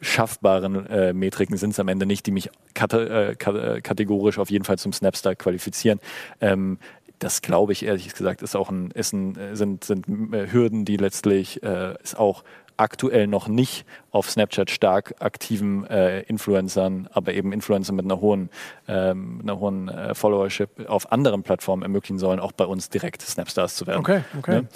schaffbaren 0.00 0.86
äh, 0.86 1.12
Metriken 1.12 1.56
sind 1.56 1.70
es 1.70 1.80
am 1.80 1.88
Ende 1.88 2.06
nicht, 2.06 2.24
die 2.26 2.30
mich 2.30 2.50
kate, 2.74 3.36
äh, 3.40 3.50
äh, 3.50 3.80
kategorisch 3.80 4.38
auf 4.38 4.50
jeden 4.50 4.64
Fall 4.64 4.78
zum 4.78 4.92
Snapstar 4.92 5.34
qualifizieren. 5.34 5.98
Ähm, 6.40 6.78
das 7.18 7.42
glaube 7.42 7.72
ich 7.72 7.84
ehrlich 7.84 8.14
gesagt 8.14 8.42
ist 8.42 8.54
auch 8.54 8.70
ein, 8.70 8.92
ist 8.92 9.12
ein, 9.12 9.36
äh, 9.36 9.56
sind, 9.56 9.82
sind 9.82 10.06
Hürden, 10.06 10.84
die 10.84 10.96
letztlich 10.96 11.62
äh, 11.64 11.94
ist 12.00 12.16
auch 12.16 12.44
aktuell 12.78 13.26
noch 13.26 13.48
nicht 13.48 13.84
auf 14.10 14.30
Snapchat 14.30 14.70
stark 14.70 15.14
aktiven 15.18 15.84
äh, 15.86 16.20
Influencern, 16.22 17.08
aber 17.12 17.34
eben 17.34 17.52
Influencern 17.52 17.96
mit 17.96 18.04
einer 18.04 18.20
hohen, 18.20 18.50
ähm, 18.86 19.40
einer 19.42 19.58
hohen 19.58 19.88
äh, 19.88 20.14
Followership 20.14 20.88
auf 20.88 21.12
anderen 21.12 21.42
Plattformen 21.42 21.82
ermöglichen 21.82 22.18
sollen, 22.18 22.40
auch 22.40 22.52
bei 22.52 22.64
uns 22.64 22.88
direkt 22.88 23.22
Snapstars 23.22 23.76
zu 23.76 23.86
werden. 23.86 24.00
Okay, 24.00 24.22
okay. 24.38 24.62
Ne? 24.62 24.68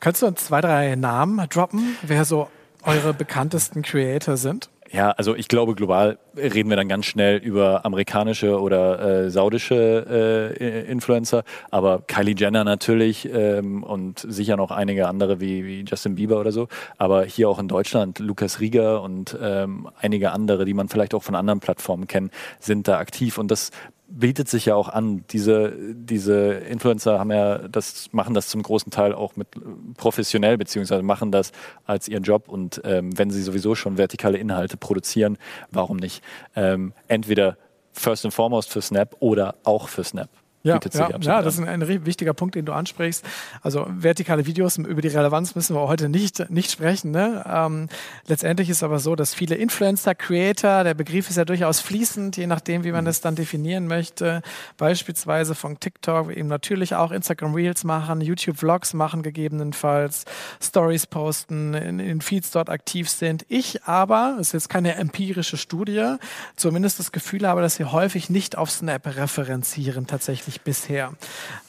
Kannst 0.00 0.22
du 0.22 0.26
uns 0.26 0.44
zwei, 0.44 0.60
drei 0.60 0.94
Namen 0.94 1.48
droppen, 1.48 1.96
wer 2.02 2.24
so 2.24 2.48
eure 2.82 3.14
bekanntesten 3.14 3.82
Creator 3.82 4.36
sind? 4.36 4.70
Ja, 4.90 5.10
also 5.10 5.34
ich 5.34 5.48
glaube, 5.48 5.74
global 5.74 6.18
reden 6.34 6.70
wir 6.70 6.76
dann 6.76 6.88
ganz 6.88 7.04
schnell 7.04 7.36
über 7.36 7.84
amerikanische 7.84 8.58
oder 8.58 9.24
äh, 9.24 9.30
saudische 9.30 10.56
äh, 10.58 10.90
Influencer, 10.90 11.44
aber 11.70 12.02
Kylie 12.06 12.34
Jenner 12.34 12.64
natürlich 12.64 13.28
ähm, 13.30 13.82
und 13.82 14.24
sicher 14.26 14.56
noch 14.56 14.70
einige 14.70 15.06
andere 15.06 15.40
wie, 15.40 15.66
wie 15.66 15.84
Justin 15.86 16.14
Bieber 16.14 16.40
oder 16.40 16.52
so. 16.52 16.68
Aber 16.96 17.24
hier 17.24 17.50
auch 17.50 17.58
in 17.58 17.68
Deutschland, 17.68 18.18
Lukas 18.18 18.60
Rieger 18.60 19.02
und 19.02 19.36
ähm, 19.42 19.90
einige 20.00 20.32
andere, 20.32 20.64
die 20.64 20.74
man 20.74 20.88
vielleicht 20.88 21.12
auch 21.12 21.22
von 21.22 21.34
anderen 21.34 21.60
Plattformen 21.60 22.06
kennt, 22.06 22.32
sind 22.58 22.88
da 22.88 22.98
aktiv. 22.98 23.36
Und 23.36 23.50
das 23.50 23.70
bietet 24.08 24.48
sich 24.48 24.66
ja 24.66 24.74
auch 24.74 24.88
an. 24.88 25.24
Diese, 25.30 25.72
diese 25.94 26.52
Influencer 26.54 27.18
haben 27.18 27.30
ja 27.30 27.58
das, 27.68 28.08
machen 28.12 28.34
das 28.34 28.48
zum 28.48 28.62
großen 28.62 28.90
Teil 28.90 29.14
auch 29.14 29.36
mit 29.36 29.48
professionell, 29.96 30.56
beziehungsweise 30.56 31.02
machen 31.02 31.30
das 31.30 31.52
als 31.84 32.08
ihren 32.08 32.22
Job. 32.22 32.48
Und 32.48 32.80
ähm, 32.84 33.16
wenn 33.16 33.30
sie 33.30 33.42
sowieso 33.42 33.74
schon 33.74 33.98
vertikale 33.98 34.38
Inhalte 34.38 34.76
produzieren, 34.76 35.36
warum 35.70 35.98
nicht? 35.98 36.22
Ähm, 36.56 36.94
entweder 37.06 37.56
first 37.92 38.24
and 38.24 38.32
foremost 38.32 38.70
für 38.70 38.80
Snap 38.80 39.16
oder 39.20 39.56
auch 39.64 39.88
für 39.88 40.04
Snap. 40.04 40.30
Ja, 40.68 41.08
ja, 41.08 41.18
ja, 41.18 41.42
das 41.42 41.54
ist 41.54 41.60
ein, 41.60 41.82
ein, 41.82 42.06
wichtiger 42.06 42.34
Punkt, 42.34 42.54
den 42.54 42.64
du 42.64 42.72
ansprichst. 42.72 43.24
Also 43.62 43.86
vertikale 43.88 44.46
Videos, 44.46 44.78
über 44.78 45.00
die 45.00 45.08
Relevanz 45.08 45.54
müssen 45.54 45.74
wir 45.74 45.88
heute 45.88 46.08
nicht, 46.08 46.50
nicht 46.50 46.70
sprechen. 46.70 47.10
Ne? 47.10 47.44
Ähm, 47.48 47.88
letztendlich 48.26 48.68
ist 48.70 48.82
aber 48.82 48.98
so, 48.98 49.16
dass 49.16 49.34
viele 49.34 49.54
Influencer, 49.54 50.14
Creator, 50.14 50.84
der 50.84 50.94
Begriff 50.94 51.30
ist 51.30 51.36
ja 51.36 51.44
durchaus 51.44 51.80
fließend, 51.80 52.36
je 52.36 52.46
nachdem, 52.46 52.84
wie 52.84 52.92
man 52.92 53.04
das 53.04 53.20
dann 53.20 53.34
definieren 53.34 53.86
möchte. 53.86 54.42
Beispielsweise 54.76 55.54
von 55.54 55.80
TikTok 55.80 56.30
eben 56.34 56.48
natürlich 56.48 56.94
auch 56.94 57.10
Instagram 57.10 57.54
Reels 57.54 57.84
machen, 57.84 58.20
YouTube 58.20 58.58
Vlogs 58.58 58.94
machen 58.94 59.22
gegebenenfalls, 59.22 60.24
Stories 60.62 61.06
posten, 61.06 61.74
in, 61.74 61.98
in 61.98 62.20
Feeds 62.20 62.50
dort 62.50 62.70
aktiv 62.70 63.08
sind. 63.08 63.44
Ich 63.48 63.84
aber, 63.84 64.34
das 64.38 64.48
ist 64.48 64.52
jetzt 64.52 64.68
keine 64.68 64.96
empirische 64.96 65.56
Studie, 65.56 66.16
zumindest 66.56 66.98
das 66.98 67.12
Gefühl 67.12 67.46
habe, 67.46 67.60
dass 67.60 67.76
sie 67.76 67.84
häufig 67.84 68.30
nicht 68.30 68.56
auf 68.56 68.70
Snap 68.70 69.06
referenzieren 69.06 70.06
tatsächlich 70.06 70.57
bisher. 70.64 71.12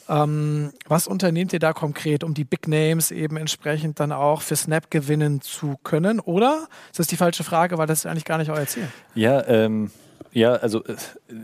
Ähm, 0.08 0.72
was 0.86 1.06
unternehmt 1.06 1.52
ihr 1.52 1.58
da 1.58 1.72
konkret, 1.72 2.24
um 2.24 2.34
die 2.34 2.44
Big 2.44 2.68
Names 2.68 3.10
eben 3.10 3.36
entsprechend 3.36 4.00
dann 4.00 4.12
auch 4.12 4.42
für 4.42 4.56
Snap 4.56 4.90
gewinnen 4.90 5.40
zu 5.40 5.76
können? 5.84 6.20
Oder 6.20 6.68
ist 6.90 6.98
das 6.98 7.06
die 7.06 7.16
falsche 7.16 7.44
Frage, 7.44 7.78
weil 7.78 7.86
das 7.86 8.00
ist 8.00 8.06
eigentlich 8.06 8.24
gar 8.24 8.38
nicht 8.38 8.50
euer 8.50 8.66
Ziel? 8.66 8.88
Ja, 9.14 9.46
ähm, 9.46 9.90
ja, 10.32 10.52
also 10.54 10.84
äh, 10.84 10.96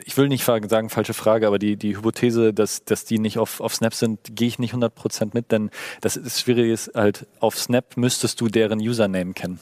ich 0.04 0.16
will 0.16 0.28
nicht 0.28 0.44
sagen, 0.44 0.90
falsche 0.90 1.14
Frage, 1.14 1.46
aber 1.46 1.58
die, 1.58 1.76
die 1.76 1.96
Hypothese, 1.96 2.52
dass, 2.52 2.84
dass 2.84 3.04
die 3.04 3.18
nicht 3.18 3.38
auf, 3.38 3.60
auf 3.60 3.74
Snap 3.74 3.94
sind, 3.94 4.20
gehe 4.36 4.48
ich 4.48 4.58
nicht 4.58 4.74
100% 4.74 5.30
mit, 5.32 5.52
denn 5.52 5.70
das 6.00 6.16
ist 6.16 6.40
schwierig 6.40 6.70
ist 6.70 6.92
halt, 6.94 7.26
auf 7.40 7.58
Snap 7.58 7.96
müsstest 7.96 8.40
du 8.40 8.48
deren 8.48 8.80
Username 8.80 9.32
kennen 9.32 9.60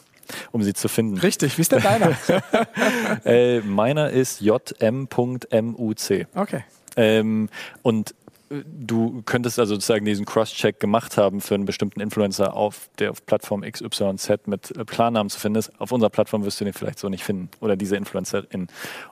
um 0.53 0.63
sie 0.63 0.73
zu 0.73 0.89
finden. 0.89 1.19
Richtig, 1.19 1.59
wie 1.59 1.63
ist 1.63 1.73
denn 1.73 1.83
deiner? 1.83 2.17
äh, 3.27 3.61
meiner 3.61 4.11
ist 4.11 4.41
jm.muc. 4.41 6.27
Okay. 6.35 6.65
Ähm, 6.97 7.49
und 7.83 8.15
äh, 8.51 8.63
du 8.67 9.23
könntest 9.25 9.59
also 9.59 9.75
sozusagen 9.75 10.05
diesen 10.05 10.25
Cross-Check 10.27 10.81
gemacht 10.81 11.17
haben 11.17 11.41
für 11.41 11.55
einen 11.55 11.65
bestimmten 11.65 12.01
Influencer 12.01 12.55
auf 12.55 12.89
der 12.99 13.11
auf 13.11 13.25
Plattform 13.27 13.63
XYZ 13.63 14.47
mit 14.47 14.71
äh, 14.71 14.85
Plannamen 14.85 15.31
zu 15.31 15.39
finden 15.39 15.59
ist. 15.59 15.81
Auf 15.81 15.93
unserer 15.93 16.11
Plattform 16.11 16.45
wirst 16.45 16.61
du 16.61 16.65
den 16.65 16.75
vielleicht 16.75 16.99
so 16.99 17.09
nicht 17.09 17.25
finden 17.25 17.49
oder 17.61 17.77
diese 17.77 17.97
Influencerin. 17.97 18.69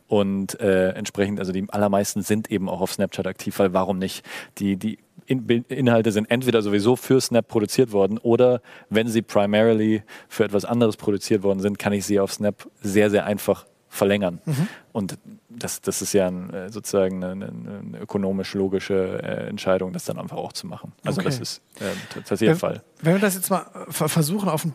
Und 0.09 0.61
äh, 0.61 0.91
entsprechend, 0.91 1.39
also 1.41 1.53
die 1.53 1.67
allermeisten 1.69 2.23
sind 2.23 2.51
eben 2.51 2.69
auch 2.69 2.81
auf 2.81 2.93
Snapchat 2.93 3.27
aktiv, 3.27 3.59
weil 3.59 3.73
warum 3.73 3.99
nicht? 3.99 4.25
Die, 4.59 4.77
die 4.77 4.99
in 5.27 5.47
Inhalte 5.69 6.13
sind 6.13 6.31
entweder 6.31 6.63
sowieso 6.63 6.97
für 6.97 7.21
Snap 7.21 7.47
produziert 7.47 7.93
worden 7.93 8.19
oder 8.19 8.61
wenn 8.91 9.09
sie 9.09 9.23
primarily 9.23 10.03
für 10.29 10.45
etwas 10.45 10.65
anderes 10.65 10.97
produziert 10.97 11.43
worden 11.43 11.61
sind, 11.61 11.79
kann 11.79 11.93
ich 11.93 12.05
sie 12.05 12.19
auf 12.21 12.33
Snap 12.33 12.69
sehr, 12.83 13.09
sehr 13.09 13.25
einfach 13.25 13.67
verlängern. 13.89 14.41
Mhm. 14.45 14.69
Und 14.93 15.19
das, 15.63 15.81
das 15.81 16.03
ist 16.03 16.13
ja 16.13 16.27
ein, 16.27 16.53
äh, 16.53 16.71
sozusagen 16.71 17.23
eine, 17.23 17.47
eine 17.47 17.99
ökonomisch-logische 18.01 19.21
äh, 19.23 19.49
Entscheidung, 19.49 19.93
das 19.93 20.05
dann 20.05 20.19
einfach 20.19 20.37
auch 20.37 20.53
zu 20.53 20.67
machen. 20.67 20.93
Also 21.05 21.21
okay. 21.21 21.29
das 21.29 21.41
ist 21.41 21.63
äh, 21.81 21.85
tatsächlich 22.15 22.49
der 22.49 22.57
Fall. 22.57 22.83
Wenn 23.01 23.15
wir 23.15 23.21
das 23.21 23.35
jetzt 23.35 23.51
mal 23.51 23.67
versuchen, 23.89 24.49
auf 24.49 24.65
ein 24.65 24.75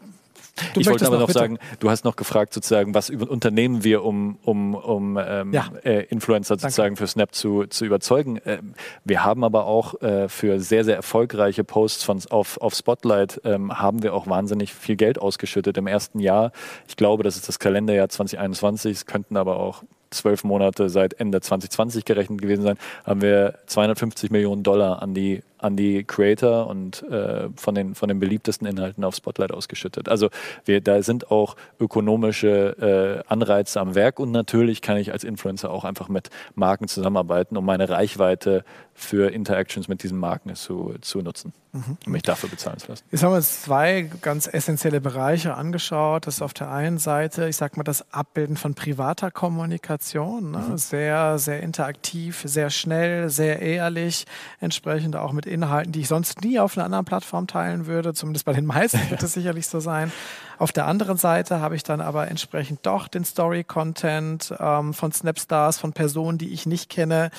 Du 0.74 0.80
ich 0.80 0.90
wollte 0.90 1.06
aber 1.06 1.20
noch, 1.20 1.28
noch 1.28 1.34
sagen, 1.34 1.60
du 1.80 1.90
hast 1.90 2.04
noch 2.04 2.16
gefragt 2.16 2.54
sozusagen, 2.54 2.96
was 2.96 3.10
unternehmen 3.10 3.84
wir, 3.84 4.04
um, 4.04 4.38
um, 4.44 4.74
um 4.74 5.20
ähm, 5.22 5.54
ja. 5.54 5.70
äh, 5.84 6.06
Influencer 6.06 6.56
Danke. 6.56 6.72
sozusagen 6.72 6.96
für 6.96 7.08
Snap 7.08 7.36
zu, 7.36 7.66
zu 7.68 7.86
überzeugen. 7.86 8.40
Ähm, 8.46 8.74
wir 9.04 9.24
haben 9.24 9.44
aber 9.44 9.66
auch 9.66 10.02
äh, 10.02 10.30
für 10.30 10.60
sehr, 10.60 10.84
sehr 10.84 10.96
erfolgreiche 10.96 11.64
Posts 11.64 12.04
von, 12.04 12.22
auf, 12.30 12.60
auf 12.60 12.74
Spotlight 12.74 13.40
ähm, 13.44 13.78
haben 13.78 14.02
wir 14.02 14.14
auch 14.14 14.28
wahnsinnig 14.28 14.74
viel 14.74 14.96
Geld 14.96 15.20
ausgeschüttet 15.20 15.78
im 15.78 15.86
ersten 15.86 16.20
Jahr. 16.20 16.52
Ich 16.88 16.96
glaube, 16.96 17.24
das 17.24 17.36
ist 17.36 17.48
das 17.48 17.60
Kalenderjahr 17.60 18.10
2021, 18.10 18.98
es 18.98 19.06
könnten 19.06 19.38
aber 19.38 19.58
auch 19.58 19.84
zwölf 20.10 20.44
Monate 20.44 20.90
seit 20.90 21.14
Ende 21.14 21.42
2020 21.42 22.06
gerechnet 22.06 22.42
gewesen 22.42 22.64
sein, 22.64 22.78
haben 23.06 23.22
wir 23.22 23.56
250 23.68 24.32
Millionen 24.32 24.64
Dollar 24.64 25.02
an 25.02 25.14
die 25.14 25.44
an 25.60 25.76
die 25.76 26.04
Creator 26.04 26.68
und 26.68 27.04
äh, 27.10 27.50
von, 27.56 27.76
den, 27.76 27.96
von 27.96 28.10
den 28.10 28.20
beliebtesten 28.20 28.68
Inhalten 28.68 29.04
auf 29.04 29.16
Spotlight 29.16 29.52
ausgeschüttet. 29.52 30.10
Also 30.10 30.30
wir, 30.66 30.82
da 30.82 31.02
sind 31.02 31.32
auch 31.32 31.56
ökonomische 31.80 33.24
äh, 33.28 33.32
Anreize 33.32 33.80
am 33.80 33.96
Werk 33.96 34.20
und 34.20 34.32
natürlich 34.32 34.82
kann 34.82 34.98
ich 34.98 35.12
als 35.12 35.24
Influencer 35.24 35.72
auch 35.72 35.84
einfach 35.84 36.10
mit 36.10 36.30
Marken 36.56 36.88
zusammenarbeiten, 36.88 37.58
um 37.58 37.66
meine 37.66 37.90
Reichweite 37.90 38.64
für 39.00 39.32
Interactions 39.32 39.88
mit 39.88 40.02
diesen 40.02 40.18
Marken 40.18 40.56
zu, 40.56 40.96
zu 41.02 41.22
nutzen 41.22 41.54
mhm. 41.72 41.98
und 42.04 42.12
mich 42.12 42.24
dafür 42.24 42.50
bezahlen 42.50 42.80
zu 42.80 42.88
lassen. 42.88 43.04
Jetzt 43.12 43.24
haben 43.24 43.32
wir 43.32 43.38
uns 43.38 43.62
zwei 43.62 44.10
ganz 44.24 44.48
essentielle 44.52 45.00
Bereiche 45.00 45.54
angeschaut. 45.54 46.26
Das 46.26 46.38
ist 46.38 46.42
auf 46.42 46.54
der 46.54 46.72
einen 46.72 46.98
Seite, 46.98 47.48
ich 47.48 47.56
sag 47.56 47.78
mal, 47.78 47.84
das 47.84 48.12
Abbilden 48.12 48.58
von 48.58 48.74
privater 48.74 49.30
Kommunikation. 49.30 50.50
Ne? 50.50 50.58
Mhm. 50.58 50.78
Sehr, 50.80 51.38
sehr 51.38 51.62
interaktiv, 51.62 52.42
sehr 52.44 52.72
schnell, 52.72 53.30
sehr 53.30 53.62
ehrlich, 53.62 54.26
entsprechend 54.60 55.16
auch 55.16 55.32
mit 55.32 55.46
Inhalten, 55.46 55.92
die 55.92 56.02
ich 56.02 56.08
sonst 56.08 56.42
nie 56.42 56.60
auf 56.60 56.76
einer 56.76 56.86
anderen 56.86 57.06
Plattform 57.06 57.46
teilen 57.46 57.86
würde. 57.86 58.16
Zumindest 58.16 58.46
bei 58.46 58.54
den 58.54 58.66
meisten 58.66 59.12
wird 59.12 59.22
es 59.22 59.34
sicherlich 59.36 59.68
so 59.68 59.80
sein. 59.80 60.12
Auf 60.58 60.72
der 60.72 60.88
anderen 60.88 61.18
Seite 61.18 61.60
habe 61.60 61.76
ich 61.76 61.84
dann 61.84 62.02
aber 62.02 62.30
entsprechend 62.30 62.84
doch 62.88 63.08
den 63.08 63.24
Story-Content 63.24 64.56
ähm, 64.60 64.96
von 64.96 65.12
Snapstars, 65.12 65.78
von 65.78 65.94
Personen, 65.94 66.40
die 66.40 66.52
ich 66.52 66.66
nicht 66.66 66.90
kenne. 66.90 67.30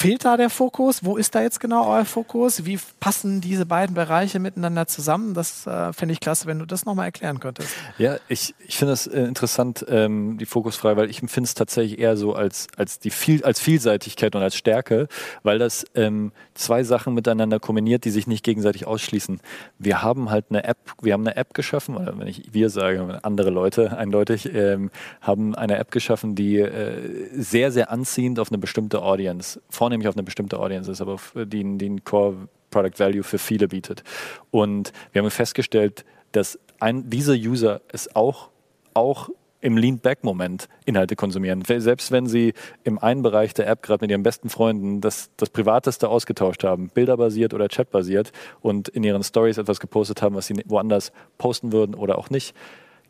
Fehlt 0.00 0.24
da 0.24 0.38
der 0.38 0.48
Fokus? 0.48 1.04
Wo 1.04 1.18
ist 1.18 1.34
da 1.34 1.42
jetzt 1.42 1.60
genau 1.60 1.86
euer 1.86 2.06
Fokus? 2.06 2.64
Wie 2.64 2.78
passen 3.00 3.42
diese 3.42 3.66
beiden 3.66 3.94
Bereiche 3.94 4.38
miteinander 4.38 4.86
zusammen? 4.86 5.34
Das 5.34 5.66
äh, 5.66 5.92
fände 5.92 6.14
ich 6.14 6.20
klasse, 6.20 6.46
wenn 6.46 6.58
du 6.58 6.64
das 6.64 6.86
nochmal 6.86 7.04
erklären 7.04 7.38
könntest. 7.38 7.68
Ja, 7.98 8.16
ich, 8.28 8.54
ich 8.66 8.78
finde 8.78 8.92
das 8.92 9.06
äh, 9.06 9.20
interessant, 9.24 9.84
ähm, 9.88 10.38
die 10.38 10.46
Fokusfrage, 10.46 10.96
weil 10.96 11.10
ich 11.10 11.20
empfinde 11.20 11.48
es 11.48 11.54
tatsächlich 11.54 11.98
eher 11.98 12.16
so 12.16 12.32
als, 12.32 12.68
als, 12.78 12.98
die 12.98 13.10
viel, 13.10 13.44
als 13.44 13.60
Vielseitigkeit 13.60 14.34
und 14.34 14.42
als 14.42 14.56
Stärke, 14.56 15.06
weil 15.42 15.58
das 15.58 15.84
ähm, 15.94 16.32
zwei 16.54 16.82
Sachen 16.82 17.12
miteinander 17.12 17.60
kombiniert, 17.60 18.06
die 18.06 18.10
sich 18.10 18.26
nicht 18.26 18.42
gegenseitig 18.42 18.86
ausschließen. 18.86 19.40
Wir 19.78 20.00
haben 20.00 20.30
halt 20.30 20.46
eine 20.48 20.64
App, 20.64 20.78
wir 21.02 21.12
haben 21.12 21.26
eine 21.26 21.36
App 21.36 21.52
geschaffen, 21.52 21.96
oder 21.96 22.18
wenn 22.18 22.26
ich 22.26 22.44
wir 22.52 22.70
sage, 22.70 23.18
andere 23.22 23.50
Leute 23.50 23.94
eindeutig, 23.98 24.50
ähm, 24.54 24.90
haben 25.20 25.54
eine 25.54 25.76
App 25.76 25.90
geschaffen, 25.90 26.34
die 26.34 26.56
äh, 26.56 27.28
sehr, 27.34 27.70
sehr 27.70 27.90
anziehend 27.90 28.38
auf 28.38 28.50
eine 28.50 28.56
bestimmte 28.56 29.02
Audience, 29.02 29.60
vornehmlich 29.90 30.08
auf 30.08 30.14
eine 30.14 30.22
bestimmte 30.22 30.60
Audience 30.60 30.88
ist, 30.90 31.00
aber 31.00 31.18
die, 31.34 31.76
die 31.76 31.96
Core 32.04 32.48
Product 32.70 32.98
Value 32.98 33.24
für 33.24 33.38
viele 33.38 33.66
bietet. 33.66 34.04
Und 34.52 34.92
wir 35.10 35.20
haben 35.20 35.30
festgestellt, 35.32 36.04
dass 36.30 36.60
ein, 36.78 37.10
diese 37.10 37.34
User 37.34 37.80
es 37.88 38.14
auch, 38.14 38.50
auch 38.94 39.30
im 39.60 39.76
Lean-Back-Moment 39.76 40.68
Inhalte 40.86 41.16
konsumieren. 41.16 41.64
Selbst 41.66 42.12
wenn 42.12 42.26
sie 42.26 42.54
im 42.84 43.00
einen 43.00 43.22
Bereich 43.22 43.52
der 43.52 43.66
App 43.66 43.82
gerade 43.82 44.04
mit 44.04 44.12
ihren 44.12 44.22
besten 44.22 44.48
Freunden 44.48 45.00
das, 45.00 45.30
das 45.36 45.50
Privateste 45.50 46.08
ausgetauscht 46.08 46.62
haben, 46.62 46.88
bilderbasiert 46.88 47.52
oder 47.52 47.66
chatbasiert 47.66 48.30
und 48.60 48.88
in 48.88 49.02
ihren 49.02 49.24
Stories 49.24 49.58
etwas 49.58 49.80
gepostet 49.80 50.22
haben, 50.22 50.36
was 50.36 50.46
sie 50.46 50.62
woanders 50.66 51.10
posten 51.36 51.72
würden 51.72 51.96
oder 51.96 52.16
auch 52.16 52.30
nicht, 52.30 52.54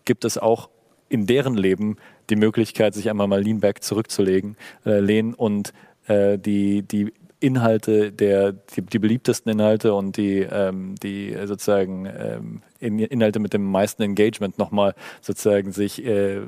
gibt 0.07 0.25
es 0.25 0.39
auch 0.39 0.71
in 1.11 1.27
deren 1.27 1.57
Leben 1.57 1.97
die 2.31 2.37
Möglichkeit, 2.37 2.95
sich 2.95 3.11
einmal 3.11 3.29
mal 3.29 3.43
Lean-Back 3.43 3.83
zurückzulegen, 3.83 4.57
äh, 4.87 5.01
lehnen 5.01 5.35
und 5.35 5.75
äh, 6.11 6.39
die, 6.39 6.83
die 6.83 7.13
Inhalte, 7.41 8.13
der, 8.13 8.53
die, 8.53 8.83
die, 8.83 8.99
beliebtesten 8.99 9.51
Inhalte 9.51 9.95
und 9.95 10.19
die, 10.19 10.41
ähm, 10.41 10.95
die 11.03 11.35
sozusagen 11.47 12.07
ähm, 12.07 12.63
Inhalte 12.81 13.39
mit 13.41 13.55
dem 13.55 13.65
meisten 13.65 14.03
Engagement 14.03 14.59
nochmal 14.59 14.95
sozusagen 15.23 15.73
sich 15.73 16.05
äh, 16.05 16.41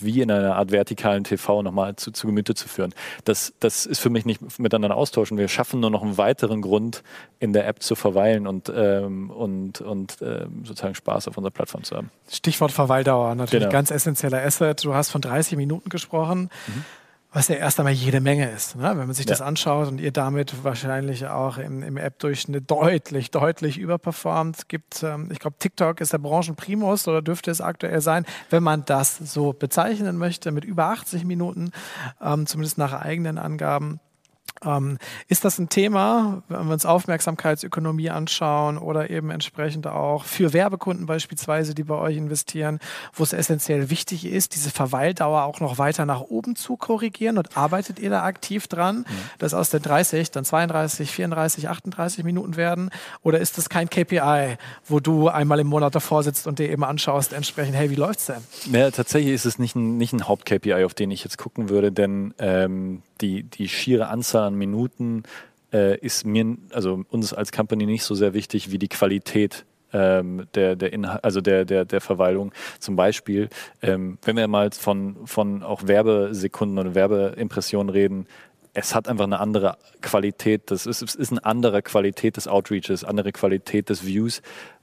wie 0.00 0.20
in 0.20 0.30
einer 0.30 0.56
Art 0.56 0.70
vertikalen 0.70 1.24
TV 1.24 1.62
nochmal 1.62 1.96
zu, 1.96 2.10
zu 2.10 2.26
Gemüte 2.26 2.54
zu 2.54 2.68
führen. 2.68 2.92
Das, 3.24 3.54
das 3.60 3.86
ist 3.86 4.00
für 4.00 4.10
mich 4.10 4.26
nicht 4.26 4.58
miteinander 4.58 4.96
austauschen. 4.96 5.38
Wir 5.38 5.48
schaffen 5.48 5.80
nur 5.80 5.90
noch 5.90 6.02
einen 6.02 6.18
weiteren 6.18 6.60
Grund, 6.60 7.02
in 7.40 7.54
der 7.54 7.66
App 7.66 7.82
zu 7.82 7.94
verweilen 7.94 8.46
und, 8.46 8.70
ähm, 8.74 9.30
und, 9.30 9.80
und 9.80 10.18
ähm, 10.20 10.64
sozusagen 10.64 10.94
Spaß 10.94 11.28
auf 11.28 11.38
unserer 11.38 11.52
Plattform 11.52 11.84
zu 11.84 11.96
haben. 11.96 12.10
Stichwort 12.30 12.72
Verweildauer, 12.72 13.34
natürlich 13.34 13.64
genau. 13.64 13.72
ganz 13.72 13.90
essentieller 13.90 14.42
Asset. 14.42 14.84
Du 14.84 14.94
hast 14.94 15.10
von 15.10 15.22
30 15.22 15.56
Minuten 15.56 15.88
gesprochen. 15.88 16.50
Mhm 16.66 16.84
was 17.34 17.48
ja 17.48 17.56
erst 17.56 17.80
einmal 17.80 17.92
jede 17.92 18.20
Menge 18.20 18.48
ist. 18.50 18.76
Ne? 18.76 18.84
Wenn 18.84 19.06
man 19.08 19.12
sich 19.12 19.26
ja. 19.26 19.30
das 19.30 19.42
anschaut 19.42 19.88
und 19.88 20.00
ihr 20.00 20.12
damit 20.12 20.62
wahrscheinlich 20.62 21.26
auch 21.26 21.58
im, 21.58 21.82
im 21.82 21.96
App-Durchschnitt 21.96 22.70
deutlich, 22.70 23.32
deutlich 23.32 23.76
überperformt. 23.76 24.68
Gibt, 24.68 25.02
ähm, 25.02 25.28
ich 25.32 25.40
glaube, 25.40 25.56
TikTok 25.58 26.00
ist 26.00 26.12
der 26.12 26.18
Branchenprimus 26.18 27.08
oder 27.08 27.22
dürfte 27.22 27.50
es 27.50 27.60
aktuell 27.60 28.00
sein, 28.00 28.24
wenn 28.50 28.62
man 28.62 28.84
das 28.84 29.16
so 29.18 29.52
bezeichnen 29.52 30.16
möchte, 30.16 30.52
mit 30.52 30.64
über 30.64 30.86
80 30.86 31.24
Minuten, 31.24 31.72
ähm, 32.22 32.46
zumindest 32.46 32.78
nach 32.78 32.92
eigenen 32.92 33.38
Angaben. 33.38 33.98
Ähm, 34.64 34.98
ist 35.28 35.44
das 35.44 35.58
ein 35.58 35.68
Thema, 35.68 36.42
wenn 36.48 36.66
wir 36.66 36.72
uns 36.72 36.86
Aufmerksamkeitsökonomie 36.86 38.10
anschauen 38.10 38.78
oder 38.78 39.10
eben 39.10 39.30
entsprechend 39.30 39.86
auch 39.86 40.24
für 40.24 40.52
Werbekunden 40.52 41.06
beispielsweise, 41.06 41.74
die 41.74 41.84
bei 41.84 41.94
euch 41.94 42.16
investieren, 42.16 42.78
wo 43.12 43.22
es 43.22 43.32
essentiell 43.32 43.90
wichtig 43.90 44.24
ist, 44.26 44.54
diese 44.54 44.70
Verweildauer 44.70 45.42
auch 45.42 45.60
noch 45.60 45.78
weiter 45.78 46.06
nach 46.06 46.20
oben 46.20 46.56
zu 46.56 46.76
korrigieren 46.76 47.38
und 47.38 47.56
arbeitet 47.56 47.98
ihr 47.98 48.10
da 48.10 48.22
aktiv 48.24 48.68
dran, 48.68 48.98
mhm. 48.98 49.04
dass 49.38 49.54
aus 49.54 49.70
den 49.70 49.82
30 49.82 50.30
dann 50.30 50.44
32, 50.44 51.10
34, 51.10 51.68
38 51.68 52.24
Minuten 52.24 52.56
werden 52.56 52.90
oder 53.22 53.38
ist 53.38 53.58
das 53.58 53.68
kein 53.68 53.88
KPI, 53.88 54.56
wo 54.86 55.00
du 55.00 55.28
einmal 55.28 55.60
im 55.60 55.66
Monat 55.66 55.94
davor 55.94 56.22
sitzt 56.22 56.46
und 56.46 56.58
dir 56.58 56.70
eben 56.70 56.84
anschaust, 56.84 57.32
entsprechend, 57.32 57.76
hey, 57.76 57.90
wie 57.90 57.94
läuft's 57.94 58.26
denn? 58.26 58.42
Ja, 58.72 58.90
tatsächlich 58.90 59.34
ist 59.34 59.44
es 59.44 59.58
nicht 59.58 59.74
ein, 59.76 59.96
nicht 59.96 60.12
ein 60.12 60.26
Haupt-KPI, 60.26 60.84
auf 60.84 60.94
den 60.94 61.10
ich 61.10 61.24
jetzt 61.24 61.38
gucken 61.38 61.68
würde, 61.68 61.92
denn 61.92 62.34
ähm, 62.38 63.02
die, 63.20 63.44
die 63.44 63.68
schiere 63.68 64.08
Anzahl 64.08 64.48
an 64.48 64.54
Minuten 64.54 65.22
äh, 65.72 65.98
ist 65.98 66.24
mir, 66.24 66.56
also 66.72 67.04
uns 67.10 67.32
als 67.32 67.52
Company 67.52 67.86
nicht 67.86 68.04
so 68.04 68.14
sehr 68.14 68.34
wichtig 68.34 68.70
wie 68.70 68.78
die 68.78 68.88
Qualität 68.88 69.64
ähm, 69.92 70.46
der, 70.54 70.76
der 70.76 71.24
also 71.24 71.40
der, 71.40 71.64
der, 71.64 71.84
der 71.84 72.00
Verweilung. 72.00 72.52
Zum 72.80 72.96
Beispiel, 72.96 73.48
ähm, 73.80 74.18
wenn 74.22 74.36
wir 74.36 74.48
mal 74.48 74.70
von, 74.72 75.26
von 75.26 75.62
auch 75.62 75.86
Werbesekunden 75.86 76.78
und 76.78 76.94
Werbeimpressionen 76.94 77.90
reden, 77.90 78.26
es 78.74 78.94
hat 78.94 79.08
einfach 79.08 79.24
eine 79.24 79.38
andere 79.38 79.78
Qualität, 80.02 80.72
das 80.72 80.86
ist, 80.86 81.00
ist 81.02 81.30
eine 81.30 81.44
andere 81.44 81.80
Qualität 81.80 82.36
des 82.36 82.48
Outreaches, 82.48 83.04
andere 83.04 83.30
Qualität 83.30 83.88
des 83.88 84.04
Views, 84.04 84.42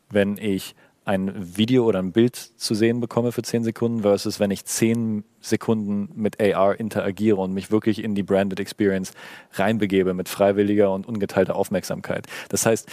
wenn 0.10 0.38
ich 0.38 0.76
ein 1.04 1.58
Video 1.58 1.86
oder 1.86 2.00
ein 2.00 2.12
Bild 2.12 2.36
zu 2.36 2.76
sehen 2.76 3.00
bekomme 3.00 3.32
für 3.32 3.42
10 3.42 3.64
Sekunden 3.64 4.02
versus 4.02 4.40
wenn 4.40 4.52
ich 4.52 4.66
10 4.66 5.24
Sekunden 5.40 6.10
mit 6.16 6.40
AR 6.40 6.80
interagiere 6.80 7.38
und 7.38 7.54
mich 7.54 7.72
wirklich 7.72 8.04
in 8.04 8.14
die 8.14 8.24
Branded 8.24 8.60
Experience 8.60 9.14
reinbegebe 9.54 10.14
mit 10.14 10.30
freiwilliger 10.30 10.92
und 10.92 11.08
ungeteilter 11.08 11.56
Aufmerksamkeit. 11.56 12.28
Das 12.50 12.66
heißt, 12.66 12.88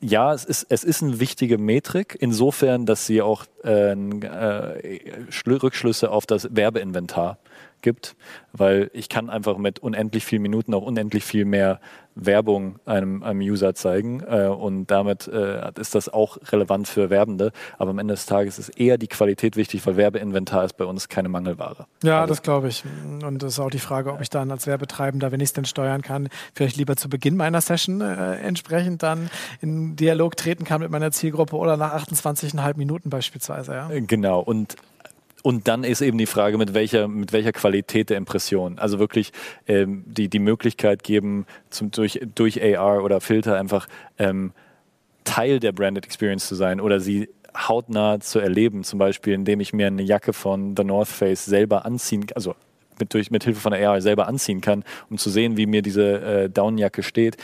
ja, 0.00 0.34
es 0.34 0.44
ist, 0.44 0.66
es 0.68 0.82
ist 0.82 1.02
eine 1.02 1.20
wichtige 1.20 1.58
Metrik, 1.58 2.16
insofern, 2.18 2.86
dass 2.86 3.06
sie 3.06 3.22
auch 3.22 3.44
äh, 3.62 3.92
äh, 3.92 5.26
Rückschlüsse 5.46 6.10
auf 6.10 6.26
das 6.26 6.56
Werbeinventar 6.56 7.38
gibt, 7.82 8.16
weil 8.52 8.90
ich 8.92 9.08
kann 9.08 9.30
einfach 9.30 9.58
mit 9.58 9.80
unendlich 9.80 10.24
vielen 10.24 10.42
Minuten 10.42 10.74
auch 10.74 10.82
unendlich 10.82 11.24
viel 11.24 11.44
mehr 11.44 11.80
Werbung 12.14 12.78
einem, 12.84 13.22
einem 13.22 13.40
User 13.40 13.74
zeigen 13.74 14.22
äh, 14.28 14.46
und 14.46 14.86
damit 14.86 15.28
äh, 15.28 15.70
ist 15.78 15.94
das 15.94 16.08
auch 16.08 16.36
relevant 16.50 16.88
für 16.88 17.10
Werbende. 17.10 17.52
Aber 17.78 17.90
am 17.90 17.98
Ende 17.98 18.14
des 18.14 18.26
Tages 18.26 18.58
ist 18.58 18.68
eher 18.70 18.98
die 18.98 19.08
Qualität 19.08 19.56
wichtig, 19.56 19.86
weil 19.86 19.96
Werbeinventar 19.96 20.64
ist 20.64 20.76
bei 20.76 20.84
uns 20.84 21.08
keine 21.08 21.28
Mangelware. 21.28 21.86
Ja, 22.02 22.20
also, 22.22 22.34
das 22.34 22.42
glaube 22.42 22.68
ich. 22.68 22.84
Und 23.24 23.42
das 23.42 23.54
ist 23.54 23.60
auch 23.60 23.70
die 23.70 23.78
Frage, 23.78 24.12
ob 24.12 24.20
ich 24.20 24.30
dann 24.30 24.50
als 24.50 24.66
Werbetreibender, 24.66 25.32
wenn 25.32 25.40
ich 25.40 25.48
es 25.48 25.52
denn 25.52 25.64
steuern 25.64 26.02
kann, 26.02 26.28
vielleicht 26.54 26.76
lieber 26.76 26.96
zu 26.96 27.08
Beginn 27.08 27.36
meiner 27.36 27.60
Session 27.60 28.00
äh, 28.00 28.36
entsprechend 28.36 29.02
dann 29.02 29.30
in 29.60 29.96
Dialog 29.96 30.36
treten 30.36 30.64
kann 30.64 30.80
mit 30.80 30.90
meiner 30.90 31.12
Zielgruppe 31.12 31.56
oder 31.56 31.76
nach 31.76 31.94
28,5 31.94 32.76
Minuten 32.76 33.10
beispielsweise. 33.10 33.72
Ja? 33.72 33.90
Genau. 33.90 34.40
Und 34.40 34.76
und 35.42 35.66
dann 35.66 35.84
ist 35.84 36.00
eben 36.00 36.18
die 36.18 36.26
Frage, 36.26 36.56
mit 36.56 36.72
welcher, 36.72 37.08
mit 37.08 37.32
welcher 37.32 37.52
Qualität 37.52 38.10
der 38.10 38.16
Impression. 38.16 38.78
Also 38.78 38.98
wirklich 38.98 39.32
ähm, 39.66 40.04
die, 40.06 40.28
die 40.28 40.38
Möglichkeit 40.38 41.02
geben, 41.02 41.46
zum, 41.68 41.90
durch, 41.90 42.20
durch 42.34 42.62
AR 42.62 43.02
oder 43.02 43.20
Filter 43.20 43.58
einfach 43.58 43.88
ähm, 44.18 44.52
Teil 45.24 45.60
der 45.60 45.72
Branded 45.72 46.04
Experience 46.04 46.46
zu 46.46 46.54
sein 46.54 46.80
oder 46.80 47.00
sie 47.00 47.28
hautnah 47.56 48.20
zu 48.20 48.38
erleben. 48.38 48.84
Zum 48.84 48.98
Beispiel, 48.98 49.34
indem 49.34 49.60
ich 49.60 49.72
mir 49.72 49.88
eine 49.88 50.02
Jacke 50.02 50.32
von 50.32 50.74
The 50.76 50.84
North 50.84 51.08
Face 51.08 51.44
selber 51.44 51.84
anziehen, 51.84 52.26
also 52.34 52.54
mit, 52.98 53.12
durch, 53.12 53.30
mit 53.30 53.44
Hilfe 53.44 53.60
von 53.60 53.72
AR 53.72 54.00
selber 54.00 54.28
anziehen 54.28 54.60
kann, 54.60 54.84
um 55.10 55.18
zu 55.18 55.28
sehen, 55.28 55.56
wie 55.56 55.66
mir 55.66 55.82
diese 55.82 56.20
äh, 56.20 56.50
Downjacke 56.50 57.02
steht. 57.02 57.36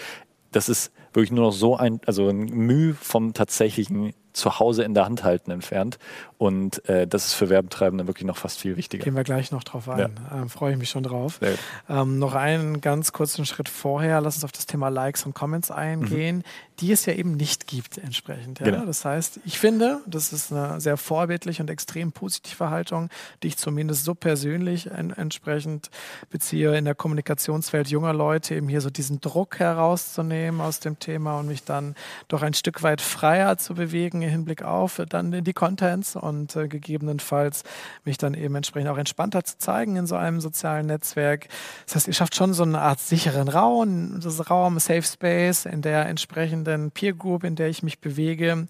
Das 0.53 0.69
ist 0.69 0.93
wirklich 1.13 1.33
nur 1.33 1.47
noch 1.47 1.53
so 1.53 1.77
ein, 1.77 2.01
also 2.07 2.29
ein 2.29 2.45
Mühe 2.45 2.95
vom 2.95 3.35
tatsächlichen 3.35 4.13
zu 4.39 4.59
Hause 4.59 4.83
in 4.85 4.95
der 4.95 5.05
Hand 5.05 5.25
halten 5.25 5.51
entfernt. 5.51 5.99
Und 6.39 6.89
äh, 6.89 7.07
das 7.07 7.27
ist 7.27 7.35
für 7.35 7.49
Werbetreibende 7.51 8.07
wirklich 8.07 8.27
noch 8.27 8.37
fast 8.37 8.61
viel 8.61 8.77
wichtiger. 8.77 9.03
Gehen 9.03 9.17
wir 9.17 9.25
gleich 9.25 9.51
noch 9.51 9.65
drauf 9.65 9.89
ein. 9.89 9.99
Ja. 9.99 10.09
Ähm, 10.33 10.49
Freue 10.49 10.73
ich 10.73 10.79
mich 10.79 10.89
schon 10.89 11.03
drauf. 11.03 11.41
Ähm, 11.89 12.19
noch 12.21 12.35
einen 12.35 12.81
ganz 12.81 13.13
kurzen 13.13 13.45
Schritt 13.45 13.69
vorher. 13.69 14.21
Lass 14.21 14.37
uns 14.37 14.45
auf 14.45 14.53
das 14.53 14.67
Thema 14.67 14.89
Likes 14.89 15.27
und 15.27 15.35
Comments 15.35 15.71
eingehen, 15.71 16.39
mhm. 16.39 16.43
die 16.81 16.93
es 16.93 17.07
ja 17.07 17.15
eben 17.15 17.33
nicht 17.33 17.67
gibt 17.67 17.99
entsprechend. 17.99 18.61
Ja? 18.61 18.67
Genau. 18.67 18.87
Das 18.87 19.05
heißt, 19.05 19.41
ich 19.45 19.59
finde, 19.59 20.01
das 20.07 20.33
ist 20.33 20.53
eine 20.53 20.81
sehr 20.81 20.97
vorbildliche 20.97 21.61
und 21.61 21.71
extrem 21.71 22.13
positive 22.13 22.71
Haltung, 22.71 23.09
die 23.43 23.49
ich 23.49 23.57
zumindest 23.57 24.05
so 24.05 24.15
persönlich 24.15 24.91
en 24.91 25.11
entsprechend 25.11 25.91
beziehe 26.31 26.77
in 26.77 26.85
der 26.85 26.95
Kommunikationswelt 26.95 27.89
junger 27.89 28.13
Leute, 28.13 28.55
eben 28.55 28.69
hier 28.69 28.81
so 28.81 28.91
diesen 28.91 29.21
Druck 29.21 29.59
herauszunehmen 29.59 30.61
aus 30.61 30.79
dem 30.79 31.01
Thema 31.01 31.41
und 31.41 31.49
mich 31.49 31.65
dann 31.65 31.97
doch 32.29 32.43
ein 32.43 32.55
Stück 32.55 32.85
weit 32.85 33.01
freier 33.01 33.59
zu 33.59 33.75
bewegen 33.75 34.23
Hinblick 34.29 34.63
auf 34.63 35.01
dann 35.09 35.45
die 35.45 35.53
Contents 35.53 36.17
und 36.17 36.57
äh, 36.57 36.69
gegebenenfalls 36.69 37.65
mich 38.05 38.19
dann 38.19 38.35
eben 38.35 38.55
entsprechend 38.55 38.91
auch 38.91 38.99
entspannter 38.99 39.45
zu 39.45 39.59
zeigen 39.59 39.97
in 39.97 40.07
so 40.07 40.17
einem 40.17 40.41
sozialen 40.41 40.87
Netzwerk. 40.87 41.49
Das 41.87 41.97
heißt, 41.97 42.09
ihr 42.09 42.15
schafft 42.15 42.35
schon 42.35 42.55
so 42.55 42.63
eine 42.63 42.81
Art 42.81 43.01
sicheren 43.01 43.49
Raum, 43.49 44.21
das 44.21 44.51
Raum, 44.51 44.79
Safe 44.79 45.03
Space 45.03 45.67
in 45.67 45.83
der 45.83 46.07
entsprechenden 46.07 46.91
Peer 46.91 47.13
Group, 47.13 47.45
in 47.45 47.57
der 47.57 47.69
ich 47.69 47.83
mich 47.83 48.01
bewege. 48.01 48.67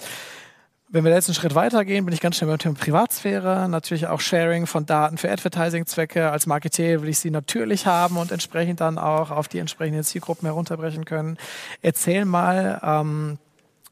Wenn 0.91 1.05
wir 1.05 1.12
jetzt 1.12 1.28
einen 1.28 1.35
Schritt 1.35 1.55
weitergehen, 1.55 2.07
bin 2.07 2.14
ich 2.14 2.22
ganz 2.22 2.37
schnell 2.37 2.49
beim 2.49 2.59
Thema 2.59 2.74
Privatsphäre, 2.74 3.68
natürlich 3.68 4.07
auch 4.07 4.20
Sharing 4.20 4.64
von 4.64 4.87
Daten 4.87 5.18
für 5.18 5.30
Advertising-Zwecke. 5.30 6.30
Als 6.30 6.47
Marketeer 6.47 7.03
will 7.03 7.11
ich 7.11 7.18
sie 7.18 7.30
natürlich 7.30 7.85
haben 7.85 8.16
und 8.16 8.33
entsprechend 8.33 8.80
dann 8.80 8.97
auch 8.97 9.30
auf 9.30 9.49
die 9.49 9.59
entsprechenden 9.59 10.03
Zielgruppen 10.03 10.47
herunterbrechen 10.47 11.05
können. 11.05 11.37
Erzähl 11.83 12.24
mal, 12.24 12.80
ähm, 12.83 13.39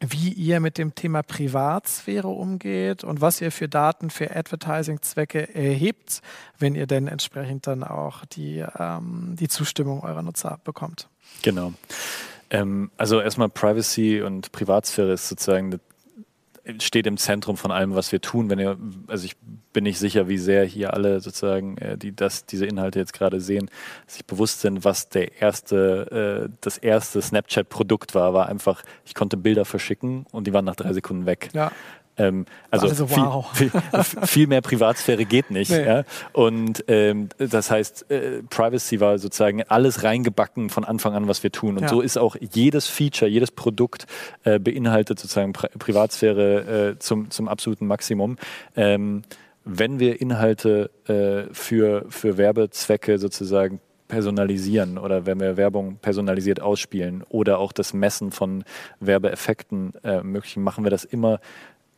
wie 0.01 0.30
ihr 0.30 0.61
mit 0.61 0.78
dem 0.78 0.94
Thema 0.94 1.22
Privatsphäre 1.22 2.28
umgeht 2.28 3.05
und 3.05 3.20
was 3.20 3.40
ihr 3.40 3.51
für 3.51 3.68
Daten 3.68 4.11
für 4.11 4.34
Advertising-Zwecke 4.34 5.55
erhebt, 5.55 6.20
wenn 6.59 6.74
ihr 6.74 6.86
denn 6.86 7.09
entsprechend 7.09 7.66
dann 7.66 7.82
auch 7.82 8.24
die, 8.26 8.64
ähm, 8.78 9.36
die 9.38 9.49
Zustimmung 9.49 10.03
eurer 10.03 10.22
Nutzer 10.22 10.59
bekommt. 10.64 11.09
Genau. 11.42 11.72
Ähm, 12.51 12.90
also 12.97 13.20
erstmal 13.20 13.49
Privacy 13.49 14.22
und 14.22 14.53
Privatsphäre 14.53 15.12
ist 15.12 15.28
sozusagen 15.28 15.80
steht 16.81 17.07
im 17.07 17.17
Zentrum 17.17 17.57
von 17.57 17.71
allem, 17.71 17.95
was 17.95 18.12
wir 18.12 18.21
tun. 18.21 18.51
Wenn 18.51 18.59
ihr, 18.59 18.77
also 19.07 19.25
ich 19.25 19.37
bin 19.73 19.85
nicht 19.85 19.99
sicher, 19.99 20.29
wie 20.29 20.39
sehr 20.39 20.64
hier 20.64 20.95
alle 20.95 21.21
sozusagen, 21.21 21.79
äh, 21.79 21.97
die 21.97 22.14
das, 22.14 22.47
diese 22.47 22.67
Inhalte 22.67 22.99
jetzt 22.99 23.12
gerade 23.12 23.41
sehen, 23.41 23.71
sich 24.07 24.25
bewusst 24.25 24.61
sind, 24.61 24.85
was 24.85 25.09
der 25.09 25.41
erste, 25.41 26.49
äh, 26.49 26.53
das 26.61 26.79
erste 26.79 27.23
Snapchat-Produkt 27.23 28.14
war, 28.14 28.35
war 28.35 28.49
einfach, 28.49 28.83
ich 29.05 29.14
konnte 29.14 29.37
Bilder 29.37 29.64
verschicken 29.64 30.27
und 30.33 30.47
die 30.47 30.53
waren 30.53 30.64
nach 30.64 30.77
drei 30.77 30.93
Sekunden 30.93 31.27
weg. 31.27 31.51
Ja. 31.53 31.73
Ähm, 32.19 32.47
also, 32.71 32.89
also 32.89 33.11
wow. 33.11 33.53
viel, 33.53 33.71
viel, 34.03 34.27
viel, 34.27 34.47
mehr 34.47 34.61
Privatsphäre 34.61 35.25
geht 35.25 35.51
nicht. 35.51 35.71
Nee. 35.71 35.85
Ja? 35.85 36.05
Und 36.33 36.85
ähm, 36.89 37.29
das 37.39 37.71
heißt, 37.71 38.11
äh, 38.11 38.43
Privacy 38.49 39.01
war 39.01 39.19
sozusagen 39.19 39.62
alles 39.64 40.03
reingebacken 40.03 40.71
von 40.71 40.85
Anfang 40.85 41.14
an, 41.14 41.29
was 41.29 41.43
wir 41.43 41.53
tun. 41.53 41.77
Und 41.77 41.85
ja. 41.85 41.89
so 41.89 42.01
ist 42.01 42.17
auch 42.17 42.37
jedes 42.41 42.87
Feature, 42.87 43.31
jedes 43.31 43.51
Produkt 43.51 44.07
äh, 44.45 44.59
beinhaltet 44.59 45.19
sozusagen 45.19 45.53
Pri 45.53 45.69
Privatsphäre 45.79 46.95
äh, 46.95 46.99
zum, 46.99 47.31
zum 47.31 47.49
absoluten 47.49 47.87
Maximum. 47.87 48.37
Ähm, 48.77 49.23
wenn 49.64 49.99
wir 49.99 50.21
Inhalte 50.21 50.91
äh, 51.09 51.53
für, 51.53 52.07
für 52.09 52.39
Werbezwecke 52.39 53.19
sozusagen 53.19 53.81
personalisieren 54.09 54.99
oder 54.99 55.27
wenn 55.27 55.41
wir 55.41 55.57
Werbung 55.57 55.97
personalisiert 55.97 56.61
ausspielen 56.61 57.25
oder 57.29 57.59
auch 57.59 57.73
das 57.73 57.93
Messen 57.93 58.31
von 58.31 58.64
Werbeeffekten 59.01 59.93
äh, 60.05 60.23
möglich 60.23 60.57
machen 60.57 60.85
wir 60.85 60.91
das 60.91 61.05
immer 61.05 61.41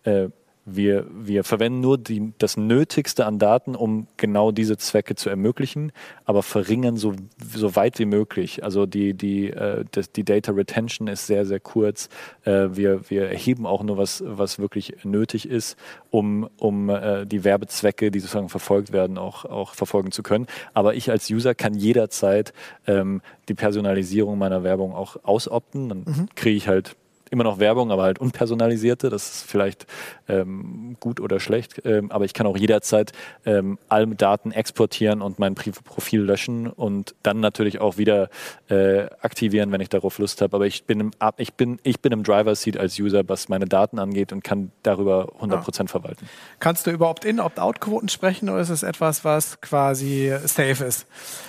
äh, 0.04 0.28
wir, 0.70 1.06
wir 1.10 1.44
verwenden 1.44 1.80
nur 1.80 1.98
die, 1.98 2.32
das 2.38 2.56
Nötigste 2.56 3.24
an 3.26 3.38
Daten, 3.38 3.74
um 3.74 4.06
genau 4.16 4.52
diese 4.52 4.76
Zwecke 4.76 5.14
zu 5.14 5.30
ermöglichen, 5.30 5.92
aber 6.24 6.42
verringern 6.42 6.96
so, 6.96 7.14
so 7.54 7.74
weit 7.74 7.98
wie 7.98 8.04
möglich. 8.04 8.64
Also 8.64 8.84
die, 8.84 9.14
die, 9.14 9.48
äh, 9.48 9.84
das, 9.90 10.12
die 10.12 10.24
Data 10.24 10.52
Retention 10.52 11.08
ist 11.08 11.26
sehr, 11.26 11.46
sehr 11.46 11.60
kurz. 11.60 12.08
Äh, 12.44 12.68
wir, 12.72 13.08
wir 13.08 13.28
erheben 13.28 13.66
auch 13.66 13.82
nur, 13.82 13.96
was, 13.96 14.22
was 14.26 14.58
wirklich 14.58 15.04
nötig 15.04 15.48
ist, 15.48 15.78
um, 16.10 16.48
um 16.58 16.90
äh, 16.90 17.24
die 17.24 17.44
Werbezwecke, 17.44 18.10
die 18.10 18.20
sozusagen 18.20 18.48
verfolgt 18.48 18.92
werden, 18.92 19.16
auch, 19.16 19.44
auch 19.44 19.74
verfolgen 19.74 20.12
zu 20.12 20.22
können. 20.22 20.46
Aber 20.74 20.94
ich 20.94 21.10
als 21.10 21.30
User 21.30 21.54
kann 21.54 21.74
jederzeit 21.74 22.52
ähm, 22.86 23.22
die 23.48 23.54
Personalisierung 23.54 24.36
meiner 24.38 24.62
Werbung 24.64 24.94
auch 24.94 25.16
ausopten. 25.22 25.88
Dann 25.88 25.98
mhm. 26.00 26.28
kriege 26.34 26.56
ich 26.56 26.68
halt 26.68 26.96
immer 27.30 27.44
noch 27.44 27.58
Werbung, 27.58 27.90
aber 27.90 28.02
halt 28.02 28.18
unpersonalisierte. 28.18 29.10
Das 29.10 29.28
ist 29.30 29.50
vielleicht 29.50 29.86
ähm, 30.28 30.96
gut 31.00 31.20
oder 31.20 31.40
schlecht. 31.40 31.82
Ähm, 31.84 32.10
aber 32.10 32.24
ich 32.24 32.34
kann 32.34 32.46
auch 32.46 32.56
jederzeit 32.56 33.12
ähm, 33.44 33.78
alle 33.88 34.06
Daten 34.08 34.52
exportieren 34.52 35.22
und 35.22 35.38
mein 35.38 35.54
Profil 35.54 36.22
löschen 36.22 36.66
und 36.66 37.14
dann 37.22 37.40
natürlich 37.40 37.80
auch 37.80 37.98
wieder 37.98 38.30
äh, 38.68 39.06
aktivieren, 39.20 39.72
wenn 39.72 39.80
ich 39.80 39.88
darauf 39.88 40.18
Lust 40.18 40.40
habe. 40.40 40.56
Aber 40.56 40.66
ich 40.66 40.84
bin 40.84 41.00
im, 41.00 41.10
ich 41.36 41.54
bin, 41.54 41.78
ich 41.82 42.00
bin 42.00 42.12
im 42.12 42.22
Driver 42.22 42.54
Seat 42.54 42.76
als 42.76 42.98
User, 42.98 43.22
was 43.28 43.48
meine 43.48 43.66
Daten 43.66 43.98
angeht 43.98 44.32
und 44.32 44.42
kann 44.44 44.70
darüber 44.82 45.32
100 45.34 45.62
Prozent 45.62 45.90
ja. 45.90 46.00
verwalten. 46.00 46.28
Kannst 46.60 46.86
du 46.86 46.90
überhaupt 46.90 47.24
in 47.24 47.40
Opt-out-Quoten 47.40 48.08
sprechen 48.08 48.48
oder 48.48 48.60
ist 48.60 48.70
es 48.70 48.82
etwas, 48.82 49.24
was 49.24 49.60
quasi 49.60 50.32
safe 50.44 50.84
ist? 50.84 51.06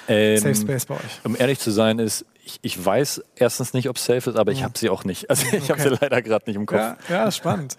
Ähm, 0.07 0.37
safe 0.37 0.55
Space 0.55 0.85
bei 0.85 0.95
euch? 0.95 1.19
Um 1.23 1.35
ehrlich 1.37 1.59
zu 1.59 1.71
sein, 1.71 1.99
ist 1.99 2.25
ich, 2.49 2.59
ich 2.61 2.85
weiß 2.85 3.21
erstens 3.35 3.73
nicht, 3.73 3.89
ob 3.89 3.97
es 3.97 4.05
safe 4.05 4.29
ist, 4.29 4.37
aber 4.37 4.51
ich 4.51 4.63
habe 4.63 4.77
sie 4.77 4.89
auch 4.89 5.03
nicht. 5.03 5.29
Also 5.29 5.45
ich 5.51 5.63
okay. 5.63 5.69
habe 5.69 5.81
sie 5.81 5.97
leider 6.01 6.21
gerade 6.21 6.45
nicht 6.47 6.55
im 6.55 6.65
Kopf. 6.65 6.79
Ja, 6.79 6.97
ja 7.09 7.31
spannend. 7.31 7.75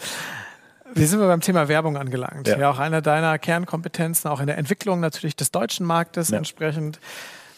Wir 0.92 1.06
sind 1.06 1.20
beim 1.20 1.40
Thema 1.40 1.68
Werbung 1.68 1.96
angelangt. 1.96 2.48
Ja. 2.48 2.58
ja. 2.58 2.70
auch 2.70 2.78
eine 2.78 3.02
deiner 3.02 3.38
Kernkompetenzen, 3.38 4.30
auch 4.30 4.40
in 4.40 4.46
der 4.46 4.58
Entwicklung 4.58 5.00
natürlich 5.00 5.36
des 5.36 5.50
deutschen 5.50 5.86
Marktes 5.86 6.30
ja. 6.30 6.38
entsprechend. 6.38 6.98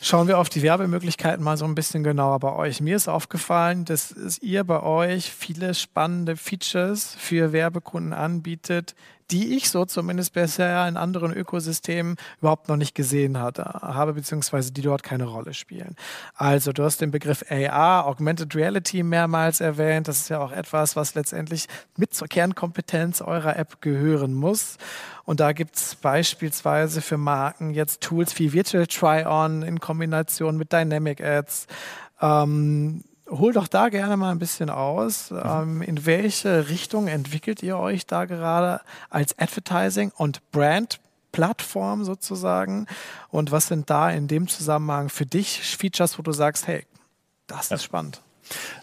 Schauen 0.04 0.26
wir 0.26 0.40
auf 0.40 0.48
die 0.48 0.62
Werbemöglichkeiten 0.62 1.44
mal 1.44 1.56
so 1.56 1.64
ein 1.64 1.76
bisschen 1.76 2.02
genauer 2.02 2.40
bei 2.40 2.52
euch. 2.52 2.80
Mir 2.80 2.96
ist 2.96 3.06
aufgefallen, 3.06 3.84
dass 3.84 4.12
ihr 4.40 4.64
bei 4.64 4.82
euch 4.82 5.30
viele 5.30 5.74
spannende 5.74 6.34
Features 6.36 7.14
für 7.16 7.52
Werbekunden 7.52 8.12
anbietet, 8.12 8.96
die 9.30 9.56
ich 9.56 9.70
so 9.70 9.84
zumindest 9.84 10.32
bisher 10.32 10.88
in 10.88 10.96
anderen 10.96 11.32
Ökosystemen 11.32 12.16
überhaupt 12.40 12.68
noch 12.68 12.76
nicht 12.76 12.96
gesehen 12.96 13.38
hatte, 13.38 13.62
habe, 13.62 14.14
beziehungsweise 14.14 14.72
die 14.72 14.82
dort 14.82 15.04
keine 15.04 15.24
Rolle 15.24 15.54
spielen. 15.54 15.94
Also 16.34 16.72
du 16.72 16.82
hast 16.82 17.00
den 17.00 17.12
Begriff 17.12 17.44
AR, 17.48 18.06
Augmented 18.06 18.56
Reality 18.56 19.04
mehrmals 19.04 19.60
erwähnt. 19.60 20.08
Das 20.08 20.18
ist 20.18 20.28
ja 20.30 20.40
auch 20.40 20.50
etwas, 20.50 20.96
was 20.96 21.14
letztendlich 21.14 21.68
mit 21.96 22.12
zur 22.12 22.26
Kernkompetenz 22.26 23.20
eurer 23.20 23.56
App 23.56 23.80
gehören 23.80 24.34
muss. 24.34 24.78
Und 25.24 25.40
da 25.40 25.52
gibt 25.52 25.76
es 25.76 25.94
beispielsweise 25.94 27.00
für 27.00 27.16
Marken 27.16 27.70
jetzt 27.70 28.00
Tools 28.00 28.38
wie 28.38 28.52
Virtual 28.52 28.86
Try-On 28.86 29.62
in 29.62 29.80
Kombination 29.80 30.56
mit 30.56 30.72
Dynamic 30.72 31.22
Ads. 31.22 31.66
Ähm, 32.20 33.04
hol 33.28 33.52
doch 33.52 33.68
da 33.68 33.88
gerne 33.88 34.16
mal 34.16 34.32
ein 34.32 34.38
bisschen 34.38 34.70
aus. 34.70 35.30
Mhm. 35.30 35.40
Ähm, 35.44 35.82
in 35.82 36.06
welche 36.06 36.68
Richtung 36.68 37.08
entwickelt 37.08 37.62
ihr 37.62 37.78
euch 37.78 38.06
da 38.06 38.24
gerade 38.24 38.80
als 39.10 39.38
Advertising 39.38 40.12
und 40.16 40.50
Brand? 40.50 41.00
Plattform 41.32 42.04
sozusagen. 42.04 42.86
Und 43.30 43.50
was 43.50 43.66
sind 43.66 43.90
da 43.90 44.10
in 44.10 44.28
dem 44.28 44.48
Zusammenhang 44.48 45.08
für 45.08 45.26
dich 45.26 45.60
Features, 45.76 46.18
wo 46.18 46.22
du 46.22 46.32
sagst, 46.32 46.66
hey, 46.66 46.86
das 47.46 47.70
ja. 47.70 47.76
ist 47.76 47.84
spannend? 47.84 48.20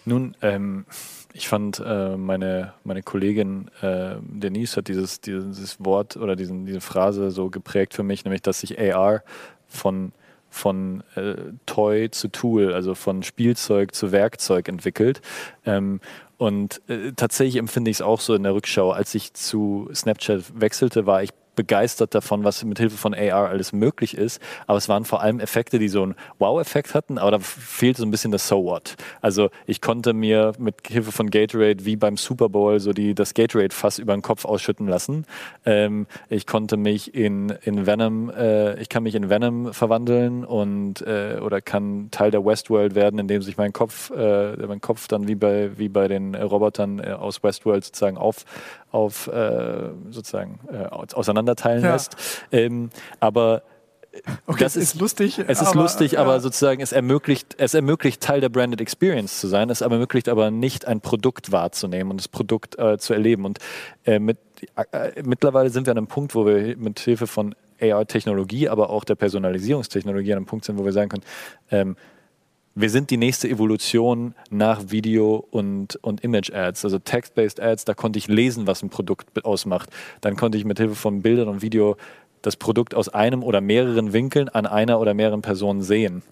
Nun, 0.04 0.36
ähm, 0.42 0.84
ich 1.32 1.48
fand 1.48 1.82
äh, 1.84 2.16
meine, 2.16 2.74
meine 2.84 3.02
Kollegin 3.02 3.70
äh, 3.82 4.16
Denise 4.20 4.76
hat 4.76 4.88
dieses, 4.88 5.20
dieses 5.20 5.84
Wort 5.84 6.16
oder 6.16 6.36
diesen, 6.36 6.66
diese 6.66 6.80
Phrase 6.80 7.30
so 7.30 7.50
geprägt 7.50 7.94
für 7.94 8.02
mich, 8.02 8.24
nämlich 8.24 8.42
dass 8.42 8.60
sich 8.60 8.78
AR 8.78 9.22
von 9.66 10.12
von 10.52 11.04
äh, 11.14 11.36
Toy 11.64 12.10
zu 12.10 12.26
Tool, 12.26 12.74
also 12.74 12.96
von 12.96 13.22
Spielzeug 13.22 13.94
zu 13.94 14.10
Werkzeug 14.10 14.68
entwickelt. 14.68 15.22
Ähm, 15.64 16.00
und 16.38 16.82
äh, 16.88 17.12
tatsächlich 17.14 17.56
empfinde 17.56 17.90
ich 17.90 17.98
es 17.98 18.02
auch 18.02 18.20
so 18.20 18.34
in 18.34 18.42
der 18.42 18.54
Rückschau. 18.54 18.90
Als 18.90 19.14
ich 19.14 19.32
zu 19.32 19.88
Snapchat 19.94 20.60
wechselte, 20.60 21.06
war 21.06 21.22
ich 21.22 21.30
begeistert 21.60 22.14
davon, 22.14 22.42
was 22.42 22.64
mit 22.64 22.78
Hilfe 22.78 22.96
von 22.96 23.12
AR 23.12 23.50
alles 23.50 23.74
möglich 23.74 24.16
ist. 24.16 24.40
Aber 24.66 24.78
es 24.78 24.88
waren 24.88 25.04
vor 25.04 25.20
allem 25.20 25.40
Effekte, 25.40 25.78
die 25.78 25.88
so 25.88 26.02
einen 26.02 26.14
Wow-Effekt 26.38 26.94
hatten, 26.94 27.18
aber 27.18 27.32
da 27.32 27.38
fehlte 27.38 28.00
so 28.00 28.06
ein 28.06 28.10
bisschen 28.10 28.32
das 28.32 28.48
So 28.48 28.64
What. 28.64 28.96
Also 29.20 29.50
ich 29.66 29.82
konnte 29.82 30.14
mir 30.14 30.52
mit 30.58 30.76
Hilfe 30.88 31.12
von 31.12 31.28
Gatorade 31.28 31.84
wie 31.84 31.96
beim 31.96 32.16
Super 32.16 32.48
Bowl 32.48 32.80
so 32.80 32.94
die, 32.94 33.14
das 33.14 33.34
Gatorade-Fass 33.34 33.98
über 33.98 34.14
den 34.14 34.22
Kopf 34.22 34.46
ausschütten 34.46 34.88
lassen. 34.88 35.26
Ähm, 35.66 36.06
ich 36.30 36.46
konnte 36.46 36.78
mich 36.78 37.14
in, 37.14 37.50
in 37.62 37.84
Venom, 37.86 38.30
äh, 38.30 38.80
ich 38.80 38.88
kann 38.88 39.02
mich 39.02 39.14
in 39.14 39.28
Venom 39.28 39.74
verwandeln 39.74 40.46
und 40.46 41.02
äh, 41.02 41.40
oder 41.42 41.60
kann 41.60 42.08
Teil 42.10 42.30
der 42.30 42.42
Westworld 42.42 42.94
werden, 42.94 43.20
indem 43.20 43.42
sich 43.42 43.58
mein 43.58 43.74
Kopf, 43.74 44.10
äh, 44.12 44.56
mein 44.66 44.80
Kopf 44.80 45.08
dann 45.08 45.28
wie 45.28 45.34
bei, 45.34 45.76
wie 45.76 45.90
bei 45.90 46.08
den 46.08 46.34
Robotern 46.34 47.00
äh, 47.00 47.10
aus 47.10 47.42
Westworld 47.42 47.84
sozusagen 47.84 48.16
auf, 48.16 48.46
auf 48.90 49.28
äh, 49.28 49.90
sozusagen 50.10 50.60
äh, 50.72 50.84
auseinanderteilen 50.86 51.84
ja. 51.84 51.92
lässt. 51.92 52.16
Ähm, 52.50 52.90
aber 53.20 53.62
Okay, 54.46 54.64
das 54.64 54.74
ist, 54.74 54.94
ist, 54.94 55.00
lustig. 55.00 55.38
Es 55.38 55.62
ist 55.62 55.68
aber, 55.68 55.82
lustig, 55.82 56.12
ja. 56.12 56.20
aber 56.20 56.40
sozusagen 56.40 56.80
es 56.80 56.90
ermöglicht, 56.90 57.54
es 57.58 57.74
ermöglicht 57.74 58.20
Teil 58.20 58.40
der 58.40 58.48
Branded 58.48 58.80
Experience 58.80 59.38
zu 59.38 59.46
sein. 59.46 59.70
Es 59.70 59.82
ermöglicht 59.82 60.28
aber 60.28 60.50
nicht 60.50 60.86
ein 60.86 61.00
Produkt 61.00 61.52
wahrzunehmen 61.52 62.10
und 62.10 62.20
das 62.20 62.26
Produkt 62.26 62.76
äh, 62.78 62.98
zu 62.98 63.14
erleben. 63.14 63.44
Und 63.44 63.58
äh, 64.04 64.18
mit, 64.18 64.38
äh, 64.90 65.22
mittlerweile 65.22 65.70
sind 65.70 65.86
wir 65.86 65.92
an 65.92 65.98
einem 65.98 66.06
Punkt, 66.08 66.34
wo 66.34 66.44
wir 66.44 66.76
mit 66.76 66.98
Hilfe 66.98 67.28
von 67.28 67.54
AR-Technologie, 67.80 68.68
aber 68.68 68.90
auch 68.90 69.04
der 69.04 69.14
Personalisierungstechnologie 69.14 70.32
an 70.32 70.38
einem 70.38 70.46
Punkt 70.46 70.64
sind, 70.64 70.76
wo 70.76 70.84
wir 70.84 70.92
sagen 70.92 71.10
können, 71.10 71.24
ähm, 71.70 71.96
wir 72.74 72.90
sind 72.90 73.10
die 73.10 73.16
nächste 73.16 73.48
Evolution 73.48 74.34
nach 74.50 74.90
Video 74.90 75.46
und, 75.50 75.96
und 76.02 76.22
Image-Ads. 76.22 76.84
Also 76.84 76.98
Text-Based 76.98 77.60
Ads, 77.60 77.84
da 77.84 77.94
konnte 77.94 78.18
ich 78.18 78.28
lesen, 78.28 78.66
was 78.66 78.82
ein 78.82 78.90
Produkt 78.90 79.44
ausmacht. 79.44 79.90
Dann 80.20 80.36
konnte 80.36 80.56
ich 80.56 80.64
mit 80.64 80.78
Hilfe 80.78 80.94
von 80.94 81.22
Bildern 81.22 81.48
und 81.48 81.62
Video 81.62 81.96
das 82.42 82.56
Produkt 82.56 82.94
aus 82.94 83.08
einem 83.08 83.42
oder 83.42 83.60
mehreren 83.60 84.12
Winkeln 84.12 84.48
an 84.48 84.66
einer 84.66 85.00
oder 85.00 85.14
mehreren 85.14 85.42
Personen 85.42 85.82
sehen. 85.82 86.22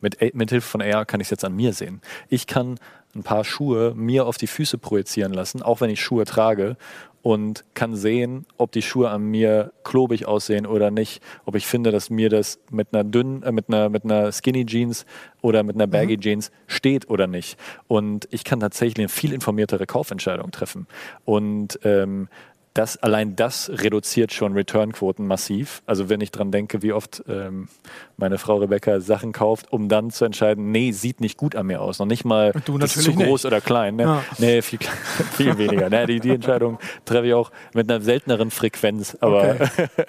Mit, 0.00 0.34
mit 0.34 0.50
Hilfe 0.50 0.68
von 0.68 0.82
AR 0.82 1.06
kann 1.06 1.20
ich 1.20 1.26
es 1.26 1.30
jetzt 1.30 1.44
an 1.44 1.54
mir 1.54 1.72
sehen. 1.72 2.02
Ich 2.28 2.48
kann 2.48 2.78
ein 3.14 3.22
paar 3.22 3.44
Schuhe 3.44 3.94
mir 3.94 4.26
auf 4.26 4.36
die 4.36 4.46
Füße 4.48 4.78
projizieren 4.78 5.32
lassen, 5.32 5.62
auch 5.62 5.80
wenn 5.80 5.90
ich 5.90 6.00
Schuhe 6.00 6.24
trage 6.24 6.76
und 7.22 7.64
kann 7.74 7.94
sehen, 7.94 8.46
ob 8.58 8.72
die 8.72 8.82
Schuhe 8.82 9.08
an 9.10 9.22
mir 9.22 9.72
klobig 9.84 10.26
aussehen 10.26 10.66
oder 10.66 10.90
nicht, 10.90 11.22
ob 11.44 11.54
ich 11.54 11.66
finde, 11.66 11.92
dass 11.92 12.10
mir 12.10 12.28
das 12.28 12.58
mit 12.70 12.88
einer 12.92 13.04
dünnen, 13.04 13.42
äh, 13.44 13.52
mit 13.52 13.68
einer 13.68 13.88
mit 13.88 14.04
einer 14.04 14.32
Skinny 14.32 14.66
Jeans 14.66 15.06
oder 15.40 15.62
mit 15.62 15.76
einer 15.76 15.86
Baggy 15.86 16.16
mhm. 16.16 16.20
Jeans 16.20 16.50
steht 16.66 17.08
oder 17.08 17.26
nicht. 17.26 17.58
Und 17.86 18.28
ich 18.30 18.44
kann 18.44 18.60
tatsächlich 18.60 18.98
eine 18.98 19.08
viel 19.08 19.32
informiertere 19.32 19.86
Kaufentscheidung 19.86 20.50
treffen. 20.50 20.86
Und 21.24 21.78
ähm, 21.84 22.28
das, 22.74 22.96
allein 22.96 23.36
das 23.36 23.70
reduziert 23.70 24.32
schon 24.32 24.54
Returnquoten 24.54 25.26
massiv. 25.26 25.82
Also 25.84 26.08
wenn 26.08 26.20
ich 26.22 26.30
dran 26.30 26.50
denke, 26.50 26.82
wie 26.82 26.92
oft 26.92 27.22
ähm, 27.28 27.68
meine 28.16 28.38
Frau 28.38 28.56
Rebecca 28.56 29.00
Sachen 29.00 29.32
kauft, 29.32 29.70
um 29.72 29.88
dann 29.88 30.10
zu 30.10 30.24
entscheiden, 30.24 30.70
nee, 30.70 30.92
sieht 30.92 31.20
nicht 31.20 31.36
gut 31.36 31.54
an 31.54 31.66
mir 31.66 31.82
aus. 31.82 31.98
Noch 31.98 32.06
nicht 32.06 32.24
mal 32.24 32.52
Du 32.64 32.78
ist 32.78 33.02
zu 33.02 33.12
groß 33.12 33.44
nicht. 33.44 33.52
oder 33.52 33.60
klein. 33.60 33.96
Ne? 33.96 34.04
Ja. 34.04 34.24
Nee, 34.38 34.62
viel, 34.62 34.78
viel 35.36 35.58
weniger. 35.58 35.90
Ne? 35.90 36.06
Die, 36.06 36.20
die 36.20 36.30
Entscheidung 36.30 36.78
treffe 37.04 37.26
ich 37.26 37.34
auch 37.34 37.50
mit 37.74 37.90
einer 37.90 38.00
selteneren 38.00 38.50
Frequenz. 38.50 39.18
Aber, 39.20 39.56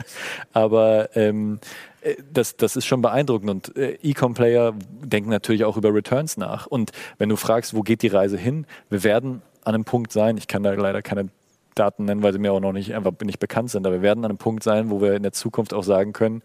aber 0.53 1.15
ähm, 1.15 1.59
äh, 2.01 2.15
das, 2.31 2.55
das 2.55 2.77
ist 2.77 2.85
schon 2.85 3.01
beeindruckend. 3.01 3.49
Und 3.49 3.77
äh, 3.77 3.97
E-Com-Player 4.01 4.73
denken 5.01 5.29
natürlich 5.29 5.65
auch 5.65 5.75
über 5.75 5.93
Returns 5.93 6.37
nach. 6.37 6.65
Und 6.67 6.91
wenn 7.17 7.27
du 7.27 7.35
fragst, 7.35 7.73
wo 7.73 7.81
geht 7.81 8.03
die 8.03 8.07
Reise 8.07 8.37
hin, 8.37 8.65
wir 8.89 9.03
werden 9.03 9.41
an 9.65 9.75
einem 9.75 9.85
Punkt 9.85 10.13
sein, 10.13 10.37
ich 10.37 10.47
kann 10.47 10.63
da 10.63 10.73
leider 10.73 11.01
keine 11.01 11.29
Daten 11.75 12.05
nennen, 12.05 12.23
weil 12.23 12.33
sie 12.33 12.39
mir 12.39 12.53
auch 12.53 12.59
noch 12.59 12.73
nicht 12.73 12.93
einfach 12.93 13.13
nicht 13.23 13.39
bekannt 13.39 13.71
sind, 13.71 13.85
aber 13.85 13.97
wir 13.97 14.01
werden 14.01 14.23
an 14.25 14.31
einem 14.31 14.37
Punkt 14.37 14.63
sein, 14.63 14.89
wo 14.89 15.01
wir 15.01 15.15
in 15.15 15.23
der 15.23 15.31
Zukunft 15.31 15.73
auch 15.73 15.83
sagen 15.83 16.13
können, 16.13 16.41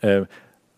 äh, 0.00 0.22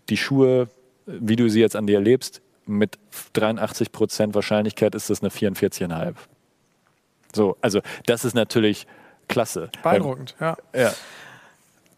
die 0.08 0.16
Schuhe, 0.16 0.68
wie 1.06 1.36
du 1.36 1.48
sie 1.48 1.60
jetzt 1.60 1.76
an 1.76 1.86
dir 1.86 1.96
erlebst, 1.96 2.42
mit 2.66 2.98
83 3.32 3.92
Prozent 3.92 4.34
Wahrscheinlichkeit 4.34 4.94
ist 4.94 5.10
das 5.10 5.22
eine 5.22 5.30
44,5. 5.30 6.14
So, 7.34 7.56
also 7.60 7.80
das 8.06 8.24
ist 8.24 8.34
natürlich 8.34 8.86
klasse. 9.28 9.70
Beeindruckend, 9.82 10.34
ja. 10.40 10.56
Ja. 10.74 10.92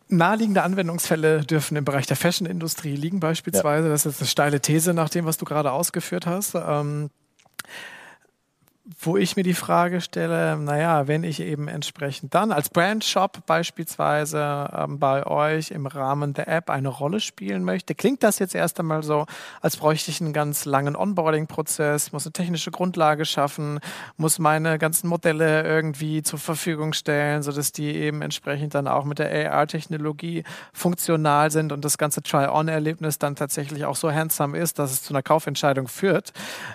Naheliegende 0.08 0.62
Anwendungsfälle 0.62 1.40
dürfen 1.40 1.76
im 1.76 1.86
Bereich 1.86 2.06
der 2.06 2.16
Fashion-Industrie 2.16 2.96
liegen, 2.96 3.18
beispielsweise. 3.20 3.88
Das 3.88 4.04
ist 4.04 4.20
eine 4.20 4.28
steile 4.28 4.60
These 4.60 4.92
nach 4.92 5.08
dem, 5.08 5.24
was 5.24 5.38
du 5.38 5.46
gerade 5.46 5.72
ausgeführt 5.72 6.26
hast. 6.26 6.54
Ähm, 6.54 7.08
wo 9.00 9.16
ich 9.16 9.36
mir 9.36 9.44
die 9.44 9.54
Frage 9.54 10.00
stelle, 10.00 10.56
naja, 10.56 11.06
wenn 11.06 11.22
ich 11.22 11.38
eben 11.38 11.68
entsprechend 11.68 12.34
dann 12.34 12.50
als 12.50 12.68
Brandshop 12.68 13.46
beispielsweise 13.46 14.68
ähm, 14.76 14.98
bei 14.98 15.24
euch 15.24 15.70
im 15.70 15.86
Rahmen 15.86 16.34
der 16.34 16.48
App 16.48 16.68
eine 16.68 16.88
Rolle 16.88 17.20
spielen 17.20 17.62
möchte, 17.62 17.94
klingt 17.94 18.24
das 18.24 18.40
jetzt 18.40 18.56
erst 18.56 18.80
einmal 18.80 19.04
so, 19.04 19.26
als 19.60 19.76
bräuchte 19.76 20.10
ich 20.10 20.20
einen 20.20 20.32
ganz 20.32 20.64
langen 20.64 20.96
Onboarding-Prozess, 20.96 22.10
muss 22.10 22.26
eine 22.26 22.32
technische 22.32 22.72
Grundlage 22.72 23.24
schaffen, 23.24 23.78
muss 24.16 24.40
meine 24.40 24.78
ganzen 24.78 25.06
Modelle 25.06 25.62
irgendwie 25.62 26.24
zur 26.24 26.40
Verfügung 26.40 26.92
stellen, 26.92 27.44
sodass 27.44 27.70
die 27.70 27.94
eben 27.94 28.20
entsprechend 28.20 28.74
dann 28.74 28.88
auch 28.88 29.04
mit 29.04 29.20
der 29.20 29.52
AR-Technologie 29.52 30.42
funktional 30.72 31.52
sind 31.52 31.70
und 31.70 31.84
das 31.84 31.98
ganze 31.98 32.20
Try-On-Erlebnis 32.20 33.20
dann 33.20 33.36
tatsächlich 33.36 33.84
auch 33.84 33.96
so 33.96 34.10
handsome 34.10 34.58
ist, 34.58 34.80
dass 34.80 34.90
es 34.90 35.04
zu 35.04 35.12
einer 35.14 35.22
Kaufentscheidung 35.22 35.86
führt. 35.86 36.32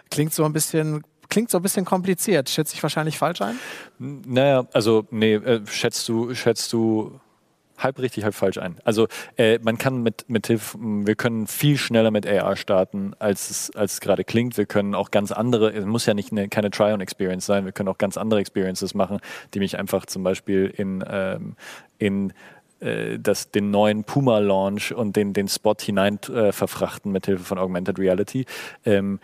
Klingt 0.10 0.34
so 0.34 0.45
ein 0.45 0.53
bisschen 0.53 1.03
klingt 1.30 1.49
so 1.49 1.57
ein 1.57 1.61
bisschen 1.61 1.86
kompliziert. 1.86 2.49
Schätze 2.49 2.75
ich 2.75 2.84
wahrscheinlich 2.84 3.17
falsch 3.17 3.41
ein? 3.41 3.59
Naja, 3.99 4.65
also 4.73 5.05
nee, 5.11 5.36
äh, 5.36 5.61
schätzt 5.67 6.07
du, 6.09 6.34
schätzt 6.34 6.73
du 6.73 7.19
halb 7.78 7.99
richtig, 7.99 8.23
halb 8.23 8.34
falsch 8.34 8.57
ein. 8.57 8.78
Also 8.84 9.07
äh, 9.38 9.59
man 9.61 9.78
kann 9.78 10.01
mit, 10.01 10.25
mit 10.28 10.47
Hilfe, 10.47 10.78
wir 10.80 11.15
können 11.15 11.47
viel 11.47 11.78
schneller 11.78 12.11
mit 12.11 12.28
AR 12.28 12.55
starten, 12.55 13.13
als 13.19 13.49
es, 13.49 13.75
als 13.75 13.93
es 13.93 14.01
gerade 14.01 14.23
klingt. 14.23 14.57
Wir 14.57 14.65
können 14.65 14.95
auch 14.95 15.11
ganz 15.11 15.32
andere, 15.32 15.71
es 15.71 15.86
muss 15.86 16.05
ja 16.05 16.13
nicht 16.13 16.32
eine, 16.32 16.49
keine 16.49 16.71
Try-on-Experience 16.71 17.45
sein, 17.45 17.65
wir 17.65 17.71
können 17.71 17.89
auch 17.89 17.97
ganz 17.97 18.17
andere 18.17 18.39
Experiences 18.39 18.93
machen, 18.93 19.19
die 19.53 19.59
mich 19.59 19.78
einfach 19.78 20.05
zum 20.05 20.23
Beispiel 20.23 20.73
in, 20.75 21.03
ähm, 21.07 21.55
in 21.99 22.34
äh, 22.80 23.19
das, 23.19 23.51
den 23.51 23.71
neuen 23.71 24.03
Puma-Launch 24.03 24.93
und 24.93 25.15
den, 25.15 25.34
den 25.34 25.47
Spot 25.47 25.75
hinein 25.80 26.19
äh, 26.34 26.51
verfrachten 26.51 27.11
mit 27.11 27.25
Hilfe 27.25 27.43
von 27.43 27.57
Augmented 27.57 27.99
Reality. 27.99 28.45
Ähm, 28.86 29.19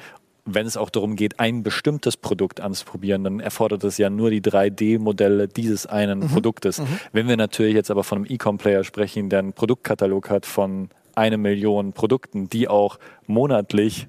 wenn 0.45 0.65
es 0.65 0.77
auch 0.77 0.89
darum 0.89 1.15
geht, 1.15 1.39
ein 1.39 1.63
bestimmtes 1.63 2.17
Produkt 2.17 2.59
anzuprobieren, 2.59 3.23
dann 3.23 3.39
erfordert 3.39 3.83
es 3.83 3.97
ja 3.97 4.09
nur 4.09 4.29
die 4.29 4.41
3D-Modelle 4.41 5.47
dieses 5.47 5.85
einen 5.85 6.27
Produktes. 6.27 6.81
Wenn 7.13 7.27
wir 7.27 7.37
natürlich 7.37 7.75
jetzt 7.75 7.91
aber 7.91 8.03
von 8.03 8.19
einem 8.19 8.27
E-Com-Player 8.29 8.83
sprechen, 8.83 9.29
der 9.29 9.39
einen 9.39 9.53
Produktkatalog 9.53 10.29
hat 10.29 10.45
von 10.45 10.89
eine 11.15 11.37
Million 11.37 11.93
Produkten, 11.93 12.49
die 12.49 12.67
auch 12.67 12.99
monatlich 13.27 14.07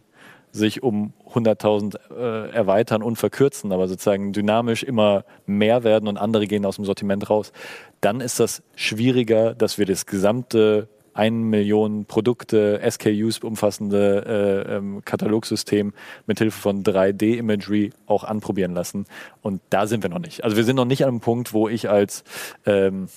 sich 0.51 0.82
um 0.82 1.12
100.000 1.32 1.97
äh, 2.16 2.51
erweitern 2.51 3.03
und 3.03 3.16
verkürzen, 3.16 3.72
aber 3.72 3.89
sozusagen 3.89 4.32
dynamisch 4.32 4.85
immer 4.85 5.24
mehr 5.47 5.82
werden 5.82 6.09
und 6.09 6.16
andere 6.16 6.47
gehen 6.47 6.64
aus 6.64 6.76
dem 6.76 6.85
Sortiment 6.85 7.28
raus, 7.28 7.53
dann 8.01 8.20
ist 8.20 8.39
das 8.39 8.62
schwieriger, 8.76 9.55
dass 9.55 9.78
wir 9.78 9.87
das 9.87 10.07
gesamte 10.07 10.89
1 11.15 11.35
Million 11.47 12.05
Produkte, 12.05 12.81
SKUs 12.89 13.39
umfassende 13.39 14.67
äh, 14.69 14.77
ähm, 14.77 15.03
Katalogsystem 15.05 15.93
mit 16.27 16.39
Hilfe 16.39 16.61
von 16.61 16.83
3D-Imagery 16.83 17.93
auch 18.07 18.25
anprobieren 18.25 18.75
lassen. 18.75 19.07
Und 19.41 19.62
da 19.71 19.87
sind 19.87 20.03
wir 20.03 20.11
noch 20.11 20.19
nicht. 20.19 20.45
Also 20.45 20.57
wir 20.57 20.65
sind 20.65 20.77
noch 20.77 20.85
nicht 20.85 21.05
an 21.05 21.11
einem 21.11 21.21
Punkt, 21.21 21.53
wo 21.53 21.69
ich 21.69 21.89
als 21.89 22.25
ähm, 22.67 23.09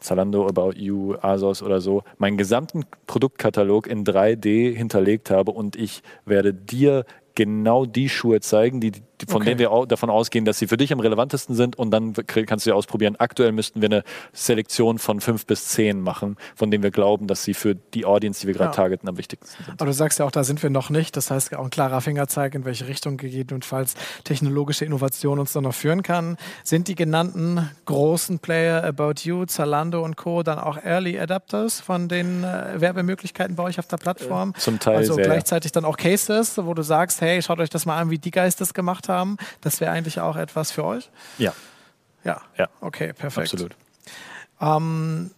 Zalando, 0.00 0.46
About 0.46 0.72
You, 0.76 1.14
Asos 1.20 1.62
oder 1.62 1.80
so, 1.80 2.02
meinen 2.18 2.36
gesamten 2.36 2.84
Produktkatalog 3.06 3.86
in 3.86 4.04
3D 4.04 4.74
hinterlegt 4.74 5.30
habe 5.30 5.52
und 5.52 5.76
ich 5.76 6.02
werde 6.24 6.52
dir 6.52 7.04
genau 7.34 7.86
die 7.86 8.08
Schuhe 8.08 8.40
zeigen, 8.40 8.80
die, 8.80 8.92
die, 8.92 9.02
von 9.28 9.36
Okay. 9.36 9.46
denen 9.50 9.58
wir 9.60 9.72
au 9.72 9.86
davon 9.86 10.10
ausgehen, 10.10 10.44
dass 10.44 10.58
sie 10.58 10.66
für 10.66 10.76
dich 10.76 10.92
am 10.92 11.00
relevantesten 11.00 11.54
sind 11.54 11.76
und 11.78 11.90
dann 11.90 12.12
kannst 12.12 12.66
du 12.66 12.70
sie 12.70 12.72
ausprobieren. 12.72 13.16
Aktuell 13.18 13.52
müssten 13.52 13.80
wir 13.80 13.86
eine 13.88 14.02
Selektion 14.32 14.98
von 14.98 15.20
fünf 15.20 15.46
bis 15.46 15.68
zehn 15.68 16.00
machen, 16.00 16.36
von 16.54 16.70
denen 16.70 16.82
wir 16.82 16.90
glauben, 16.90 17.26
dass 17.26 17.42
sie 17.44 17.54
für 17.54 17.74
die 17.74 18.04
Audience, 18.04 18.40
die 18.40 18.46
wir 18.48 18.54
gerade 18.54 18.70
Ja. 18.70 18.74
targeten, 18.76 19.08
am 19.08 19.16
wichtigsten 19.18 19.64
sind. 19.64 19.80
Aber 19.80 19.86
du 19.86 19.92
sagst 19.92 20.18
ja 20.18 20.24
auch, 20.26 20.30
da 20.30 20.44
sind 20.44 20.62
wir 20.62 20.70
noch 20.70 20.90
nicht. 20.90 21.16
Das 21.16 21.30
heißt, 21.30 21.54
auch 21.56 21.64
ein 21.64 21.70
klarer 21.70 22.00
Fingerzeig, 22.00 22.54
in 22.54 22.64
welche 22.64 22.86
Richtung 22.88 23.16
gegebenenfalls 23.16 23.94
technologische 24.24 24.84
Innovation 24.84 25.38
uns 25.38 25.52
dann 25.52 25.64
noch 25.64 25.74
führen 25.74 26.02
kann. 26.02 26.36
Sind 26.64 26.88
die 26.88 26.94
genannten 26.94 27.68
großen 27.86 28.38
Player, 28.38 28.84
About 28.84 29.14
You, 29.22 29.44
Zalando 29.46 30.02
und 30.04 30.16
Co., 30.16 30.42
dann 30.42 30.58
auch 30.58 30.76
Early 30.82 31.18
Adapters 31.18 31.80
von 31.80 32.08
den 32.08 32.44
äh, 32.44 32.80
Werbemöglichkeiten 32.80 33.56
bei 33.56 33.62
euch 33.62 33.78
auf 33.78 33.86
der 33.86 33.96
Plattform? 33.96 34.54
Zum 34.58 34.78
Teil 34.78 34.96
Also 34.96 35.14
sehr, 35.14 35.24
ja. 35.24 35.30
gleichzeitig 35.32 35.72
dann 35.72 35.84
auch 35.84 35.96
Cases, 35.96 36.58
wo 36.64 36.74
du 36.74 36.82
sagst, 36.82 37.20
hey, 37.20 37.40
schaut 37.42 37.60
euch 37.60 37.70
das 37.70 37.86
mal 37.86 37.98
an, 37.98 38.10
wie 38.10 38.18
die 38.18 38.30
Guys 38.30 38.56
das 38.56 38.74
gemacht 38.74 39.05
haben. 39.08 39.36
Das 39.60 39.80
wäre 39.80 39.92
eigentlich 39.92 40.20
auch 40.20 40.36
etwas 40.36 40.70
für 40.70 40.84
euch? 40.84 41.10
Ja, 41.38 41.52
Ja. 42.24 42.40
ja, 42.58 42.68
Okay, 42.80 43.12
perfekt. 43.12 43.52
absolut. 43.52 43.76
Ähm, 44.60 45.30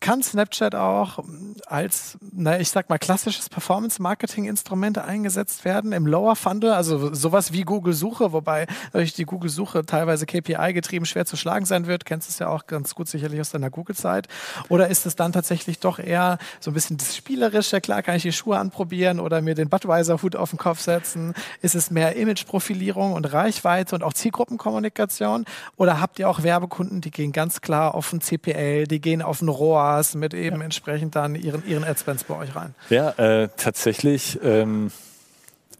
kann 0.00 0.22
Snapchat 0.22 0.74
auch 0.74 1.22
als, 1.66 2.18
na, 2.32 2.58
ich 2.58 2.70
sag 2.70 2.88
mal, 2.88 2.98
klassisches 2.98 3.50
Performance-Marketing-Instrument 3.50 4.98
eingesetzt 4.98 5.64
werden 5.66 5.92
im 5.92 6.06
Lower 6.06 6.36
Funnel, 6.36 6.72
also 6.72 7.14
sowas 7.14 7.52
wie 7.52 7.62
Google-Suche, 7.62 8.32
wobei 8.32 8.66
natürlich 8.92 9.12
die 9.12 9.26
Google-Suche 9.26 9.84
teilweise 9.84 10.24
KPI-getrieben 10.24 11.04
schwer 11.04 11.26
zu 11.26 11.36
schlagen 11.36 11.66
sein 11.66 11.86
wird. 11.86 12.06
Kennst 12.06 12.30
es 12.30 12.38
ja 12.38 12.48
auch 12.48 12.66
ganz 12.66 12.94
gut 12.94 13.08
sicherlich 13.08 13.40
aus 13.40 13.50
deiner 13.50 13.68
Google-Zeit. 13.68 14.26
Oder 14.70 14.88
ist 14.88 15.04
es 15.04 15.16
dann 15.16 15.32
tatsächlich 15.32 15.80
doch 15.80 15.98
eher 15.98 16.38
so 16.60 16.70
ein 16.70 16.74
bisschen 16.74 16.96
das 16.96 17.14
Spielerische? 17.14 17.80
Klar 17.82 18.02
kann 18.02 18.16
ich 18.16 18.22
die 18.22 18.32
Schuhe 18.32 18.58
anprobieren 18.58 19.20
oder 19.20 19.42
mir 19.42 19.54
den 19.54 19.68
Budweiser-Hut 19.68 20.34
auf 20.34 20.50
den 20.50 20.58
Kopf 20.58 20.80
setzen. 20.80 21.34
Ist 21.60 21.74
es 21.74 21.90
mehr 21.90 22.16
Image-Profilierung 22.16 23.12
und 23.12 23.30
Reichweite 23.32 23.94
und 23.94 24.02
auch 24.02 24.14
Zielgruppenkommunikation? 24.14 25.44
Oder 25.76 26.00
habt 26.00 26.18
ihr 26.18 26.28
auch 26.28 26.42
Werbekunden, 26.42 27.02
die 27.02 27.10
gehen 27.10 27.32
ganz 27.32 27.60
klar 27.60 27.94
auf 27.94 28.12
ein 28.14 28.22
CPL, 28.22 28.86
die 28.86 29.00
gehen 29.00 29.20
auf 29.20 29.42
ein 29.42 29.48
ROAS 29.48 29.89
mit 30.14 30.34
eben 30.34 30.60
entsprechend 30.60 31.16
dann 31.16 31.34
ihren, 31.34 31.66
ihren 31.66 31.84
Adspends 31.84 32.24
bei 32.24 32.36
euch 32.36 32.54
rein? 32.54 32.74
Ja, 32.90 33.10
äh, 33.10 33.48
tatsächlich. 33.56 34.38
Ähm, 34.42 34.90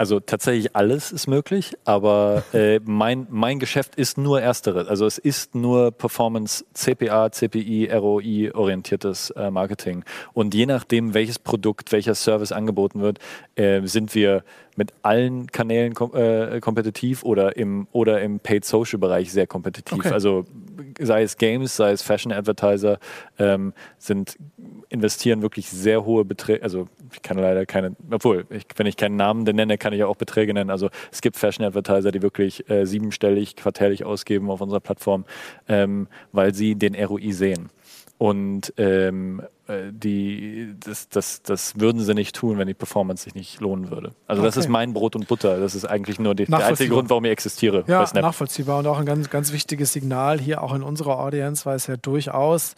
also 0.00 0.18
tatsächlich 0.18 0.74
alles 0.74 1.12
ist 1.12 1.26
möglich, 1.26 1.76
aber 1.84 2.42
äh, 2.54 2.80
mein, 2.86 3.26
mein 3.28 3.58
Geschäft 3.58 3.96
ist 3.96 4.16
nur 4.16 4.40
ersteres. 4.40 4.88
Also 4.88 5.04
es 5.04 5.18
ist 5.18 5.54
nur 5.54 5.90
Performance, 5.90 6.64
CPA, 6.72 7.30
CPI, 7.30 7.90
ROI 7.92 8.50
orientiertes 8.54 9.28
äh, 9.32 9.50
Marketing. 9.50 10.02
Und 10.32 10.54
je 10.54 10.64
nachdem, 10.64 11.12
welches 11.12 11.38
Produkt, 11.38 11.92
welcher 11.92 12.14
Service 12.14 12.50
angeboten 12.50 13.02
wird, 13.02 13.18
äh, 13.56 13.82
sind 13.86 14.14
wir 14.14 14.42
mit 14.76 14.92
allen 15.02 15.46
Kanälen 15.48 15.94
kom 15.94 16.14
äh, 16.14 16.60
kompetitiv 16.60 17.22
oder 17.22 17.56
im, 17.56 17.86
oder 17.92 18.20
im 18.20 18.40
Paid 18.40 18.64
Social 18.64 18.98
Bereich 18.98 19.32
sehr 19.32 19.46
kompetitiv. 19.46 19.98
Okay. 19.98 20.12
Also 20.12 20.44
sei 20.98 21.22
es 21.22 21.36
Games, 21.36 21.76
sei 21.76 21.92
es 21.92 22.02
Fashion 22.02 22.32
Advertiser, 22.32 22.98
ähm, 23.38 23.72
sind 23.98 24.36
investieren 24.88 25.42
wirklich 25.42 25.68
sehr 25.68 26.04
hohe 26.04 26.24
Beträge. 26.24 26.62
Also 26.62 26.88
ich 27.12 27.22
kann 27.22 27.38
leider 27.38 27.66
keine, 27.66 27.96
obwohl, 28.10 28.46
ich, 28.50 28.64
wenn 28.76 28.86
ich 28.86 28.96
keinen 28.96 29.16
Namen 29.16 29.42
nenne, 29.42 29.78
kann 29.78 29.92
ich 29.92 30.00
ja 30.00 30.06
auch 30.06 30.16
Beträge 30.16 30.54
nennen. 30.54 30.70
Also 30.70 30.90
es 31.10 31.20
gibt 31.20 31.36
Fashion 31.36 31.64
Advertiser, 31.64 32.12
die 32.12 32.22
wirklich 32.22 32.68
äh, 32.70 32.86
siebenstellig 32.86 33.56
quartärlich 33.56 34.04
ausgeben 34.04 34.50
auf 34.50 34.60
unserer 34.60 34.80
Plattform, 34.80 35.24
ähm, 35.68 36.08
weil 36.32 36.54
sie 36.54 36.74
den 36.74 36.94
ROI 36.94 37.32
sehen. 37.32 37.70
Und 38.18 38.74
ähm, 38.76 39.40
äh, 39.40 39.44
die, 39.92 40.74
das, 40.84 41.08
das, 41.08 41.42
das 41.42 41.78
würden 41.78 42.00
sie 42.00 42.14
nicht 42.14 42.36
tun, 42.36 42.58
wenn 42.58 42.66
die 42.66 42.74
Performance 42.74 43.24
sich 43.24 43.34
nicht 43.34 43.60
lohnen 43.60 43.90
würde. 43.90 44.12
Also 44.26 44.42
das 44.42 44.56
Okay. 44.56 44.66
ist 44.66 44.68
mein 44.70 44.92
Brot 44.92 45.16
und 45.16 45.28
Butter. 45.28 45.60
Das 45.60 45.74
ist 45.74 45.84
eigentlich 45.84 46.18
nur 46.18 46.34
die, 46.34 46.46
der 46.46 46.66
einzige. 46.66 46.90
Grund, 46.94 47.10
warum 47.10 47.24
ich 47.24 47.30
existiere 47.30 47.84
Ja, 47.86 48.06
nachvollziehbar 48.14 48.78
und 48.78 48.86
auch 48.86 48.98
ein 48.98 49.06
ganz, 49.06 49.30
ganz 49.30 49.52
wichtiges 49.52 49.92
Signal 49.92 50.40
hier 50.40 50.62
auch 50.62 50.74
in 50.74 50.82
unserer 50.82 51.18
Audience, 51.18 51.64
weil 51.66 51.76
es 51.76 51.86
ja 51.86 51.96
durchaus 51.96 52.74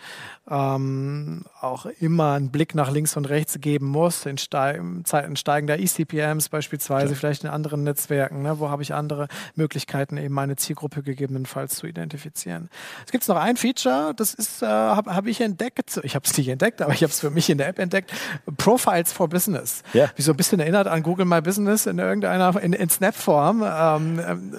ähm, 0.50 1.44
auch 1.60 1.86
immer 2.00 2.32
einen 2.32 2.50
Blick 2.50 2.74
nach 2.74 2.90
links 2.90 3.16
und 3.16 3.26
rechts 3.26 3.60
geben 3.60 3.86
muss, 3.86 4.26
in, 4.26 4.38
steig 4.38 4.76
in 4.76 5.04
Zeiten 5.04 5.36
steigender 5.36 5.78
eCPMs 5.78 6.48
beispielsweise, 6.48 7.14
vielleicht 7.14 7.44
in 7.44 7.50
anderen 7.50 7.84
Netzwerken, 7.84 8.42
ne, 8.42 8.58
wo 8.58 8.68
habe 8.68 8.82
ich 8.82 8.92
andere 8.92 9.28
Möglichkeiten, 9.54 10.16
eben 10.16 10.34
meine 10.34 10.56
Zielgruppe 10.56 11.02
gegebenenfalls 11.02 11.76
zu 11.76 11.86
identifizieren. 11.86 12.68
Es 13.06 13.12
gibt 13.12 13.26
noch 13.28 13.36
ein 13.36 13.56
Feature, 13.56 14.12
das 14.16 14.34
ist, 14.34 14.62
äh, 14.62 14.66
habe 14.66 15.14
hab 15.14 15.26
ich 15.26 15.40
entdeckt, 15.40 16.00
ich 16.02 16.14
habe 16.14 16.26
es 16.26 16.36
nicht 16.36 16.48
entdeckt, 16.48 16.81
aber 16.84 16.92
ich 16.92 17.02
habe 17.02 17.10
es 17.10 17.20
für 17.20 17.30
mich 17.30 17.48
in 17.50 17.58
der 17.58 17.68
App 17.68 17.78
entdeckt, 17.78 18.12
Profiles 18.56 19.12
for 19.12 19.28
Business. 19.28 19.82
Ja. 19.92 20.10
Wie 20.16 20.22
so 20.22 20.32
ein 20.32 20.36
bisschen 20.36 20.60
erinnert 20.60 20.86
an 20.86 21.02
Google 21.02 21.26
My 21.26 21.40
Business 21.40 21.86
in 21.86 21.98
irgendeiner, 21.98 22.60
in, 22.62 22.72
in 22.72 22.88
Snap-Form. 22.88 23.62
Ähm, 23.62 24.20
ähm, 24.26 24.56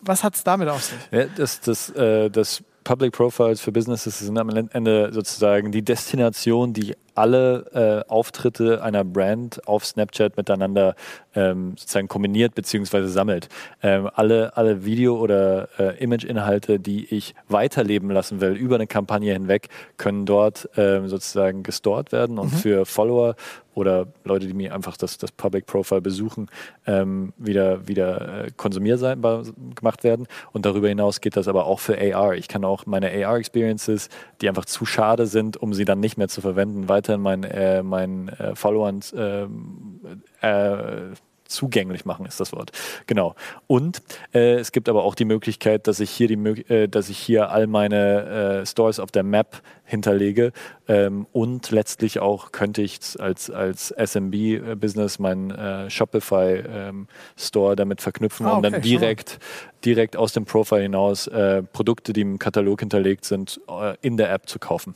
was 0.00 0.22
hat 0.22 0.34
es 0.34 0.44
damit 0.44 0.68
auf 0.68 0.84
sich? 0.84 0.98
Ja, 1.10 1.24
das, 1.36 1.60
das, 1.60 1.90
äh, 1.90 2.30
das 2.30 2.62
Public 2.84 3.12
Profiles 3.12 3.60
für 3.60 3.72
Businesses 3.72 4.18
sind 4.18 4.38
am 4.38 4.50
Ende 4.50 5.12
sozusagen 5.12 5.72
die 5.72 5.82
Destination, 5.82 6.72
die 6.72 6.94
alle 7.14 8.04
äh, 8.06 8.10
Auftritte 8.10 8.82
einer 8.82 9.04
Brand 9.04 9.66
auf 9.66 9.84
Snapchat 9.84 10.36
miteinander 10.36 10.94
ähm, 11.34 11.74
sozusagen 11.76 12.08
kombiniert 12.08 12.54
bzw. 12.54 13.06
sammelt. 13.06 13.48
Ähm, 13.82 14.10
alle, 14.14 14.56
alle 14.56 14.84
Video- 14.84 15.18
oder 15.18 15.68
äh, 15.78 16.02
Image-Inhalte, 16.02 16.78
die 16.78 17.06
ich 17.14 17.34
weiterleben 17.48 18.10
lassen 18.10 18.40
will 18.40 18.52
über 18.52 18.74
eine 18.74 18.86
Kampagne 18.86 19.32
hinweg, 19.32 19.68
können 19.96 20.26
dort 20.26 20.68
ähm, 20.76 21.08
sozusagen 21.08 21.62
gestored 21.62 22.12
werden 22.12 22.38
und 22.38 22.50
für 22.50 22.84
Follower 22.84 23.36
oder 23.74 24.06
Leute, 24.24 24.46
die 24.46 24.54
mir 24.54 24.74
einfach 24.74 24.96
das, 24.96 25.18
das 25.18 25.32
Public 25.32 25.66
Profile 25.66 26.00
besuchen, 26.00 26.48
ähm, 26.86 27.32
wieder, 27.36 27.86
wieder 27.86 28.44
äh, 28.44 28.50
konsumierbar 28.56 29.44
gemacht 29.74 30.04
werden. 30.04 30.26
Und 30.52 30.66
darüber 30.66 30.88
hinaus 30.88 31.20
geht 31.20 31.36
das 31.36 31.48
aber 31.48 31.66
auch 31.66 31.80
für 31.80 31.96
AR. 31.98 32.34
Ich 32.34 32.48
kann 32.48 32.64
auch 32.64 32.86
meine 32.86 33.10
AR-Experiences, 33.10 34.08
die 34.40 34.48
einfach 34.48 34.64
zu 34.64 34.86
schade 34.86 35.26
sind, 35.26 35.56
um 35.56 35.74
sie 35.74 35.84
dann 35.84 36.00
nicht 36.00 36.16
mehr 36.16 36.28
zu 36.28 36.40
verwenden, 36.40 36.88
weiterhin 36.88 37.20
meinen, 37.20 37.44
äh, 37.44 37.82
meinen 37.82 38.28
äh, 38.28 38.54
Followern 38.54 39.00
ähm, 39.16 40.22
äh, 40.40 41.14
zugänglich 41.44 42.04
machen 42.04 42.26
ist 42.26 42.40
das 42.40 42.52
Wort. 42.52 42.72
Genau. 43.06 43.34
Und 43.66 44.02
äh, 44.32 44.54
es 44.54 44.72
gibt 44.72 44.88
aber 44.88 45.04
auch 45.04 45.14
die 45.14 45.24
Möglichkeit, 45.24 45.86
dass 45.86 46.00
ich 46.00 46.10
hier 46.10 46.28
die 46.28 46.34
äh, 46.68 46.88
dass 46.88 47.08
ich 47.08 47.18
hier 47.18 47.50
all 47.50 47.66
meine 47.66 48.60
äh, 48.62 48.66
Stores 48.66 49.00
auf 49.00 49.10
der 49.10 49.22
Map 49.22 49.62
hinterlege 49.84 50.52
ähm, 50.88 51.26
und 51.32 51.70
letztlich 51.70 52.20
auch 52.20 52.52
könnte 52.52 52.82
ich 52.82 52.98
als 53.18 53.50
als 53.50 53.88
SMB 53.90 54.80
Business 54.80 55.18
meinen 55.18 55.50
äh, 55.50 55.90
Shopify 55.90 56.62
ähm, 56.66 57.06
Store 57.36 57.76
damit 57.76 58.00
verknüpfen 58.00 58.46
Ah, 58.46 58.56
und 58.56 58.62
dann 58.62 58.74
okay, 58.74 58.82
schon 58.82 58.92
mal. 58.94 59.00
direkt 59.00 59.38
direkt 59.84 60.16
aus 60.16 60.32
dem 60.32 60.44
Profile 60.46 60.82
hinaus 60.82 61.26
äh, 61.26 61.62
Produkte, 61.62 62.12
die 62.12 62.22
im 62.22 62.38
Katalog 62.38 62.80
hinterlegt 62.80 63.24
sind, 63.24 63.60
äh, 63.68 63.96
in 64.00 64.16
der 64.16 64.32
App 64.32 64.48
zu 64.48 64.58
kaufen. 64.58 64.94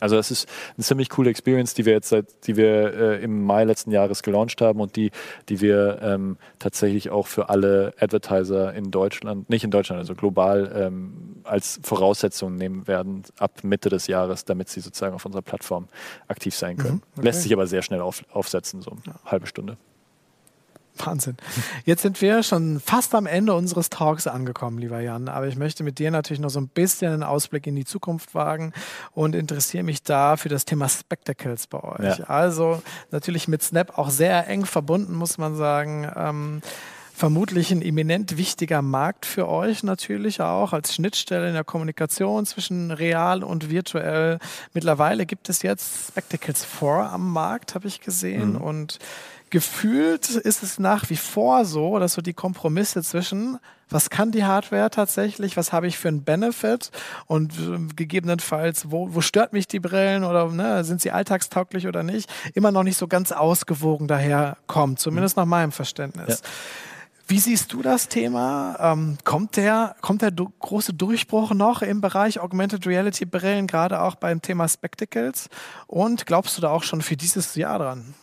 Also 0.00 0.16
das 0.16 0.30
ist 0.30 0.48
eine 0.76 0.84
ziemlich 0.84 1.08
coole 1.08 1.30
Experience, 1.30 1.74
die 1.74 1.84
wir 1.84 1.92
jetzt 1.92 2.08
seit, 2.08 2.46
die 2.46 2.56
wir 2.56 2.94
äh, 2.94 3.22
im 3.22 3.44
Mai 3.44 3.64
letzten 3.64 3.90
Jahres 3.90 4.22
gelauncht 4.22 4.60
haben 4.60 4.80
und 4.80 4.96
die, 4.96 5.10
die 5.48 5.60
wir 5.60 5.98
ähm, 6.02 6.36
tatsächlich 6.58 7.10
auch 7.10 7.26
für 7.26 7.48
alle 7.48 7.94
Advertiser 7.98 8.74
in 8.74 8.90
Deutschland, 8.90 9.50
nicht 9.50 9.64
in 9.64 9.70
Deutschland, 9.70 9.98
also 9.98 10.14
global 10.14 10.72
ähm, 10.74 11.36
als 11.44 11.80
Voraussetzung 11.82 12.54
nehmen 12.54 12.86
werden 12.86 13.22
ab 13.38 13.64
Mitte 13.64 13.88
des 13.88 14.06
Jahres, 14.06 14.44
damit 14.44 14.68
sie 14.68 14.80
sozusagen 14.80 15.14
auf 15.14 15.24
unserer 15.24 15.42
Plattform 15.42 15.88
aktiv 16.28 16.54
sein 16.54 16.76
können. 16.76 17.02
okay. 17.16 17.24
Lässt 17.24 17.42
sich 17.42 17.52
aber 17.52 17.66
sehr 17.66 17.82
schnell 17.82 18.00
auf, 18.00 18.24
aufsetzen, 18.30 18.82
so 18.82 18.90
eine 18.90 19.14
halbe 19.24 19.46
Stunde. 19.46 19.76
Wahnsinn. 20.98 21.36
Jetzt 21.84 22.02
sind 22.02 22.20
wir 22.20 22.42
schon 22.42 22.80
fast 22.80 23.14
am 23.14 23.26
Ende 23.26 23.54
unseres 23.54 23.90
Talks 23.90 24.26
angekommen, 24.26 24.78
lieber 24.78 25.00
Jan. 25.00 25.28
Aber 25.28 25.46
ich 25.46 25.56
möchte 25.56 25.84
mit 25.84 25.98
dir 25.98 26.10
natürlich 26.10 26.40
noch 26.40 26.50
so 26.50 26.60
ein 26.60 26.68
bisschen 26.68 27.12
einen 27.12 27.22
Ausblick 27.22 27.66
in 27.66 27.76
die 27.76 27.84
Zukunft 27.84 28.34
wagen 28.34 28.72
und 29.12 29.34
interessiere 29.34 29.84
mich 29.84 30.02
da 30.02 30.36
für 30.36 30.48
das 30.48 30.64
Thema 30.64 30.88
Spectacles 30.88 31.66
bei 31.66 31.82
euch. 31.82 32.18
Ja. 32.18 32.24
Also 32.24 32.82
natürlich 33.10 33.48
mit 33.48 33.62
Snap 33.62 33.98
auch 33.98 34.10
sehr 34.10 34.46
eng 34.48 34.64
verbunden, 34.64 35.14
muss 35.14 35.38
man 35.38 35.56
sagen. 35.56 36.10
Ähm, 36.16 36.62
vermutlich 37.18 37.72
ein 37.72 37.82
eminent 37.82 38.36
wichtiger 38.36 38.80
Markt 38.80 39.26
für 39.26 39.48
euch 39.48 39.82
natürlich 39.82 40.40
auch 40.40 40.72
als 40.72 40.94
Schnittstelle 40.94 41.48
in 41.48 41.54
der 41.54 41.64
Kommunikation 41.64 42.46
zwischen 42.46 42.92
real 42.92 43.42
und 43.42 43.70
virtuell. 43.70 44.38
Mittlerweile 44.72 45.26
gibt 45.26 45.48
es 45.48 45.62
jetzt 45.62 46.08
Spectacles 46.08 46.64
4 46.64 47.10
am 47.12 47.32
Markt, 47.32 47.74
habe 47.74 47.88
ich 47.88 48.00
gesehen. 48.00 48.56
Und 48.56 49.00
gefühlt 49.50 50.30
ist 50.30 50.62
es 50.62 50.78
nach 50.78 51.10
wie 51.10 51.16
vor 51.16 51.64
so, 51.64 51.98
dass 51.98 52.14
so 52.14 52.22
die 52.22 52.34
Kompromisse 52.34 53.02
zwischen 53.02 53.58
was 53.90 54.10
kann 54.10 54.32
die 54.32 54.44
Hardware 54.44 54.90
tatsächlich, 54.90 55.56
was 55.56 55.72
habe 55.72 55.86
ich 55.86 55.98
für 55.98 56.08
einen 56.08 56.22
Benefit 56.22 56.90
und 57.26 57.54
äh, 57.54 57.94
gegebenenfalls, 57.96 58.90
wo, 58.90 59.14
wo 59.14 59.20
stört 59.20 59.52
mich 59.52 59.66
die 59.66 59.80
Brillen 59.80 60.24
oder 60.24 60.50
ne, 60.50 60.84
sind 60.84 61.00
sie 61.00 61.10
alltagstauglich 61.10 61.86
oder 61.86 62.02
nicht, 62.02 62.30
immer 62.54 62.70
noch 62.70 62.82
nicht 62.82 62.98
so 62.98 63.08
ganz 63.08 63.32
ausgewogen 63.32 64.08
daherkommt, 64.08 65.00
zumindest 65.00 65.36
nach 65.36 65.46
meinem 65.46 65.72
Verständnis. 65.72 66.42
Wie 67.30 67.38
siehst 67.38 67.74
du 67.74 67.82
das 67.82 68.08
Thema? 68.08 68.76
Ähm, 68.80 69.18
kommt 69.22 69.56
der, 69.56 69.96
kommt 70.00 70.22
der 70.22 70.30
du 70.30 70.50
große 70.60 70.94
Durchbruch 70.94 71.52
noch 71.52 71.82
im 71.82 72.00
Bereich 72.00 72.40
Augmented 72.40 72.86
Reality 72.86 73.26
Brillen, 73.26 73.66
gerade 73.66 74.00
auch 74.00 74.14
beim 74.14 74.40
Thema 74.40 74.66
Spectacles? 74.66 75.50
Und 75.86 76.24
glaubst 76.24 76.56
du 76.56 76.62
da 76.62 76.70
auch 76.70 76.84
schon 76.84 77.02
für 77.02 77.18
dieses 77.18 77.54
Jahr 77.54 77.78
dran? 77.78 78.14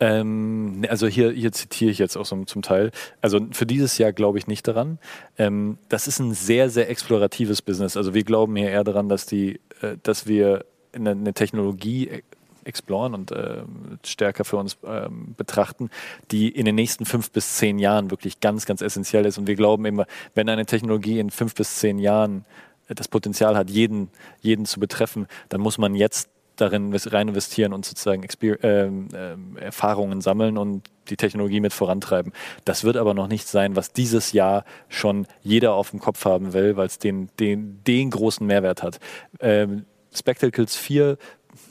Ähm, 0.00 0.84
also 0.88 1.06
hier, 1.06 1.30
hier 1.30 1.52
zitiere 1.52 1.90
ich 1.90 1.98
jetzt 1.98 2.16
auch 2.16 2.24
so 2.24 2.42
zum 2.44 2.62
Teil. 2.62 2.90
Also 3.20 3.40
für 3.52 3.66
dieses 3.66 3.98
Jahr 3.98 4.12
glaube 4.12 4.38
ich 4.38 4.46
nicht 4.46 4.66
daran. 4.66 4.98
Ähm, 5.36 5.78
das 5.88 6.08
ist 6.08 6.18
ein 6.18 6.32
sehr, 6.32 6.70
sehr 6.70 6.88
exploratives 6.88 7.62
Business. 7.62 7.96
Also 7.96 8.14
wir 8.14 8.24
glauben 8.24 8.56
hier 8.56 8.70
eher 8.70 8.84
daran, 8.84 9.08
dass, 9.08 9.26
die, 9.26 9.60
äh, 9.82 9.96
dass 10.02 10.26
wir 10.26 10.64
eine, 10.92 11.10
eine 11.10 11.34
Technologie 11.34 12.08
e- 12.08 12.22
exploren 12.64 13.14
und 13.14 13.32
äh, 13.32 13.62
stärker 14.04 14.44
für 14.44 14.56
uns 14.56 14.78
ähm, 14.84 15.34
betrachten, 15.36 15.90
die 16.30 16.48
in 16.48 16.64
den 16.64 16.74
nächsten 16.74 17.04
fünf 17.04 17.30
bis 17.30 17.56
zehn 17.56 17.78
Jahren 17.78 18.10
wirklich 18.10 18.40
ganz, 18.40 18.66
ganz 18.66 18.82
essentiell 18.82 19.26
ist. 19.26 19.38
Und 19.38 19.46
wir 19.46 19.54
glauben 19.54 19.84
immer, 19.84 20.06
wenn 20.34 20.48
eine 20.48 20.66
Technologie 20.66 21.18
in 21.18 21.30
fünf 21.30 21.54
bis 21.54 21.76
zehn 21.76 21.98
Jahren 21.98 22.44
äh, 22.88 22.94
das 22.94 23.08
Potenzial 23.08 23.56
hat, 23.56 23.70
jeden, 23.70 24.08
jeden 24.40 24.64
zu 24.64 24.80
betreffen, 24.80 25.26
dann 25.48 25.60
muss 25.60 25.78
man 25.78 25.94
jetzt 25.94 26.28
darin 26.60 26.94
rein 26.94 27.28
investieren 27.28 27.72
und 27.72 27.84
sozusagen 27.84 28.22
Exper 28.22 28.62
ähm, 28.62 29.08
ähm, 29.14 29.56
Erfahrungen 29.56 30.20
sammeln 30.20 30.58
und 30.58 30.88
die 31.08 31.16
Technologie 31.16 31.60
mit 31.60 31.72
vorantreiben. 31.72 32.32
Das 32.64 32.84
wird 32.84 32.96
aber 32.96 33.14
noch 33.14 33.28
nicht 33.28 33.48
sein, 33.48 33.76
was 33.76 33.92
dieses 33.92 34.32
Jahr 34.32 34.64
schon 34.88 35.26
jeder 35.42 35.74
auf 35.74 35.90
dem 35.90 36.00
Kopf 36.00 36.24
haben 36.24 36.52
will, 36.52 36.76
weil 36.76 36.86
es 36.86 36.98
den, 36.98 37.30
den, 37.38 37.82
den 37.84 38.10
großen 38.10 38.46
Mehrwert 38.46 38.82
hat. 38.82 39.00
Ähm, 39.40 39.84
Spectacles 40.12 40.76
4 40.76 41.16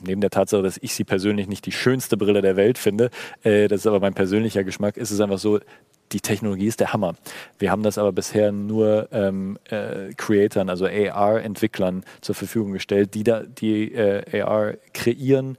neben 0.02 0.22
der 0.22 0.30
Tatsache, 0.30 0.62
dass 0.62 0.78
ich 0.82 0.94
sie 0.94 1.04
persönlich 1.04 1.48
nicht 1.48 1.66
die 1.66 1.72
schönste 1.72 2.18
Brille 2.18 2.42
der 2.42 2.56
Welt 2.56 2.78
finde, 2.78 3.10
äh, 3.44 3.68
das 3.68 3.82
ist 3.82 3.88
aber 3.88 4.00
mein 4.00 4.14
persönlicher 4.14 4.64
Geschmack, 4.64 4.98
ist 4.98 5.12
es 5.12 5.20
einfach 5.20 5.40
so, 5.40 5.60
die 6.12 6.22
Technologie 6.22 6.68
ist 6.68 6.80
der 6.80 6.94
Hammer. 6.94 7.16
Wir 7.60 7.72
haben 7.72 7.84
das 7.84 7.98
aber 7.98 8.12
bisher 8.12 8.52
nur 8.52 9.08
ähm, 9.12 9.58
äh, 9.70 10.14
Creatoren, 10.16 10.70
also 10.70 10.86
AR-Entwicklern 10.86 12.04
zur 12.22 12.36
Verfügung 12.36 12.72
gestellt, 12.72 13.14
die 13.14 13.24
da 13.24 13.42
die 13.44 13.94
äh, 13.94 14.42
AR 14.42 14.74
kreieren, 14.94 15.58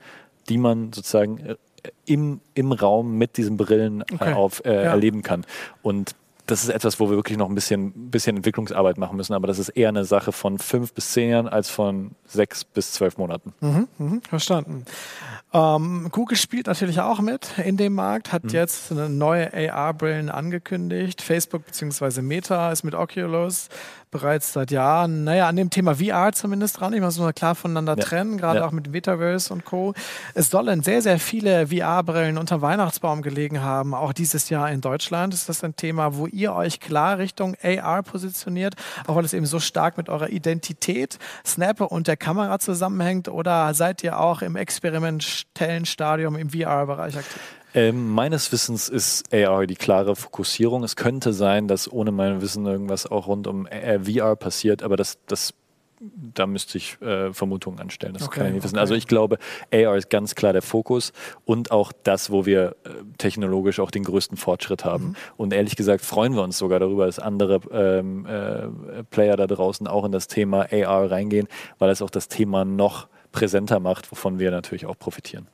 die 0.48 0.58
man 0.58 0.92
sozusagen 0.92 1.38
äh, 1.38 1.56
im, 2.04 2.40
im 2.54 2.72
Raum 2.72 3.16
mit 3.16 3.36
diesen 3.36 3.56
Brillen 3.56 4.02
äh, 4.02 4.04
Okay. 4.14 4.32
auf, 4.34 4.64
äh, 4.64 4.74
Ja. 4.74 4.90
erleben 4.90 5.22
kann. 5.22 5.46
Und 5.82 6.14
das 6.50 6.64
ist 6.64 6.70
etwas, 6.70 6.98
wo 6.98 7.08
wir 7.08 7.16
wirklich 7.16 7.38
noch 7.38 7.48
ein 7.48 7.54
bisschen, 7.54 8.10
bisschen 8.10 8.36
Entwicklungsarbeit 8.36 8.98
machen 8.98 9.16
müssen, 9.16 9.34
aber 9.34 9.46
das 9.46 9.58
ist 9.58 9.70
eher 9.70 9.88
eine 9.88 10.04
Sache 10.04 10.32
von 10.32 10.58
fünf 10.58 10.92
bis 10.92 11.12
zehn 11.12 11.30
Jahren 11.30 11.48
als 11.48 11.70
von 11.70 12.12
sechs 12.26 12.64
bis 12.64 12.92
zwölf 12.92 13.18
Monaten. 13.18 13.52
Mhm, 13.60 14.22
verstanden. 14.22 14.84
Ähm, 15.52 16.08
Google 16.12 16.36
spielt 16.36 16.66
natürlich 16.66 17.00
auch 17.00 17.20
mit 17.20 17.58
in 17.58 17.76
dem 17.76 17.94
Markt, 17.94 18.32
hat 18.32 18.52
jetzt 18.52 18.92
eine 18.92 19.08
neue 19.08 19.52
AR-Brillen 19.72 20.30
angekündigt. 20.30 21.22
Facebook 21.22 21.66
bzw. 21.66 22.22
Meta 22.22 22.70
ist 22.70 22.84
mit 22.84 22.94
Oculus 22.94 23.68
bereits 24.10 24.52
seit 24.52 24.70
Jahren, 24.70 25.24
naja, 25.24 25.48
an 25.48 25.56
dem 25.56 25.70
Thema 25.70 25.94
VR 25.96 26.32
zumindest 26.32 26.80
dran. 26.80 26.92
Ich 26.92 27.00
muss 27.00 27.18
nur 27.18 27.32
klar 27.32 27.54
voneinander 27.54 27.96
Ja. 27.96 28.04
trennen, 28.04 28.38
gerade 28.38 28.60
Ja. 28.60 28.66
auch 28.66 28.72
mit 28.72 28.90
Metaverse 28.90 29.52
und 29.52 29.64
Co. 29.64 29.94
Es 30.34 30.50
sollen 30.50 30.82
sehr, 30.82 31.02
sehr 31.02 31.18
viele 31.18 31.68
VR-Brillen 31.68 32.36
unter 32.38 32.60
Weihnachtsbaum 32.62 33.22
gelegen 33.22 33.62
haben, 33.62 33.94
auch 33.94 34.12
dieses 34.12 34.48
Jahr 34.48 34.70
in 34.70 34.80
Deutschland. 34.80 35.32
Ist 35.34 35.48
das 35.48 35.62
ein 35.64 35.76
Thema, 35.76 36.16
wo 36.16 36.26
ihr 36.26 36.52
euch 36.54 36.80
klar 36.80 37.18
Richtung 37.18 37.56
AR 37.62 38.02
positioniert, 38.02 38.74
auch 39.06 39.16
weil 39.16 39.24
es 39.24 39.32
eben 39.32 39.46
so 39.46 39.60
stark 39.60 39.96
mit 39.96 40.08
eurer 40.08 40.28
Identität, 40.30 41.18
Snap 41.46 41.80
und 41.80 42.08
der 42.08 42.16
Kamera 42.16 42.58
zusammenhängt? 42.58 43.28
Oder 43.28 43.72
seid 43.74 44.02
ihr 44.02 44.18
auch 44.18 44.42
im 44.42 44.56
experimentellen 44.56 45.86
Stadium 45.86 46.36
im 46.36 46.50
VR-Bereich 46.50 47.16
aktiv? 47.16 47.40
Ähm, 47.74 48.10
meines 48.10 48.50
Wissens 48.52 48.88
ist 48.88 49.32
AR 49.32 49.66
die 49.66 49.76
klare 49.76 50.16
Fokussierung. 50.16 50.82
Es 50.82 50.96
könnte 50.96 51.32
sein, 51.32 51.68
dass 51.68 51.90
ohne 51.90 52.10
mein 52.10 52.40
Wissen 52.40 52.66
irgendwas 52.66 53.06
auch 53.06 53.26
rund 53.26 53.46
um 53.46 53.66
äh, 53.66 54.00
VR 54.00 54.36
passiert, 54.36 54.82
aber 54.82 54.96
das, 54.96 55.18
das 55.26 55.54
da 56.00 56.46
müsste 56.46 56.78
ich 56.78 57.00
äh, 57.02 57.32
Vermutungen 57.32 57.78
anstellen. 57.78 58.14
Das 58.14 58.22
okay, 58.22 58.38
kann 58.38 58.46
ich 58.48 58.54
nicht 58.54 58.64
wissen. 58.64 58.76
Okay. 58.76 58.80
Also 58.80 58.94
ich 58.94 59.06
glaube, 59.06 59.38
AR 59.72 59.96
ist 59.96 60.08
ganz 60.08 60.34
klar 60.34 60.52
der 60.54 60.62
Fokus 60.62 61.12
und 61.44 61.70
auch 61.70 61.92
das, 62.04 62.30
wo 62.30 62.46
wir 62.46 62.76
äh, 62.84 62.90
technologisch 63.18 63.80
auch 63.80 63.90
den 63.90 64.04
größten 64.04 64.38
Fortschritt 64.38 64.84
haben. 64.84 65.08
Mhm. 65.08 65.16
Und 65.36 65.52
ehrlich 65.52 65.76
gesagt 65.76 66.04
freuen 66.04 66.34
wir 66.34 66.42
uns 66.42 66.56
sogar 66.56 66.80
darüber, 66.80 67.04
dass 67.04 67.18
andere 67.18 67.60
ähm, 67.70 68.24
äh, 68.24 69.02
Player 69.10 69.36
da 69.36 69.46
draußen 69.46 69.86
auch 69.86 70.04
in 70.06 70.12
das 70.12 70.26
Thema 70.26 70.66
AR 70.72 71.10
reingehen, 71.10 71.48
weil 71.78 71.90
es 71.90 72.00
auch 72.00 72.10
das 72.10 72.28
Thema 72.28 72.64
noch 72.64 73.08
präsenter 73.30 73.78
macht, 73.78 74.10
wovon 74.10 74.38
wir 74.38 74.50
natürlich 74.50 74.86
auch 74.86 74.98
profitieren. 74.98 75.48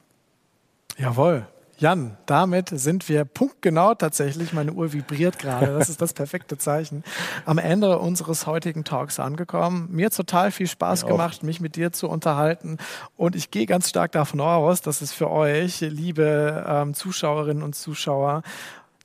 Jawohl. 0.96 1.46
Jan, 1.78 2.16
damit 2.24 2.70
sind 2.70 3.06
wir 3.10 3.26
punktgenau 3.26 3.94
tatsächlich, 3.94 4.54
meine 4.54 4.72
Uhr 4.72 4.94
vibriert 4.94 5.38
gerade, 5.38 5.66
das 5.78 5.90
ist 5.90 6.00
das 6.00 6.14
perfekte 6.14 6.56
Zeichen, 6.56 7.04
am 7.44 7.58
Ende 7.58 7.98
unseres 7.98 8.46
heutigen 8.46 8.84
Talks 8.84 9.20
angekommen. 9.20 9.88
Mir 9.90 10.06
hat 10.06 10.16
total 10.16 10.50
viel 10.50 10.68
Spaß 10.68 11.02
ja, 11.02 11.08
gemacht, 11.08 11.42
mich 11.42 11.60
mit 11.60 11.76
dir 11.76 11.92
zu 11.92 12.08
unterhalten. 12.08 12.78
Und 13.16 13.36
ich 13.36 13.50
gehe 13.50 13.66
ganz 13.66 13.90
stark 13.90 14.12
davon 14.12 14.40
aus, 14.40 14.80
dass 14.80 15.02
es 15.02 15.12
für 15.12 15.30
euch, 15.30 15.80
liebe 15.80 16.64
ähm, 16.66 16.94
Zuschauerinnen 16.94 17.62
und 17.62 17.74
Zuschauer, 17.74 18.42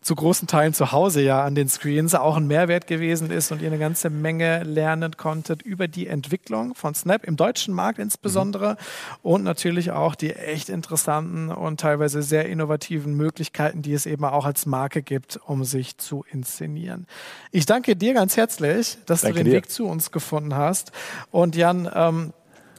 zu 0.01 0.15
großen 0.15 0.47
Teilen 0.47 0.73
zu 0.73 0.91
Hause 0.91 1.21
ja 1.21 1.43
an 1.43 1.53
den 1.53 1.69
Screens 1.69 2.15
auch 2.15 2.35
ein 2.35 2.47
Mehrwert 2.47 2.87
gewesen 2.87 3.29
ist 3.29 3.51
und 3.51 3.61
ihr 3.61 3.67
eine 3.67 3.77
ganze 3.77 4.09
Menge 4.09 4.63
lernen 4.63 5.15
konntet 5.15 5.61
über 5.61 5.87
die 5.87 6.07
Entwicklung 6.07 6.73
von 6.73 6.95
Snap 6.95 7.23
im 7.23 7.37
deutschen 7.37 7.73
Markt 7.73 7.99
insbesondere 7.99 8.71
mhm. 8.71 8.77
und 9.21 9.43
natürlich 9.43 9.91
auch 9.91 10.15
die 10.15 10.33
echt 10.33 10.69
interessanten 10.69 11.49
und 11.49 11.79
teilweise 11.79 12.23
sehr 12.23 12.47
innovativen 12.49 13.15
Möglichkeiten, 13.15 13.83
die 13.83 13.93
es 13.93 14.07
eben 14.07 14.25
auch 14.25 14.45
als 14.45 14.65
Marke 14.65 15.03
gibt, 15.03 15.39
um 15.45 15.63
sich 15.63 15.97
zu 15.97 16.25
inszenieren. 16.31 17.05
Ich 17.51 17.67
danke 17.67 17.95
dir 17.95 18.15
ganz 18.15 18.37
herzlich, 18.37 18.97
dass 19.05 19.21
danke 19.21 19.39
du 19.39 19.43
den 19.43 19.51
dir. 19.51 19.57
Weg 19.57 19.69
zu 19.69 19.85
uns 19.85 20.11
gefunden 20.11 20.55
hast 20.55 20.91
und 21.29 21.55
Jan, 21.55 21.87
ähm, 21.93 22.33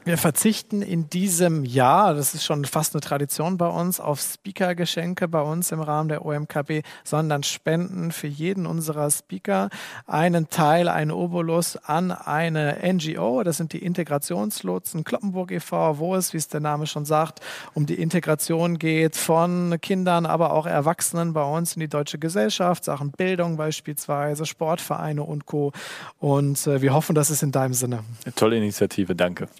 wir 0.04 0.18
verzichten 0.18 0.82
in 0.82 1.08
diesem 1.08 1.64
Jahr, 1.64 2.14
das 2.14 2.34
ist 2.34 2.44
schon 2.44 2.64
fast 2.64 2.94
eine 2.94 3.00
Tradition 3.00 3.56
bei 3.56 3.68
uns, 3.68 4.00
auf 4.00 4.20
Speaker-Geschenke 4.20 5.28
bei 5.28 5.40
uns 5.40 5.70
im 5.70 5.80
Rahmen 5.80 6.08
der 6.08 6.24
OMKB, 6.24 6.82
sondern 7.04 7.44
spenden 7.44 8.10
für 8.10 8.26
jeden 8.26 8.66
unserer 8.66 9.10
Speaker 9.10 9.70
einen 10.06 10.50
Teil, 10.50 10.88
einen 10.88 11.12
Obolus 11.12 11.76
an 11.76 12.10
eine 12.10 12.78
NGO. 12.82 13.44
Das 13.44 13.58
sind 13.58 13.72
die 13.72 13.78
Integrationslotsen 13.78 15.04
Kloppenburg 15.04 15.52
e.V., 15.52 15.98
wo 15.98 16.16
es, 16.16 16.32
wie 16.32 16.38
es 16.38 16.48
der 16.48 16.60
Name 16.60 16.86
schon 16.86 17.04
sagt, 17.04 17.40
um 17.74 17.86
die 17.86 18.00
Integration 18.00 18.78
geht 18.78 19.16
von 19.16 19.76
Kindern, 19.80 20.26
aber 20.26 20.52
auch 20.52 20.66
Erwachsenen 20.66 21.32
bei 21.32 21.44
uns 21.44 21.76
in 21.76 21.80
die 21.80 21.88
deutsche 21.88 22.18
Gesellschaft, 22.18 22.84
Sachen 22.84 23.12
Bildung 23.12 23.56
beispielsweise, 23.56 24.46
Sportvereine 24.46 25.22
und 25.22 25.46
Co. 25.46 25.72
Und 26.18 26.66
äh, 26.66 26.82
wir 26.82 26.92
hoffen, 26.92 27.14
das 27.14 27.30
ist 27.30 27.42
in 27.42 27.52
deinem 27.52 27.74
Sinne. 27.74 28.00
Eine 28.24 28.34
tolle 28.34 28.56
Initiative, 28.56 29.14
danke. 29.14 29.48